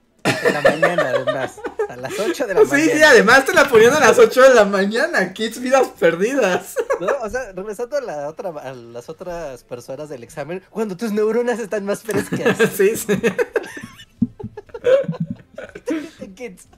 [0.43, 1.61] De la mañana, además.
[1.89, 2.85] A las 8 de la mañana.
[2.85, 5.33] Sí, sí, además te la ponían a las 8 de la mañana.
[5.33, 6.75] Kids, vidas perdidas.
[7.01, 11.13] No, o sea, regresando a, la otra, a las otras personas del examen, cuando tus
[11.13, 12.59] neuronas están más frescas.
[12.77, 13.07] sí, sí.
[16.35, 16.69] Kids.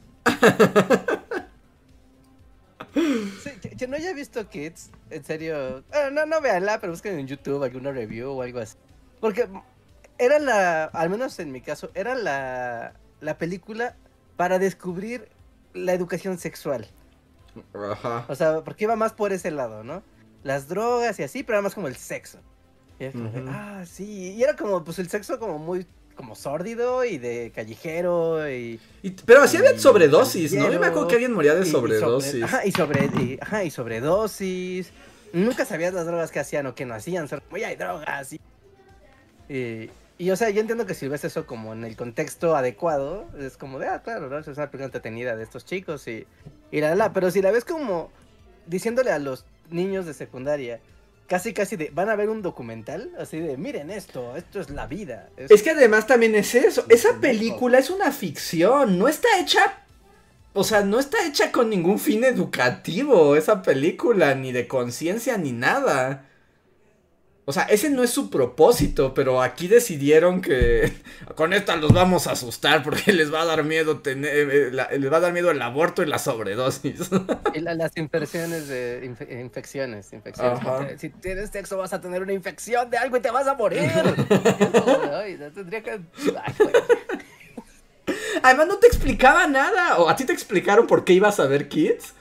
[2.93, 5.85] Sí, que, no haya visto Kids, en serio.
[6.13, 8.77] No, no véanla, pero busquen en YouTube alguna review o algo así.
[9.21, 9.49] Porque
[10.19, 13.97] era la, al menos en mi caso, era la, la película
[14.37, 15.29] para descubrir
[15.73, 16.89] la educación sexual.
[17.75, 18.25] Ajá.
[18.29, 20.03] O sea, porque iba más por ese lado, ¿no?
[20.43, 22.39] Las drogas y así, pero era más como el sexo.
[23.49, 24.35] ah, sí.
[24.35, 28.79] Y era como, pues el sexo como muy como sórdido y de callejero y...
[29.25, 30.71] pero así había sobredosis, ¿no?
[30.71, 32.43] Yo me acuerdo que alguien moría de sobredosis.
[32.43, 34.93] ajá, y sobre, ajá, y sobredosis.
[35.33, 38.33] Nunca sabías las drogas que hacían o que no hacían, solo como, hay drogas.
[39.49, 43.27] Y, y, o sea, yo entiendo que si ves eso como en el contexto adecuado,
[43.39, 44.39] es como de, ah, claro, ¿no?
[44.39, 46.27] Es una película entretenida de estos chicos y...
[46.71, 48.11] y la la, pero si la ves como
[48.67, 50.81] diciéndole a los niños de secundaria,
[51.31, 54.89] casi casi de, van a ver un documental, así de, miren esto, esto es la
[54.89, 55.29] vida.
[55.37, 59.85] Es, que además también es eso, esa película es una ficción, no está hecha,
[60.55, 65.53] o sea, no está hecha con ningún fin educativo, esa película, ni de conciencia, ni
[65.53, 66.27] nada.
[67.51, 70.93] O sea, ese no es su propósito, pero aquí decidieron que
[71.35, 75.13] con esta los vamos a asustar porque les va a dar miedo tener, eh, les
[75.13, 77.11] va a dar miedo el aborto y la sobredosis.
[77.53, 79.05] Y las infecciones de
[79.43, 81.01] infecciones, infecciones.
[81.01, 83.91] Si tienes sexo vas a tener una infección de algo y te vas a morir.
[85.53, 86.01] tendría que...
[88.45, 89.99] Además no te explicaba nada.
[89.99, 92.15] ¿O a ti te explicaron por qué ibas a ver Kids?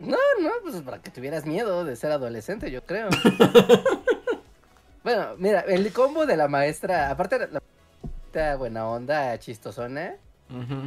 [0.00, 3.08] No, no, pues para que tuvieras miedo de ser adolescente, yo creo.
[5.04, 7.48] Bueno, mira, el combo de la maestra, aparte de
[8.34, 10.16] la buena onda, chistosona,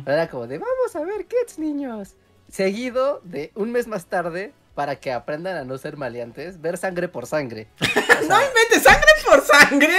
[0.06, 2.16] era como de vamos a ver kids, niños.
[2.50, 7.08] Seguido de un mes más tarde, para que aprendan a no ser maleantes, ver sangre
[7.08, 7.68] por sangre.
[7.80, 9.98] ¿No inventes sangre por sangre?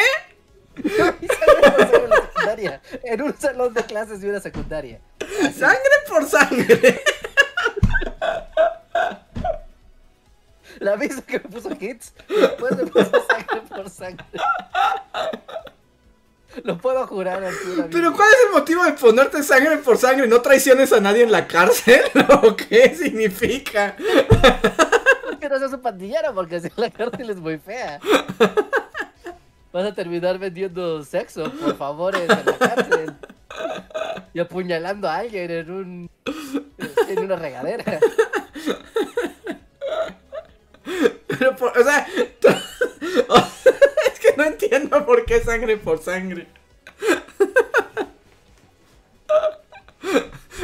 [0.77, 1.29] sangre
[1.61, 2.83] por sangre en la secundaria.
[3.03, 5.01] En un salón de clases de una secundaria.
[5.55, 7.01] Sangre por sangre.
[10.81, 14.27] La visa que me puso hits, después me puso sangre por sangre.
[16.65, 17.43] Lo puedo jurar
[17.91, 20.27] Pero ¿cuál es el motivo de ponerte sangre por sangre?
[20.27, 22.03] ¿No traiciones a nadie en la cárcel?
[22.43, 23.97] ¿O qué significa?
[25.25, 28.01] Porque no seas un pandillero, porque si la cárcel es muy fea.
[29.73, 33.15] Vas a terminar vendiendo sexo por favores en la cárcel.
[34.33, 36.11] Y apuñalando a alguien en un.
[37.09, 38.01] en una regadera.
[41.27, 42.07] Pero, o sea,
[44.13, 46.47] es que no entiendo por qué sangre por sangre.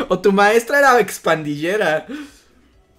[0.08, 2.06] o tu maestra era expandillera.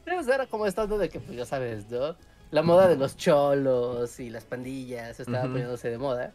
[0.06, 2.16] Era como estando de que, pues ya sabes, ¿no?
[2.52, 6.34] La moda de los cholos y las pandillas estaba poniéndose de moda.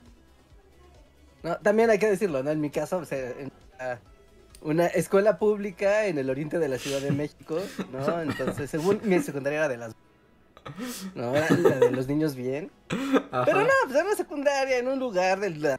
[1.43, 2.51] No, también hay que decirlo, ¿no?
[2.51, 3.02] En mi caso,
[4.60, 7.60] una escuela pública en el oriente de la Ciudad de México,
[7.93, 8.20] ¿no?
[8.20, 9.94] Entonces, según mi secundaria era de las
[11.15, 12.70] no, la de los niños bien.
[12.89, 15.78] Pero no, pues era una secundaria en un lugar del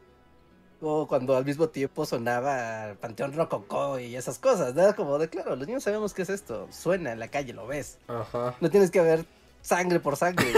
[0.82, 4.96] o cuando al mismo tiempo sonaba Panteón Rococó y esas cosas, ¿no?
[4.96, 6.68] Como de claro, los niños sabemos qué es esto.
[6.72, 7.98] Suena en la calle, lo ves.
[8.08, 8.56] Ajá.
[8.62, 9.26] No tienes que ver
[9.62, 10.54] sangre por sangre.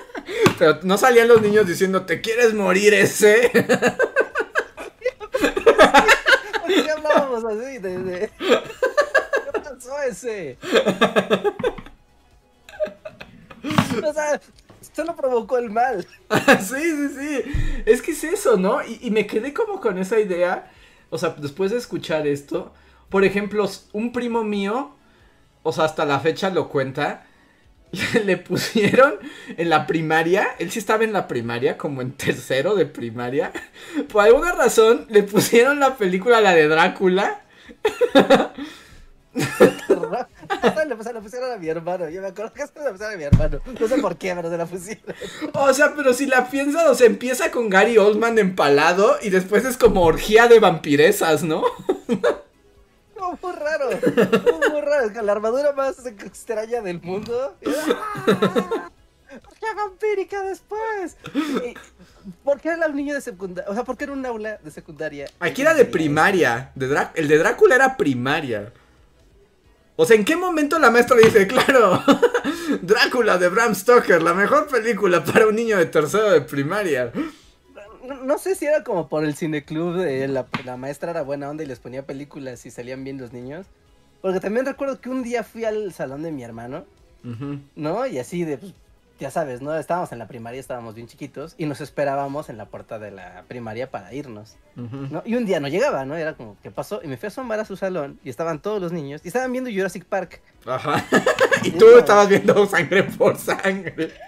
[0.58, 3.50] Pero no salían los niños diciendo, ¿te quieres morir ese?
[6.66, 10.58] sí, hablábamos así de, ¿Qué pasó ese?
[14.04, 14.40] o sea,
[15.04, 16.06] lo provocó el mal.
[16.60, 17.52] sí, sí, sí.
[17.86, 18.80] Es que es eso, ¿no?
[18.84, 20.70] Y, me quedé como con esa idea.
[21.10, 22.72] O sea, después de escuchar esto.
[23.08, 24.94] Por ejemplo, un primo mío,
[25.62, 27.26] o sea, hasta la fecha lo cuenta.
[28.24, 29.14] Le pusieron
[29.56, 33.52] en la primaria, él sí estaba en la primaria, como en tercero de primaria.
[34.10, 37.42] Por alguna razón le pusieron la película, la de Drácula.
[39.34, 42.08] Se la pusieron a mi hermano.
[42.08, 43.58] Yo me acuerdo que se la pusieron a mi hermano.
[43.78, 45.14] No sé por qué, pero se la pusieron.
[45.54, 49.64] O sea, pero si la piensas, o sea, empieza con Gary Oldman empalado y después
[49.64, 51.62] es como orgía de vampiresas, ¿no?
[53.16, 53.90] No, muy raro.
[54.70, 55.22] Muy, raro.
[55.22, 57.56] La armadura más extraña del mundo.
[57.66, 58.90] ¡Ah!
[59.46, 61.16] ¡Orgía vampírica después!
[62.44, 63.70] ¿Por qué era un niño de secundaria?
[63.70, 65.30] O sea, ¿por qué era un aula de secundaria?
[65.40, 66.70] Aquí era de primaria.
[66.74, 68.72] De el de Drácula era primaria.
[69.96, 72.02] O sea, ¿en qué momento la maestra le dice, claro,
[72.82, 77.12] Drácula de Bram Stoker, la mejor película para un niño de tercero de primaria?
[78.24, 81.62] No, sé si era como por el cineclub, de la, la maestra era buena onda
[81.62, 83.66] y les ponía películas y salían bien los niños.
[84.22, 86.84] Porque también recuerdo que un día fui al salón de mi hermano,
[87.74, 88.06] ¿no?
[88.06, 88.72] Y así de, pues,
[89.22, 89.74] ya sabes, ¿no?
[89.76, 93.44] Estábamos en la primaria, estábamos bien chiquitos y nos esperábamos en la puerta de la
[93.46, 95.22] primaria para irnos, ¿no?
[95.24, 96.16] Y un día no llegaba, ¿no?
[96.16, 97.00] Era como, ¿qué pasó?
[97.04, 99.52] Y me fui a asomar a su salón y estaban todos los niños y estaban
[99.52, 100.42] viendo Jurassic Park.
[100.66, 101.04] Ajá.
[101.62, 104.12] y tú estabas viendo sangre por sangre.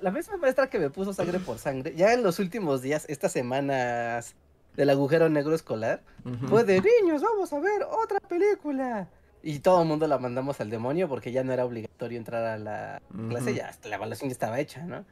[0.00, 3.32] La, misma maestra que me puso sangre por sangre, ya en los últimos días, estas
[3.32, 4.36] semanas
[4.76, 6.00] del agujero negro escolar,
[6.48, 9.08] fue de niños, vamos a ver otra película.
[9.46, 12.56] Y todo el mundo la mandamos al demonio porque ya no era obligatorio entrar a
[12.56, 15.04] la clase, ya la evaluación ya estaba hecha, ¿no?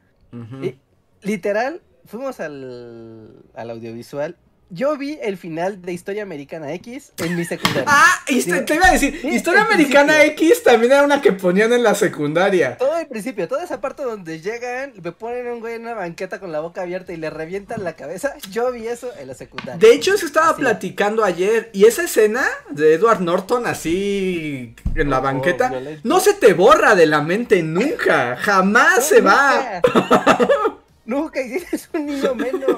[0.63, 0.79] Y
[1.21, 4.35] literal, fuimos al, al audiovisual
[4.73, 7.85] yo vi el final de Historia Americana X en mi secundaria.
[7.87, 11.93] Ah, te iba a decir, Historia Americana X también era una que ponían en la
[11.93, 12.77] secundaria.
[12.77, 16.39] Todo el principio, toda esa parte donde llegan, me ponen un güey en una banqueta
[16.39, 19.77] con la boca abierta y le revientan la cabeza, yo vi eso en la secundaria.
[19.77, 25.19] De hecho, eso estaba platicando ayer, y esa escena de Edward Norton así en la
[25.19, 25.71] oh, banqueta,
[26.03, 29.81] no se te borra de la mente nunca, jamás se va.
[31.05, 32.77] Nunca hiciste un niño menos.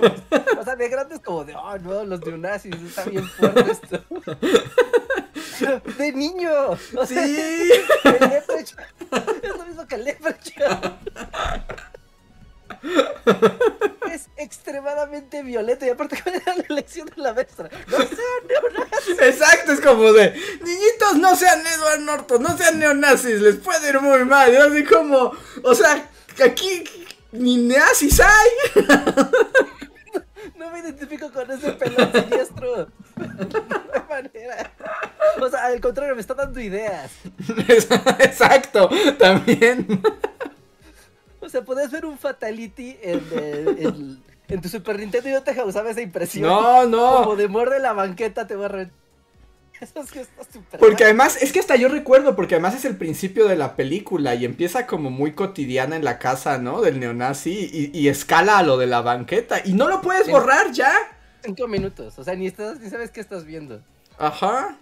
[0.60, 4.04] O sea, de grandes como de, oh no, los neonazis, está bien fuerte esto.
[5.98, 6.52] De niño.
[6.72, 7.72] O sea, sí.
[9.44, 10.08] Es lo mismo que el
[14.12, 17.70] Es extremadamente violento y aparte cuál era la lección de la maestra.
[17.88, 19.20] No sean neonazis.
[19.22, 20.32] Exacto, es como de
[20.62, 24.52] niñitos no sean Edward Norton, no sean neonazis, les puede ir muy mal.
[24.52, 25.32] Y así como,
[25.64, 26.10] o sea,
[26.44, 26.84] aquí
[27.38, 28.50] ni nazis hay.
[30.56, 32.88] No me identifico con ese pelón siniestro.
[33.18, 34.72] Hay manera.
[35.42, 37.12] O sea, al contrario, me está dando ideas.
[38.20, 40.02] Exacto, también.
[41.40, 45.90] O sea, puedes ver un Fatality en, en, tu Super Nintendo y no te causaba
[45.90, 46.48] esa impresión.
[46.48, 47.18] No, no.
[47.18, 48.70] Como de muerde la banqueta, te va a
[50.80, 54.36] porque además, es que hasta yo recuerdo, porque además es el principio de la película
[54.36, 56.82] y empieza como muy cotidiana en la casa, ¿no?
[56.82, 60.94] Del neonazi y, escala a lo de la banqueta y no lo puedes borrar ya.
[61.44, 63.82] Cinco minutos, o sea, ni, estás, ni sabes qué estás viendo.
[64.18, 64.78] Ajá.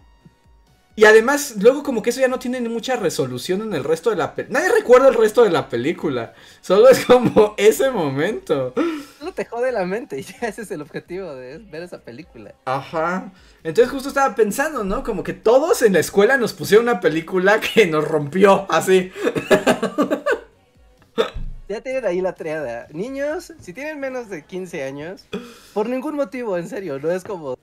[0.96, 4.16] Y además, luego como que eso ya no tiene mucha resolución en el resto de
[4.16, 4.60] la película.
[4.60, 6.34] Nadie recuerda el resto de la película.
[6.62, 8.74] Solo es como ese momento.
[9.18, 12.54] Solo te jode la mente y ya ese es el objetivo de ver esa película.
[12.66, 13.32] Ajá.
[13.64, 15.04] Entonces justo estaba pensando, ¿no?
[15.04, 19.12] Como que todos en la escuela nos pusieron una película que nos rompió, así.
[21.70, 22.88] Ya tienen ahí la triada.
[22.92, 25.26] Niños, si tienen menos de 15 años,
[25.74, 27.58] por ningún motivo, en serio, no es como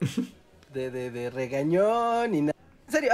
[0.72, 2.58] de, de, de regañón ni nada.
[2.86, 3.12] En serio,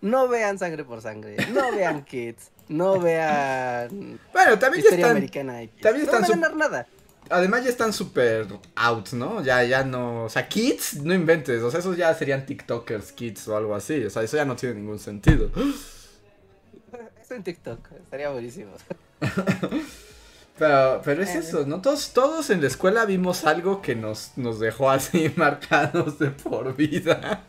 [0.00, 4.18] no vean sangre por sangre, no vean kids, no vean.
[4.32, 5.10] Bueno, también ya están.
[5.12, 6.22] Americana también están.
[6.22, 6.86] No van a ganar nada
[7.30, 9.42] además ya están súper out, ¿no?
[9.42, 10.24] Ya, ya no.
[10.24, 11.62] O sea, kids, no inventes.
[11.62, 14.04] O sea, esos ya serían TikTokers, kids o algo así.
[14.04, 15.50] O sea, eso ya no tiene ningún sentido.
[17.20, 18.72] Esto en TikTok, estaría buenísimo.
[20.60, 21.80] pero, pero es eso, ¿no?
[21.80, 26.76] Todos, todos en la escuela vimos algo que nos, nos dejó así marcados de por
[26.76, 27.44] vida.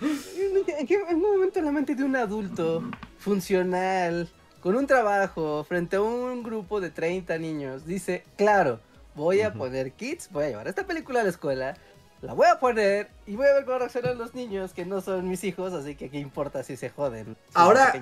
[0.00, 2.82] ¿En qué momento la mente de un adulto
[3.18, 4.30] funcional
[4.62, 8.80] con un trabajo frente a un grupo de 30 niños, dice, claro,
[9.14, 11.76] voy a poner kids, voy a llevar esta película a la escuela,
[12.22, 15.28] la voy a poner y voy a ver cómo reaccionan los niños que no son
[15.28, 17.36] mis hijos, así que qué importa si se joden.
[17.52, 17.92] Ahora,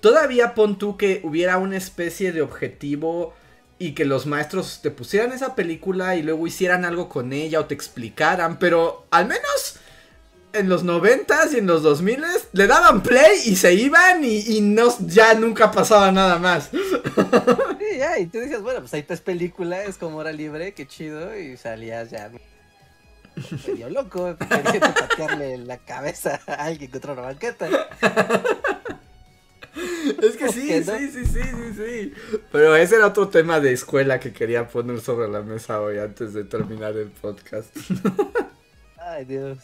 [0.00, 3.34] todavía pon tú que hubiera una especie de objetivo
[3.78, 7.64] y que los maestros te pusieran esa película y luego hicieran algo con ella o
[7.66, 9.78] te explicaran, pero al menos
[10.52, 14.60] en los noventas y en los dos miles le daban play y se iban y,
[14.60, 16.70] no, ya nunca pasaba nada más.
[17.80, 20.74] Sí, ya, y tú dices, bueno, pues ahí te es película, es como hora libre,
[20.74, 22.30] qué chido, y salías ya
[23.66, 27.68] medio loco, queriendo patearle la cabeza a alguien contra una banqueta.
[30.22, 32.12] Es que sí, sí, sí, sí, sí, sí.
[32.50, 36.34] Pero ese era otro tema de escuela que quería poner sobre la mesa hoy antes
[36.34, 37.74] de terminar el podcast.
[38.98, 39.58] Ay, Dios.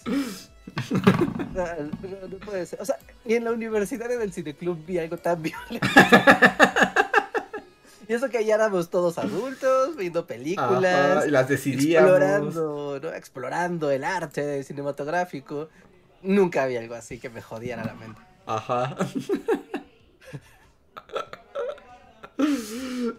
[1.55, 1.65] No,
[2.45, 2.81] puede ser.
[2.81, 5.87] O sea, y en la universidad en el cineclub vi algo tan violento.
[8.09, 11.27] y eso que ya éramos todos adultos, viendo películas.
[11.27, 12.11] y las decidíamos.
[12.11, 13.13] Explorando, ¿no?
[13.13, 15.69] explorando el arte cinematográfico.
[16.23, 18.21] Nunca había algo así que me jodiera la mente.
[18.47, 18.97] Ajá.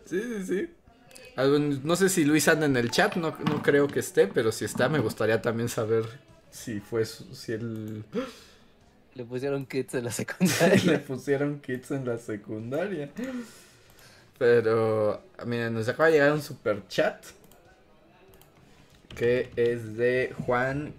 [0.06, 0.70] Sí, sí, sí.
[1.84, 4.66] No sé si Luis anda en el chat, no, no creo que esté, pero si
[4.66, 6.06] está me gustaría también saber
[6.50, 8.04] si fue si él
[9.18, 10.84] le pusieron kits en la secundaria.
[10.84, 13.10] le pusieron kits en la secundaria.
[14.38, 17.26] Pero, miren, nos acaba de llegar un super chat.
[19.16, 20.94] Que es de Juan.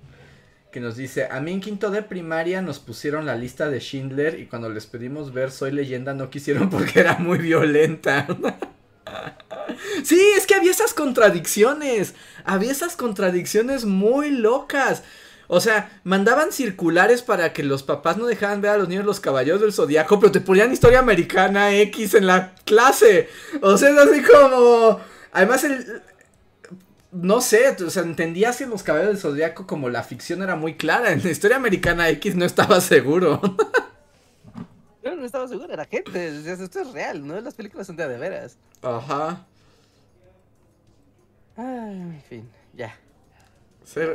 [0.71, 4.39] Que nos dice: A mí en quinto de primaria nos pusieron la lista de Schindler.
[4.39, 8.27] Y cuando les pedimos ver Soy leyenda, no quisieron porque era muy violenta.
[10.05, 12.15] sí, es que había esas contradicciones.
[12.45, 15.03] Había esas contradicciones muy locas.
[15.51, 19.19] O sea, mandaban circulares para que los papás no dejaran ver a los niños los
[19.19, 23.31] caballeros del zodiaco, pero te ponían historia americana X en la clase.
[23.63, 25.01] O sea, es así como.
[25.33, 26.03] Además, el.
[27.11, 30.57] No sé, o sea, entendías que en los caballeros del zodiaco como la ficción era
[30.57, 31.13] muy clara.
[31.13, 33.41] En la historia americana X no estaba seguro.
[35.03, 36.29] No, no estaba seguro, era gente.
[36.29, 37.41] Esto es real, ¿no?
[37.41, 38.59] Las películas son de, de veras.
[38.83, 39.47] Ajá.
[41.57, 42.95] Ah, en fin, ya.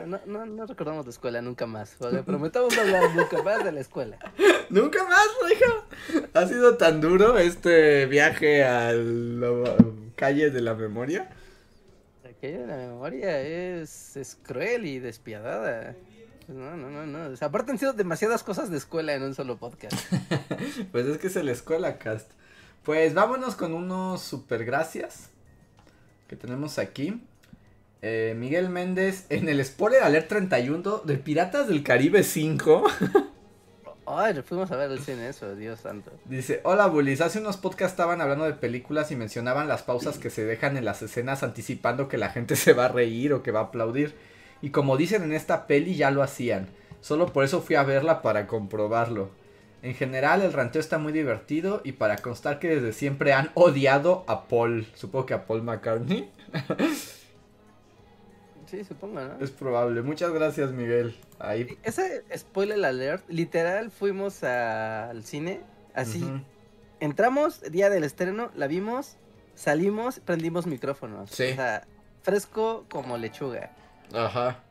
[0.06, 1.96] No, no, no, recordamos la escuela nunca más.
[2.26, 4.18] Prometamos hablar nunca más de la escuela.
[4.70, 6.22] ¿Nunca más, hija?
[6.34, 9.76] ¿Ha sido tan duro este viaje a la
[10.16, 11.30] calle de la memoria?
[12.44, 15.96] La memoria es, cruel y despiadada.
[16.50, 17.36] No, no, no, no.
[17.40, 19.96] aparte han sido demasiadas cosas de escuela en un solo podcast.
[20.92, 22.30] pues es que es el escuela cast.
[22.84, 25.30] Pues vámonos con unos super gracias
[26.28, 27.24] que tenemos aquí.
[28.02, 32.84] Eh, Miguel Méndez en el spoiler alert 31 de Piratas del Caribe 5.
[34.06, 36.12] Ay, fuimos a ver el cine eso, Dios santo.
[36.26, 40.30] Dice, hola Bullies, hace unos podcasts estaban hablando de películas y mencionaban las pausas que
[40.30, 43.52] se dejan en las escenas anticipando que la gente se va a reír o que
[43.52, 44.16] va a aplaudir.
[44.62, 46.68] Y como dicen en esta peli, ya lo hacían.
[47.02, 49.30] Solo por eso fui a verla para comprobarlo.
[49.82, 54.24] En general, el ranteo está muy divertido y para constar que desde siempre han odiado
[54.28, 54.88] a Paul.
[54.96, 56.30] Supongo que a Paul McCartney.
[58.74, 59.40] Sí, supongo, ¿no?
[59.40, 60.02] Es probable.
[60.02, 61.16] Muchas gracias, Miguel.
[61.38, 61.78] Ahí.
[61.84, 65.62] Ese spoiler alert, literal, fuimos al cine,
[65.94, 66.28] así.
[67.00, 69.18] Entramos, día del estreno, la vimos,
[69.54, 71.30] salimos, prendimos micrófonos.
[71.30, 71.52] Sí.
[71.52, 71.86] O sea,
[72.24, 73.70] fresco como lechuga.
[74.12, 74.64] Ajá.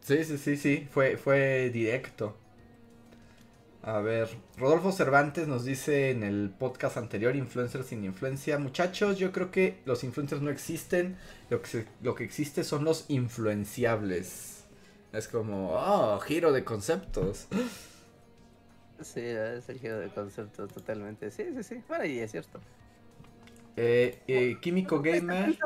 [0.00, 2.36] Sí, sí, sí, sí, fue, fue directo.
[3.86, 8.58] A ver, Rodolfo Cervantes nos dice en el podcast anterior, Influencers sin influencia.
[8.58, 11.16] Muchachos, yo creo que los influencers no existen.
[11.50, 14.64] Lo que, lo que existe son los influenciables.
[15.12, 17.46] Es como, oh, giro de conceptos.
[19.00, 21.30] Sí, es el giro de conceptos totalmente.
[21.30, 21.82] Sí, sí, sí.
[21.86, 22.58] Bueno, y es cierto.
[23.76, 25.56] Eh, eh, Químico Gamer.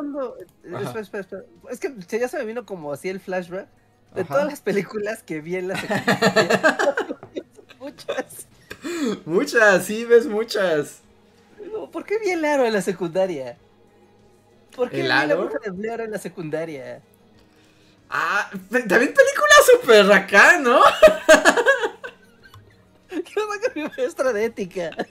[1.70, 3.68] Es que ya se me vino como así el flashback
[4.14, 6.76] de todas las películas que vi en la secundaria.
[8.06, 8.46] muchas.
[9.26, 11.00] Muchas, sí, ves muchas.
[11.92, 13.56] ¿Por qué vi el aro en la secundaria?
[14.74, 17.02] ¿Por qué vi la bruja de Blair en la secundaria?
[18.08, 20.80] Ah, también película super acá, ¿no?
[23.08, 24.90] ¿Qué onda con mi maestra de ética?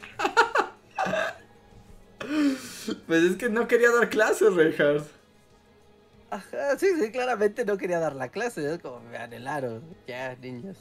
[3.07, 5.07] Pues es que no quería dar clases, Reinhardt.
[6.29, 8.73] Ajá, sí, sí, claramente no quería dar la clase.
[8.73, 9.81] Es como me anhelaron.
[10.07, 10.77] Ya, niños.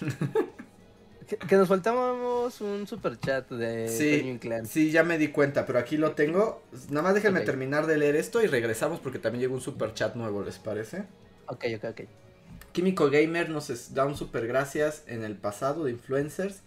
[1.26, 4.38] que, nos faltábamos un super chat de sí,
[4.68, 6.62] Sí, ya me di cuenta, pero aquí lo tengo.
[6.90, 10.14] Nada más déjenme terminar de leer esto y regresamos porque también llegó un super chat
[10.14, 11.04] nuevo, ¿les parece?
[11.46, 12.00] Ok, ok, ok.
[12.72, 16.60] Químico Gamer nos da un super gracias en el pasado de influencers.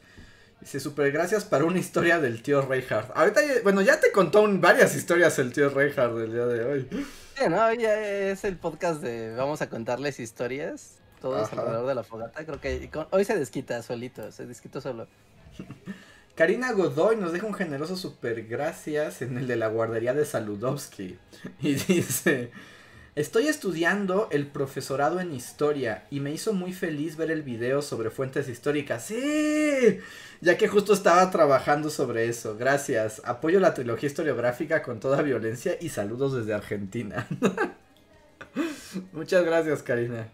[0.60, 3.16] Dice, super gracias para una historia del tío Reinhardt.
[3.16, 6.88] Ahorita, bueno, ya te contó varias historias el tío Reinhardt del día de hoy.
[7.38, 12.04] Sí, no, ya es el podcast de vamos a contarles historias, todos alrededor de la
[12.04, 12.46] fogata.
[12.46, 15.08] Creo que hoy se desquita solito, se desquita solo.
[16.36, 21.20] Karina Godoy nos deja un generoso super gracias en el de la guardería de Saludowski.
[21.62, 22.52] Y dice,
[23.20, 28.12] Estoy estudiando el profesorado en historia y me hizo muy feliz ver el video sobre
[28.12, 29.04] fuentes históricas.
[29.04, 30.00] Sí,
[30.40, 32.56] ya que justo estaba trabajando sobre eso.
[32.56, 33.22] Gracias.
[33.26, 37.28] Apoyo la trilogía historiográfica con toda violencia y saludos desde Argentina.
[39.12, 40.30] Muchas gracias, Karina.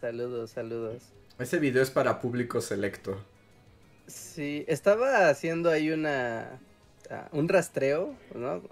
[0.00, 1.02] Saludos, saludos.
[1.40, 3.18] Ese video es para público selecto.
[4.06, 6.60] Sí, estaba haciendo ahí una
[7.10, 8.62] ah, un rastreo, ¿no?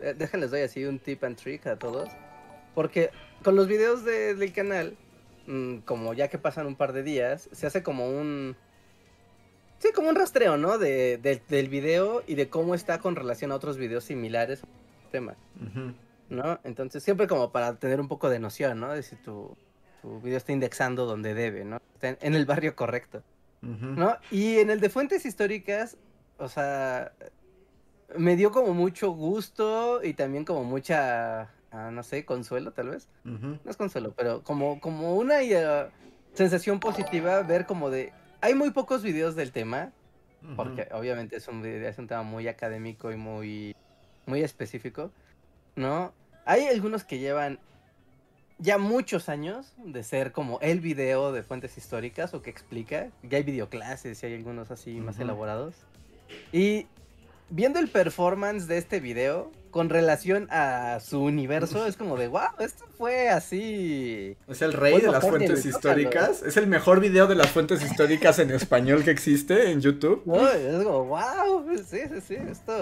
[0.00, 2.10] Eh, déjenles doy así un tip and trick a todos.
[2.74, 3.10] Porque
[3.42, 4.94] con los videos del canal,
[5.46, 8.54] mm, como ya que pasan un par de días, se hace como un...
[9.78, 10.76] Sí, como un rastreo, ¿no?
[10.76, 14.60] De, del video y de cómo está con relación a otros videos similares
[15.10, 15.36] tema.
[16.28, 16.60] ¿No?
[16.64, 18.92] Entonces, siempre como para tener un poco de noción, ¿no?
[18.92, 19.56] De si tu,
[20.04, 21.80] tu video está indexando donde debe, ¿no?
[21.94, 23.22] Está en, el barrio correcto.
[23.62, 24.18] ¿No?
[24.30, 25.96] Y en el de fuentes históricas,
[26.36, 27.12] o sea,
[28.14, 33.08] me dio como mucho gusto y también como mucha Ah, no sé, consuelo tal vez.
[33.24, 35.90] No es consuelo, pero como, como una uh,
[36.32, 38.12] sensación positiva ver como de...
[38.40, 39.90] Hay muy pocos videos del tema,
[40.54, 43.74] porque obviamente es un, es un tema muy académico y muy,
[44.24, 45.10] muy específico,
[45.74, 46.12] ¿no?
[46.44, 47.58] Hay algunos que llevan
[48.64, 53.10] ya muchos años de ser como el video de fuentes históricas o que explica.
[53.22, 55.74] Ya hay videoclases y hay algunos así más elaborados.
[56.50, 56.86] Y
[57.50, 62.52] viendo el performance de este video con relación a su universo, es como de, wow,
[62.58, 64.34] esto fue así.
[64.48, 66.42] Es el rey de las fuentes históricas.
[66.42, 70.22] Es el mejor video de las fuentes históricas en español que existe en YouTube.
[70.54, 72.72] es como, wow, sí, sí, sí, esto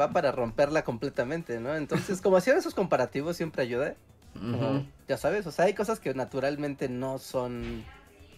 [0.00, 1.76] va para romperla completamente, ¿no?
[1.76, 3.94] Entonces, como hacer esos comparativos siempre ayuda.
[5.06, 7.84] Ya sabes, o sea, hay cosas que naturalmente no son,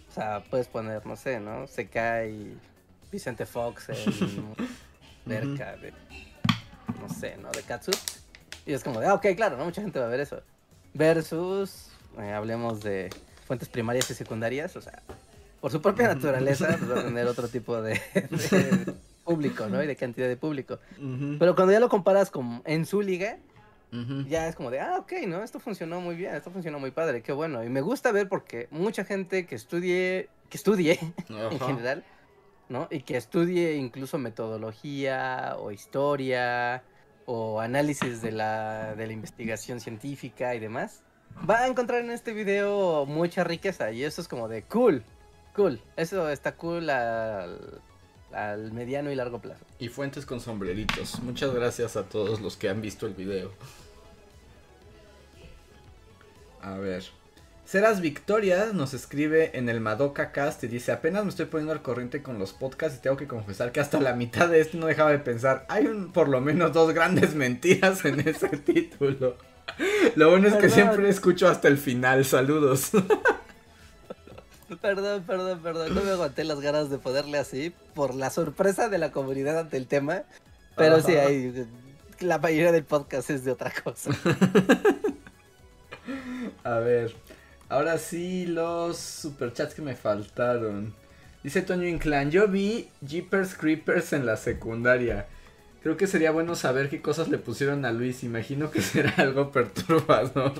[0.08, 1.66] o sea, puedes poner, no sé, ¿no?
[1.66, 2.54] Se cae
[3.10, 4.54] Vicente Fox en...
[5.26, 5.92] de,
[7.00, 7.50] no sé, ¿no?
[7.50, 7.92] De Katsu.
[8.66, 9.64] Y es como de, ah, ok, claro, ¿no?
[9.64, 10.42] Mucha gente va a ver eso.
[10.94, 11.88] Versus,
[12.18, 13.10] eh, hablemos de
[13.46, 15.02] fuentes primarias y secundarias, o sea,
[15.60, 18.00] por su propia naturaleza pues, va a tener otro tipo de,
[19.24, 19.82] público, ¿no?
[19.82, 20.78] Y de cantidad de público.
[21.38, 23.38] Pero cuando ya lo comparas con en su liga,
[24.28, 25.42] ya es como de, ah, ok, ¿no?
[25.42, 27.64] Esto funcionó muy bien, esto funcionó muy padre, qué bueno.
[27.64, 30.98] Y me gusta ver porque mucha gente que estudie, que estudie
[31.28, 32.04] en general,
[32.68, 32.86] ¿no?
[32.90, 36.82] Y que estudie incluso metodología o historia
[37.26, 41.02] o análisis de la, de la investigación científica y demás,
[41.48, 45.04] va a encontrar en este video mucha riqueza y eso es como de cool,
[45.54, 47.80] cool, eso está cool al,
[48.32, 49.64] al mediano y largo plazo.
[49.78, 51.20] Y fuentes con sombreritos.
[51.20, 53.50] Muchas gracias a todos los que han visto el video.
[56.62, 57.04] A ver.
[57.64, 61.82] Seras Victoria nos escribe en el Madoka Cast y dice, apenas me estoy poniendo al
[61.82, 64.86] corriente con los podcasts y tengo que confesar que hasta la mitad de este no
[64.86, 69.36] dejaba de pensar, hay un, por lo menos dos grandes mentiras en ese título.
[70.16, 72.90] Lo bueno es que siempre escucho hasta el final, saludos.
[74.80, 78.98] Perdón, perdón, perdón, no me aguanté las ganas de poderle así por la sorpresa de
[78.98, 80.22] la comunidad ante el tema,
[80.76, 81.66] pero sí, hay,
[82.20, 84.10] la mayoría del podcast es de otra cosa.
[86.64, 87.14] A ver,
[87.70, 90.92] Ahora sí, los superchats que me faltaron.
[91.44, 95.28] Dice Toño Inclán, yo vi Jeepers Creepers en la secundaria.
[95.80, 98.24] Creo que sería bueno saber qué cosas le pusieron a Luis.
[98.24, 100.54] Imagino que será algo perturbador.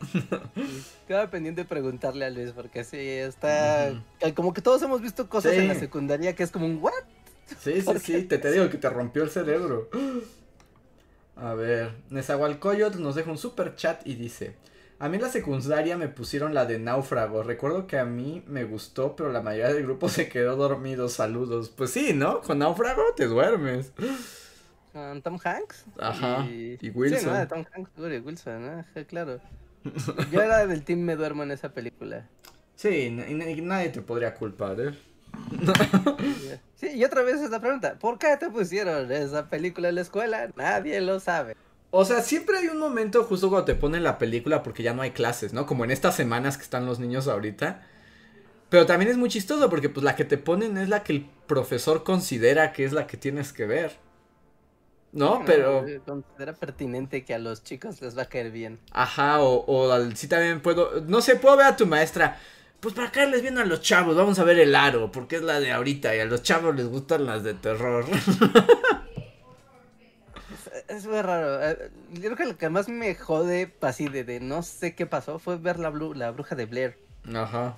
[1.08, 4.02] Queda pendiente preguntarle a Luis porque sí, está...
[4.34, 6.92] Como que todos hemos visto cosas en la secundaria que es como un ¿what?
[7.60, 9.88] Sí, sí, sí, te, te digo que te rompió el cerebro.
[11.36, 14.56] A ver, Nezahualcóyotl nos deja un super chat y dice...
[14.98, 17.42] A mí en la secundaria me pusieron la de náufrago.
[17.42, 21.08] Recuerdo que a mí me gustó, pero la mayoría del grupo se quedó dormido.
[21.08, 21.68] Saludos.
[21.68, 22.40] Pues sí, ¿no?
[22.40, 23.92] Con náufrago te duermes.
[24.92, 25.84] Con Tom Hanks.
[25.98, 26.46] Ajá.
[26.46, 27.20] Y, Wilson.
[27.20, 29.04] Sí, no, Tom Hanks y Wilson, ¿no?
[29.06, 29.40] Claro.
[30.32, 32.26] Yo era del team Me Duermo en esa película.
[32.74, 34.94] Sí, y, nadie te podría culpar, ¿eh?
[36.76, 37.98] sí, y otra vez esta pregunta.
[37.98, 40.48] ¿Por qué te pusieron esa película en la escuela?
[40.56, 41.56] Nadie lo sabe.
[41.90, 45.02] O sea, siempre hay un momento justo cuando te ponen la película porque ya no
[45.02, 45.66] hay clases, ¿no?
[45.66, 47.82] Como en estas semanas que están los niños ahorita.
[48.68, 51.26] Pero también es muy chistoso porque pues la que te ponen es la que el
[51.46, 53.96] profesor considera que es la que tienes que ver.
[55.12, 55.42] ¿No?
[55.46, 55.84] Pero...
[56.04, 58.78] Considera pertinente que a los chicos les va a caer bien.
[58.92, 61.00] Ajá, o, o sí también puedo...
[61.02, 62.38] No sé, puedo ver a tu maestra.
[62.80, 65.60] Pues para caerles bien a los chavos, vamos a ver el aro, porque es la
[65.60, 68.04] de ahorita y a los chavos les gustan las de terror.
[70.88, 71.62] es muy raro.
[71.62, 75.38] Eh, yo creo que lo que más me jode, así de, no sé qué pasó,
[75.38, 76.98] fue ver la, la bruja de Blair.
[77.34, 77.76] Ajá.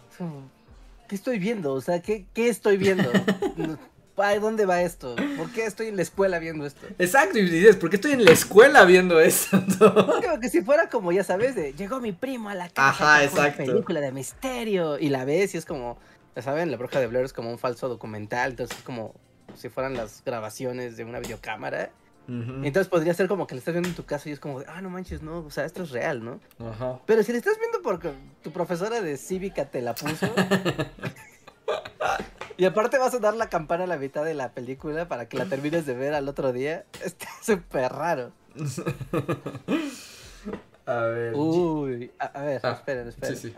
[1.09, 1.73] ¿Qué estoy viendo?
[1.73, 3.11] O sea, ¿qué, qué estoy viendo?
[4.21, 5.17] ¿A dónde va esto?
[5.37, 6.87] ¿Por qué estoy en la escuela viendo esto?
[6.99, 9.63] Exacto, y dices, ¿por qué estoy en la escuela viendo esto?
[10.21, 12.89] Creo que si fuera como, ya sabes, de llegó mi primo a la casa.
[12.89, 13.63] Ajá, exacto.
[13.63, 14.99] Una película de misterio.
[14.99, 15.99] Y la ves y es como,
[16.35, 18.51] ya saben, la bruja de Blair es como un falso documental.
[18.51, 19.15] Entonces es como
[19.55, 21.91] si fueran las grabaciones de una videocámara.
[22.29, 24.83] Entonces podría ser como que le estás viendo en tu casa y es como, ah,
[24.83, 26.41] no manches, no, o sea, esto es real, ¿no?
[26.59, 27.01] Ajá.
[27.07, 28.13] Pero si le estás viendo porque
[28.43, 30.29] tu profesora de cívica te la puso.
[32.59, 35.39] y aparte vas a dar la campana a la mitad de la película para que
[35.39, 36.85] la termines de ver al otro día.
[37.05, 38.33] Está súper raro.
[40.85, 41.35] a ver.
[41.37, 43.37] Uy, a, ver, ah, esperen, esperen.
[43.37, 43.55] Sí, sí.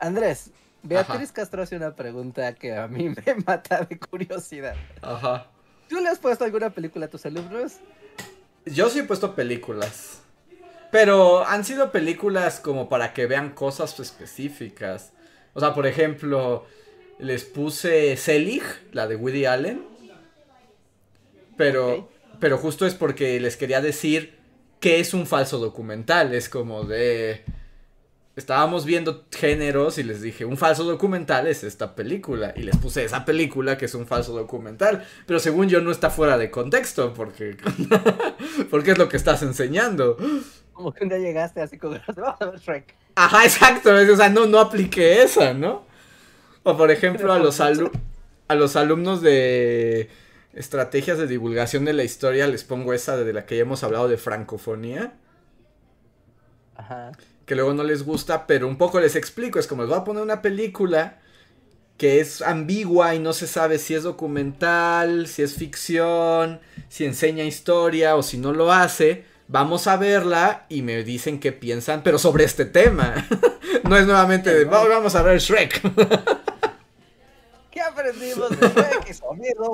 [0.00, 0.50] Andrés,
[0.82, 4.74] Beatriz Castro hace una pregunta que a mí me mata de curiosidad.
[5.00, 5.46] Ajá.
[5.88, 7.74] ¿Tú le has puesto alguna película a tus alumnos?
[8.66, 10.20] Yo sí he puesto películas.
[10.90, 15.12] Pero han sido películas como para que vean cosas específicas.
[15.54, 16.66] O sea, por ejemplo,
[17.18, 18.62] les puse Selig,
[18.92, 19.84] la de Woody Allen.
[21.56, 22.08] Pero,
[22.40, 24.34] pero justo es porque les quería decir
[24.80, 26.34] que es un falso documental.
[26.34, 27.44] Es como de
[28.36, 32.52] estábamos viendo géneros y les dije, un falso documental es esta película.
[32.56, 35.04] Y les puse esa película que es un falso documental.
[35.26, 37.56] Pero según yo no está fuera de contexto porque,
[38.70, 40.16] porque es lo que estás enseñando.
[40.72, 42.94] Como que un día llegaste así con vamos a ver Shrek.
[43.14, 43.90] Ajá, exacto.
[43.94, 45.91] O sea, no, no apliqué esa, ¿no?
[46.62, 50.08] O por ejemplo a los, a los alumnos de
[50.54, 54.08] estrategias de divulgación de la historia les pongo esa de la que ya hemos hablado
[54.08, 55.14] de francofonía.
[56.76, 57.12] Ajá
[57.46, 60.04] que luego no les gusta, pero un poco les explico, es como les voy a
[60.04, 61.18] poner una película
[61.96, 67.44] que es ambigua y no se sabe si es documental, si es ficción, si enseña
[67.44, 69.24] historia o si no lo hace.
[69.48, 73.28] Vamos a verla y me dicen qué piensan, pero sobre este tema.
[73.84, 75.82] no es nuevamente de vamos a ver Shrek.
[77.94, 78.56] ¿Qué aprendimos de
[79.06, 79.14] que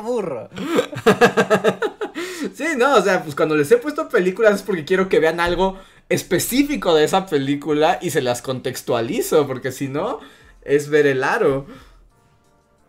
[0.03, 0.49] burro?
[2.55, 5.41] sí, no, o sea, pues cuando les he puesto películas es porque quiero que vean
[5.41, 5.79] algo
[6.09, 10.21] específico de esa película y se las contextualizo, porque si no,
[10.63, 11.67] es ver el aro.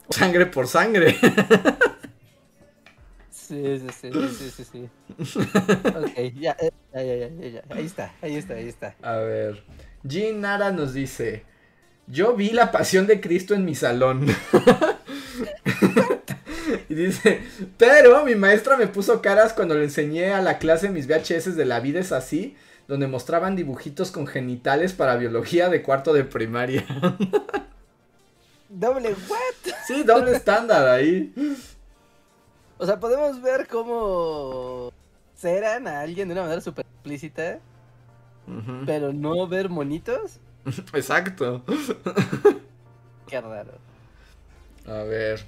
[0.09, 1.17] Sangre por sangre.
[3.29, 4.89] Sí, sí, sí, sí, sí,
[5.87, 6.55] ok, eh, ya,
[6.93, 8.95] ya, ya, ya, ahí está, ahí está, ahí está.
[9.01, 9.63] A ver,
[10.03, 11.45] Jean Nara nos dice,
[12.05, 14.27] yo vi la pasión de Cristo en mi salón.
[16.89, 17.41] y dice,
[17.77, 21.65] pero mi maestra me puso caras cuando le enseñé a la clase mis VHS de
[21.65, 22.55] La vida es así,
[22.87, 26.85] donde mostraban dibujitos con genitales para biología de cuarto de primaria.
[28.69, 29.73] ¿Doble what?
[29.87, 31.33] Sí, doble estándar ahí.
[32.77, 34.91] O sea, podemos ver cómo
[35.35, 37.59] ceran a alguien de una manera súper explícita,
[38.85, 40.39] pero no ver monitos.
[40.93, 41.63] Exacto.
[43.27, 43.88] Qué raro.
[44.89, 45.41] A ver.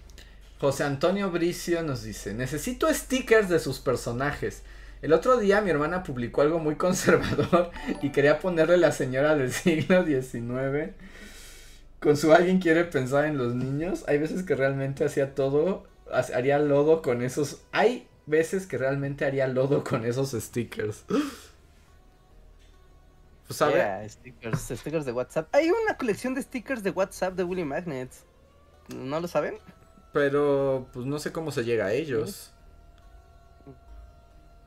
[0.59, 4.61] José Antonio Bricio nos dice, necesito stickers de sus personajes.
[5.01, 9.51] El otro día mi hermana publicó algo muy conservador y quería ponerle la señora del
[9.51, 10.93] siglo XIX.
[11.99, 14.03] Con su alguien quiere pensar en los niños.
[14.07, 17.61] Hay veces que realmente hacía todo haría lodo con esos.
[17.71, 21.05] Hay veces que realmente haría lodo con esos stickers.
[23.47, 25.53] Pues stickers, stickers de WhatsApp.
[25.53, 28.23] Hay una colección de stickers de WhatsApp de Willy Magnets.
[28.89, 29.55] ¿No lo saben?
[30.13, 32.53] Pero pues no sé cómo se llega a ellos.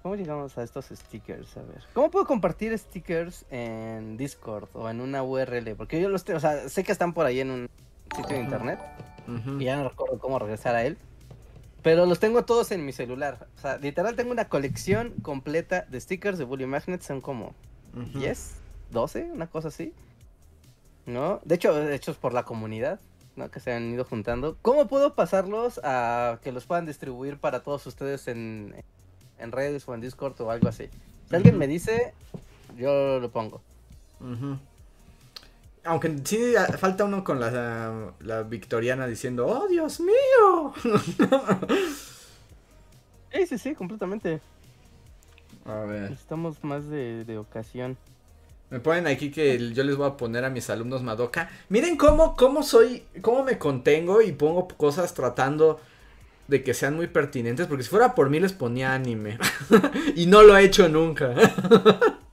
[0.03, 1.57] ¿Cómo llegamos a estos stickers?
[1.57, 1.83] A ver.
[1.95, 5.75] ¿Cómo puedo compartir stickers en Discord o en una URL?
[5.77, 7.71] Porque yo los tengo, o sea, sé que están por ahí en un
[8.15, 8.79] sitio de internet.
[9.59, 10.99] Y ya no recuerdo cómo regresar a él.
[11.83, 13.47] Pero los tengo todos en mi celular.
[13.57, 17.07] O sea, literal tengo una colección completa de stickers de Bully Magnets.
[17.07, 17.55] Son como
[18.15, 18.57] 10,
[18.91, 19.95] 12, una cosa así.
[21.07, 21.41] ¿No?
[21.45, 23.01] De hecho, hechos por la comunidad,
[23.37, 23.51] ¿no?
[23.51, 24.57] Que se han ido juntando.
[24.63, 28.75] ¿Cómo puedo pasarlos a que los puedan distribuir para todos ustedes en,
[29.39, 30.89] en redes o en Discord o algo así?
[31.29, 32.15] Si alguien me dice,
[32.77, 33.63] yo lo pongo.
[35.85, 40.73] Aunque sí falta uno con la, la victoriana diciendo, ¡Oh, Dios mío!
[43.33, 44.41] sí, sí, sí, completamente.
[45.67, 46.13] A ver.
[46.13, 47.97] Estamos más de, de, ocasión.
[48.71, 51.51] Me ponen aquí que yo les voy a poner a mis alumnos Madoka.
[51.69, 55.81] Miren cómo, cómo soy, cómo me contengo y pongo cosas tratando
[56.49, 57.67] de que sean muy pertinentes.
[57.67, 59.39] Porque si fuera por mí les ponía anime.
[60.17, 61.35] y no lo he hecho nunca.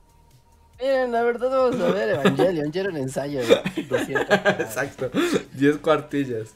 [0.79, 3.41] Miren, la verdad vamos a ver Evangelion, ya era un ensayo.
[3.75, 5.11] Exacto,
[5.53, 6.55] 10 cuartillas.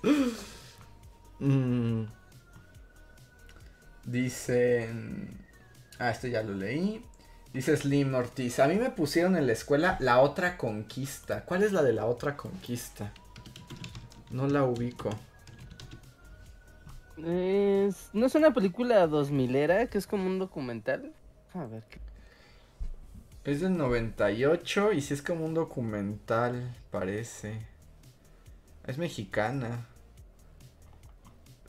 [1.40, 2.06] Mm.
[4.04, 5.46] Dicen...
[6.00, 7.04] Ah, este ya lo leí.
[7.56, 11.46] Dice Slim Ortiz, a mí me pusieron en la escuela La Otra Conquista.
[11.46, 13.14] ¿Cuál es la de La Otra Conquista?
[14.30, 15.10] No la ubico.
[17.16, 18.10] Es...
[18.12, 21.14] ¿No es una película dos milera que es como un documental?
[21.54, 22.00] A ver, ¿qué
[23.46, 27.62] es del 98 y si es como un documental, parece.
[28.86, 29.88] Es mexicana.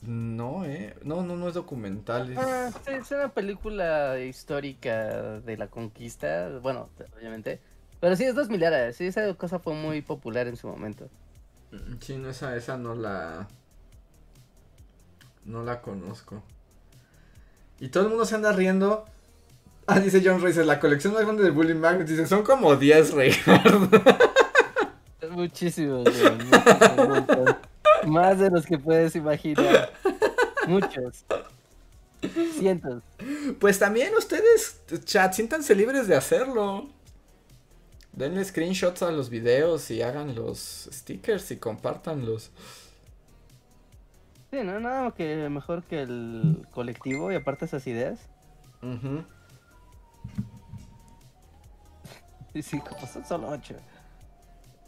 [0.01, 0.95] No, eh.
[1.03, 2.33] No, no, no es documental.
[2.37, 6.49] Ah, es una película histórica de la conquista.
[6.61, 7.59] Bueno, obviamente.
[7.99, 8.95] Pero sí, es dos milares.
[8.95, 11.09] Sí, esa cosa fue muy popular en su momento.
[11.71, 13.47] Mm, sí, no, esa, esa no la.
[15.45, 16.43] No la conozco.
[17.79, 19.05] Y todo el mundo se anda riendo
[19.89, 22.09] Ah, dice John Racer, la colección más grande de Bully Magnets.
[22.09, 23.93] Dice, son como 10, Reinhardt.
[25.31, 26.09] Muchísimos,
[28.07, 29.91] Más de los que puedes imaginar.
[30.67, 31.25] Muchos.
[32.57, 33.03] Cientos.
[33.59, 36.87] Pues también ustedes, chat, siéntanse libres de hacerlo.
[38.13, 42.51] Denle screenshots a los videos y hagan los stickers y compártanlos.
[44.49, 48.19] Sí, no, nada que mejor que el colectivo y aparte esas ideas.
[48.81, 49.25] Ajá.
[52.53, 53.75] Sí, sí, como son solo ocho.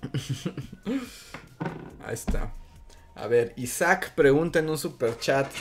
[2.06, 2.52] Ahí está.
[3.22, 5.52] A ver, Isaac pregunta en un super chat.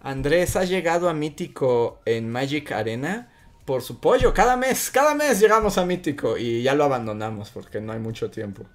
[0.00, 3.32] Andrés, ¿has llegado a Mítico en Magic Arena?
[3.64, 7.80] Por su pollo, cada mes, cada mes llegamos a Mítico y ya lo abandonamos porque
[7.80, 8.66] no hay mucho tiempo.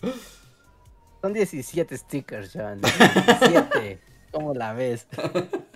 [1.21, 2.81] Son 17 stickers, John.
[2.81, 4.01] 17.
[4.31, 5.07] ¿Cómo la ves?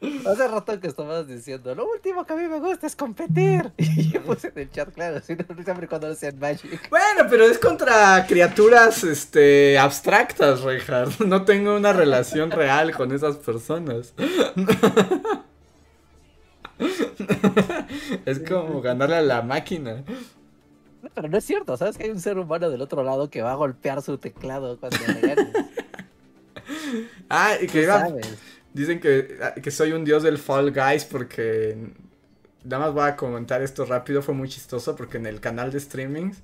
[0.00, 3.72] Hace rato que estabas diciendo, lo último que a mí me gusta es competir.
[3.78, 5.46] Y yo puse en el chat, claro, siempre
[5.88, 6.90] cuando sean Magic.
[6.90, 11.20] Bueno, pero es contra criaturas este abstractas, Reinhardt.
[11.26, 14.14] No tengo una relación real con esas personas.
[18.26, 20.04] es como ganarle a la máquina.
[21.14, 23.52] pero no es cierto, ¿sabes que hay un ser humano del otro lado que va
[23.52, 25.48] a golpear su teclado cuando le ganes?
[27.30, 27.86] ah, y que
[28.76, 31.78] Dicen que, ah, que soy un dios del Fall Guys porque
[32.62, 35.80] nada más voy a comentar esto rápido, fue muy chistoso porque en el canal de
[35.80, 36.42] streamings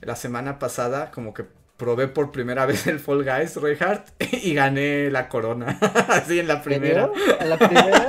[0.00, 1.44] la semana pasada como que
[1.76, 4.08] probé por primera vez el Fall Guys Reinhardt
[4.42, 5.78] y gané la corona,
[6.08, 7.10] así en la primera.
[7.38, 8.08] ¿En la primera?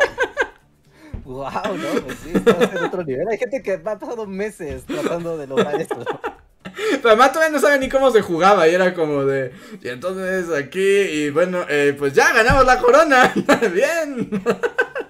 [1.25, 3.27] wow, no, pues sí, estás en otro nivel.
[3.27, 6.05] Hay gente que ha pasado meses tratando de lograr esto.
[6.91, 9.51] Pero además todavía no sabe ni cómo se jugaba y era como de...
[9.81, 13.33] Y entonces aquí, y bueno, eh, pues ya ganamos la corona.
[13.73, 14.29] Bien.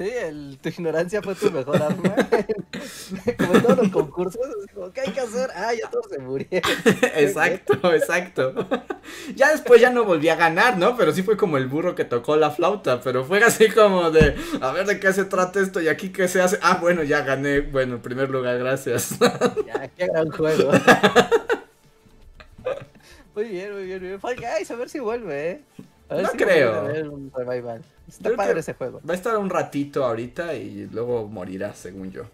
[0.00, 2.14] Sí, el, tu ignorancia fue tu mejor arma.
[3.38, 4.40] como en todos los concursos,
[4.72, 5.50] como, ¿qué hay que hacer?
[5.54, 6.72] Ah, ya todos se murieron.
[7.16, 8.54] exacto, exacto.
[9.34, 10.96] Ya después ya no volví a ganar, ¿no?
[10.96, 14.36] Pero sí fue como el burro que tocó la flauta, pero fue así como de,
[14.62, 16.58] a ver de qué se trata esto y aquí qué se hace.
[16.62, 17.60] Ah, bueno, ya gané.
[17.60, 19.18] Bueno, en primer lugar, gracias.
[19.66, 20.70] ya, qué gran juego.
[23.34, 24.20] Muy bien, muy bien, muy bien.
[24.20, 25.60] Fall Guys, a ver si vuelve, ¿eh?
[26.10, 26.88] No creo.
[28.08, 29.00] Está padre ese juego.
[29.08, 32.24] Va a estar un ratito ahorita y luego morirá, según yo.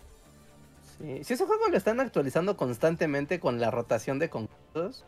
[0.98, 5.04] Sí, si ese juego lo están actualizando constantemente con la rotación de concursos,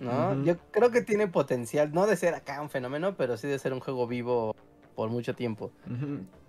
[0.00, 0.42] ¿no?
[0.44, 3.74] Yo creo que tiene potencial, no de ser acá un fenómeno, pero sí de ser
[3.74, 4.56] un juego vivo
[4.94, 5.70] por mucho tiempo.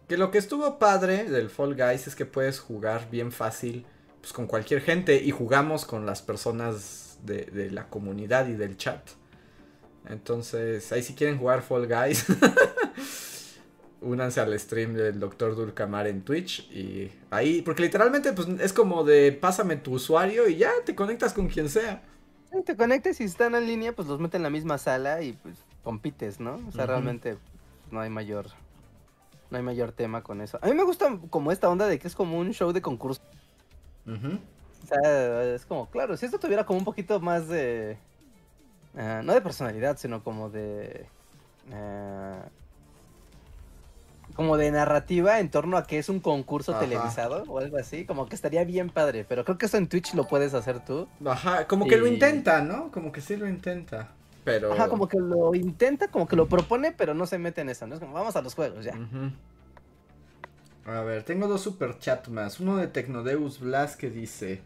[0.07, 3.85] Que lo que estuvo padre del Fall Guys es que puedes jugar bien fácil
[4.21, 8.77] pues, con cualquier gente y jugamos con las personas de, de la comunidad y del
[8.77, 9.01] chat.
[10.09, 12.25] Entonces, ahí si quieren jugar Fall Guys,
[14.01, 15.55] únanse al stream del Dr.
[15.55, 20.57] Dulcamar en Twitch y ahí, porque literalmente pues es como de pásame tu usuario y
[20.57, 22.01] ya te conectas con quien sea.
[22.65, 25.33] Te conectas y si están en línea, pues los meten en la misma sala y
[25.33, 26.59] pues compites, ¿no?
[26.67, 27.37] O sea, realmente
[27.91, 28.47] no hay mayor
[29.51, 30.59] no hay mayor tema con eso.
[30.61, 33.21] A mí me gusta como esta onda de que es como un show de concurso.
[34.07, 37.97] O sea, es como, claro, si esto tuviera como un poquito más de
[38.99, 41.05] eh, no de personalidad, sino como de...
[41.71, 42.39] Eh,
[44.35, 48.27] como de narrativa en torno a que es un concurso televisado o algo así, como
[48.27, 51.07] que estaría bien padre, pero creo que eso en Twitch lo puedes hacer tú.
[51.25, 52.91] Ajá, como que lo intenta, ¿no?
[52.91, 54.11] Como que sí lo intenta,
[54.43, 54.71] pero...
[54.73, 57.87] Ajá, como que lo intenta, como que lo propone, pero no se mete en eso,
[57.87, 57.95] ¿no?
[57.95, 58.93] Es como, vamos a los juegos ya.
[60.85, 62.59] A ver, tengo dos super chat más.
[62.59, 64.61] Uno de Tecnodeus Blas que dice...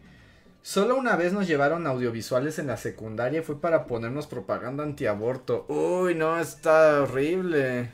[0.64, 5.66] Solo una vez nos llevaron audiovisuales en la secundaria y fue para ponernos propaganda antiaborto.
[5.68, 7.90] Uy, no, está horrible.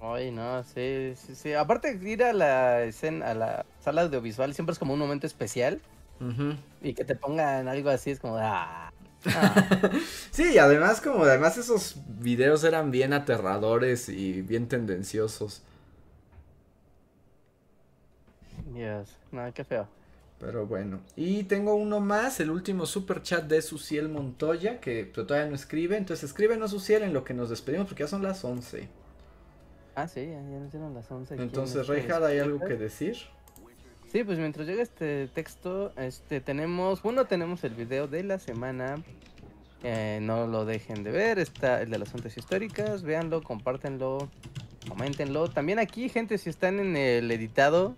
[0.00, 1.52] Ay, no, sí, sí, sí.
[1.52, 5.80] Aparte ir a la escena, a la sala audiovisual siempre es como un momento especial.
[6.82, 8.92] Y que te pongan algo así es como, ah.
[9.26, 9.90] ah.
[10.32, 15.62] sí, además como además esos videos eran bien aterradores y bien tendenciosos.
[18.72, 19.86] Dios, no, qué feo.
[20.44, 21.00] Pero bueno.
[21.16, 25.96] Y tengo uno más, el último super chat de Suciel Montoya, que todavía no escribe.
[25.96, 28.86] Entonces escríbenos, Suciel, en lo que nos despedimos, porque ya son las 11.
[29.94, 31.36] Ah, sí, ya, nos dieron las 11.
[31.36, 33.16] Entonces, Reinhard, ¿hay algo que decir?
[34.12, 39.02] Sí, pues mientras llega este texto, este tenemos, bueno, tenemos el video de la semana.
[39.82, 44.28] Eh, no lo dejen de ver, está el de las fuentes históricas, véanlo, compártenlo,
[44.88, 45.48] coméntenlo.
[45.48, 47.96] También aquí, gente, si están en el editado,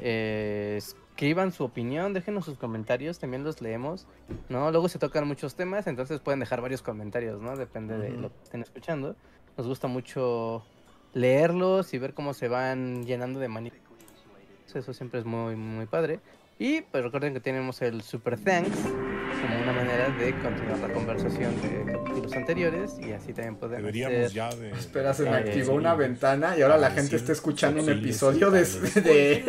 [0.00, 0.80] eh,
[1.20, 4.06] escriban su opinión, déjenos sus comentarios, también los leemos,
[4.48, 4.70] ¿no?
[4.70, 7.58] Luego se tocan muchos temas, entonces pueden dejar varios comentarios, ¿no?
[7.58, 9.16] Depende de lo que estén escuchando.
[9.58, 10.64] Nos gusta mucho
[11.12, 14.74] leerlos y ver cómo se van llenando de manifestaciones.
[14.74, 16.20] Eso siempre es muy, muy padre.
[16.58, 21.54] Y pues recuerden que tenemos el Super Thanks como una manera de continuar la conversación
[21.62, 24.70] de capítulos anteriores y así también podemos Deberíamos ya de...
[24.70, 28.64] Espera, se me activó una ventana y ahora la gente está escuchando un episodio de,
[28.64, 29.44] de,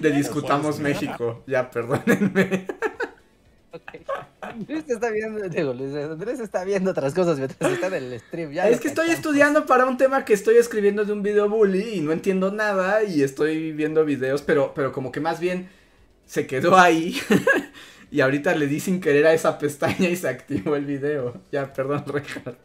[0.00, 1.42] de Discutamos México.
[1.46, 2.66] Ya, perdónenme.
[4.66, 8.52] Luis está viendo, digo, Luis Andrés está viendo otras cosas mientras está en el stream.
[8.52, 11.94] Ya es que estoy estudiando para un tema que estoy escribiendo de un video bully
[11.94, 15.68] y no entiendo nada y estoy viendo videos, pero, pero como que más bien
[16.26, 17.18] se quedó ahí.
[18.10, 21.40] y ahorita le di sin querer a esa pestaña y se activó el video.
[21.52, 22.56] Ya, perdón, Richard.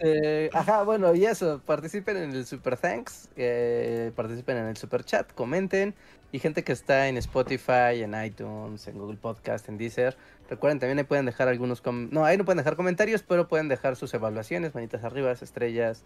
[0.00, 5.02] Eh, ajá, bueno, y eso, participen en el Super Thanks, eh, participen en el Super
[5.02, 5.92] Chat, comenten.
[6.30, 10.14] Y gente que está en Spotify, en iTunes, en Google Podcast, en Deezer,
[10.50, 11.82] recuerden también ahí pueden dejar algunos.
[11.84, 16.04] No, ahí no pueden dejar comentarios, pero pueden dejar sus evaluaciones, manitas arriba, estrellas,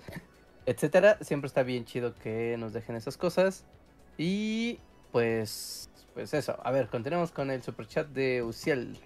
[0.65, 1.19] etcétera.
[1.23, 3.65] Siempre está bien chido que nos dejen esas cosas.
[4.17, 4.79] Y
[5.11, 6.59] pues, pues eso.
[6.63, 8.99] A ver, continuamos con el super chat de Uciel.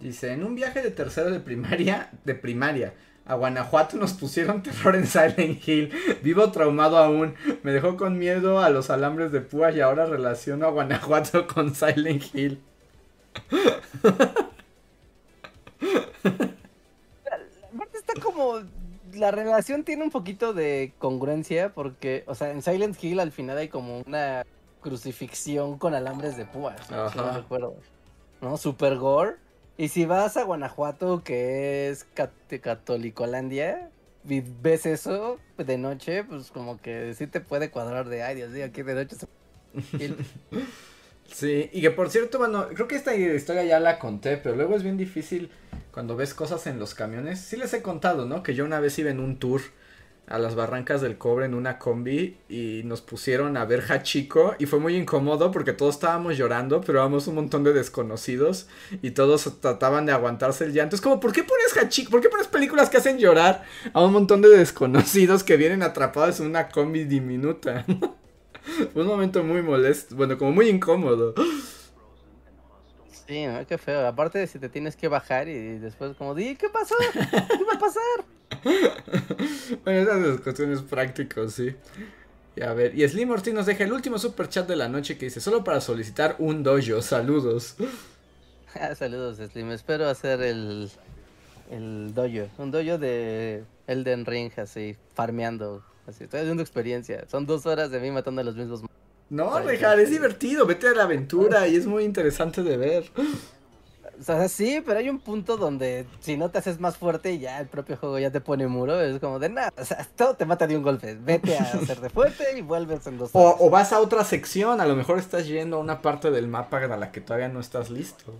[0.00, 2.94] Dice, en un viaje de tercero de primaria, de primaria,
[3.26, 5.90] a Guanajuato nos pusieron terror en Silent Hill.
[6.22, 7.34] Vivo traumado aún.
[7.62, 11.74] Me dejó con miedo a los alambres de púa y ahora relaciono a Guanajuato con
[11.74, 12.60] Silent Hill.
[19.14, 23.58] la relación tiene un poquito de congruencia porque, o sea, en Silent Hill al final
[23.58, 24.44] hay como una
[24.84, 27.08] crucifixión con alambres de púas, ¿no?
[27.08, 27.74] no recuerdo.
[28.42, 28.58] ¿No?
[28.58, 29.36] Super gore.
[29.78, 32.30] Y si vas a Guanajuato, que es cat
[32.60, 33.88] Catolicolandia,
[34.28, 38.50] y ves eso de noche, pues como que sí te puede cuadrar de, ay Dios
[38.50, 39.26] mío, aquí de noche se...
[41.26, 44.76] Sí, y que por cierto, bueno, creo que esta historia ya la conté, pero luego
[44.76, 45.50] es bien difícil
[45.90, 47.40] cuando ves cosas en los camiones.
[47.40, 48.42] Sí les he contado, ¿no?
[48.42, 49.62] Que yo una vez iba en un tour
[50.26, 54.66] a las barrancas del cobre en una combi y nos pusieron a ver Hachiko y
[54.66, 58.66] fue muy incómodo porque todos estábamos llorando, pero éramos un montón de desconocidos
[59.02, 60.96] y todos trataban de aguantarse el llanto.
[60.96, 62.10] Es como, ¿por qué pones Hachiko?
[62.10, 66.40] ¿Por qué pones películas que hacen llorar a un montón de desconocidos que vienen atrapados
[66.40, 67.84] en una combi diminuta?
[68.94, 71.34] Un momento muy molesto, bueno, como muy incómodo.
[73.26, 74.06] Sí, qué feo.
[74.06, 76.94] Aparte de si te tienes que bajar y después como, ¿qué pasó?
[77.12, 78.24] ¿Qué va a pasar?
[79.84, 81.74] bueno, esas son cuestiones prácticas, sí.
[82.56, 85.18] Y a ver, y Slim Ortiz nos deja el último super chat de la noche
[85.18, 87.76] que dice, solo para solicitar un dojo, saludos.
[88.76, 90.90] Ah, saludos Slim, espero hacer el,
[91.70, 97.24] el dojo, un dojo de Elden Ring así, farmeando Así, estoy haciendo experiencia.
[97.28, 98.82] Son dos horas de mí matando a los mismos.
[99.30, 100.66] No, Rejar, es divertido.
[100.66, 103.10] Vete a la aventura y es muy interesante de ver.
[103.16, 107.40] O sea, sí, pero hay un punto donde si no te haces más fuerte y
[107.40, 110.34] ya el propio juego ya te pone muro, es como de nada, o sea, todo
[110.34, 111.18] te mata de un golpe.
[111.20, 113.30] Vete a hacerte fuerte y vuelves en dos.
[113.32, 116.46] O, o, vas a otra sección, a lo mejor estás yendo a una parte del
[116.46, 118.32] mapa a la que todavía no estás listo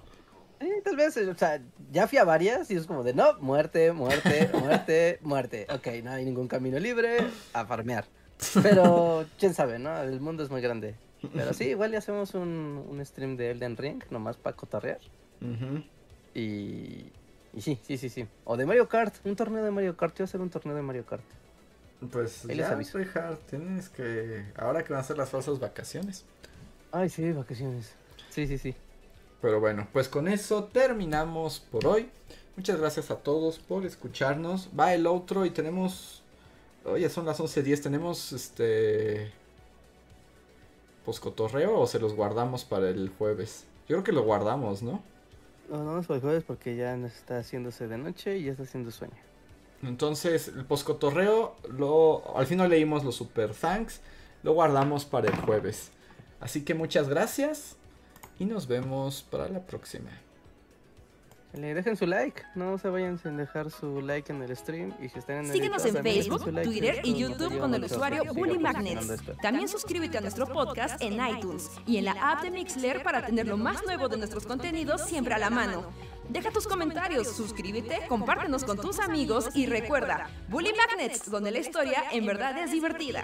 [0.84, 4.50] tal vez, o sea, ya fui a varias y es como de no, muerte, muerte,
[4.60, 5.66] muerte, muerte.
[5.70, 7.18] Ok, no hay ningún camino libre
[7.52, 8.04] a farmear.
[8.62, 9.96] Pero, quién sabe, ¿no?
[10.02, 10.94] El mundo es muy grande.
[11.34, 15.00] Pero sí, igual le hacemos un, un stream de Elden Ring, nomás para cotorrear.
[16.34, 17.10] y,
[17.54, 18.26] y sí, sí, sí, sí.
[18.44, 20.12] O de Mario Kart, un torneo de Mario Kart.
[20.14, 21.24] Yo voy a hacer un torneo de Mario Kart.
[22.10, 23.38] Pues Ahí ya, hard.
[23.48, 24.44] tienes que...
[24.56, 26.24] Ahora que van a ser las falsas vacaciones.
[26.92, 27.94] Ay, sí, vacaciones.
[28.30, 28.74] Sí, sí, sí.
[29.40, 32.10] Pero bueno, pues con eso terminamos por hoy.
[32.56, 34.68] Muchas gracias a todos por escucharnos.
[34.78, 36.22] Va el otro y tenemos...
[36.84, 37.82] Oye, son las 11.10.
[37.82, 39.32] Tenemos este...
[41.04, 43.64] ¿Poscotorreo o se los guardamos para el jueves?
[43.88, 45.02] Yo creo que lo guardamos, ¿no?
[45.68, 48.90] Lo guardamos para el jueves porque ya está haciéndose de noche y ya está haciendo
[48.90, 49.14] sueño.
[49.82, 54.00] Entonces, el poscotorreo, lo, al fin no leímos los super thanks,
[54.42, 55.90] lo guardamos para el jueves.
[56.40, 57.76] Así que muchas gracias
[58.38, 60.10] y nos vemos para la próxima.
[61.56, 65.08] Le dejen su like, no se vayan sin dejar su like en el stream y
[65.08, 69.22] si están en Síguenos en Facebook, Twitter y YouTube con el usuario Bully Magnets.
[69.40, 73.46] También suscríbete a nuestro podcast en iTunes y en la app de Mixler para tener
[73.46, 75.84] lo más nuevo de nuestros contenidos siempre a la mano.
[76.28, 82.02] Deja tus comentarios, suscríbete, compártenos con tus amigos y recuerda, Bully Magnets, donde la historia
[82.10, 83.22] en verdad es divertida.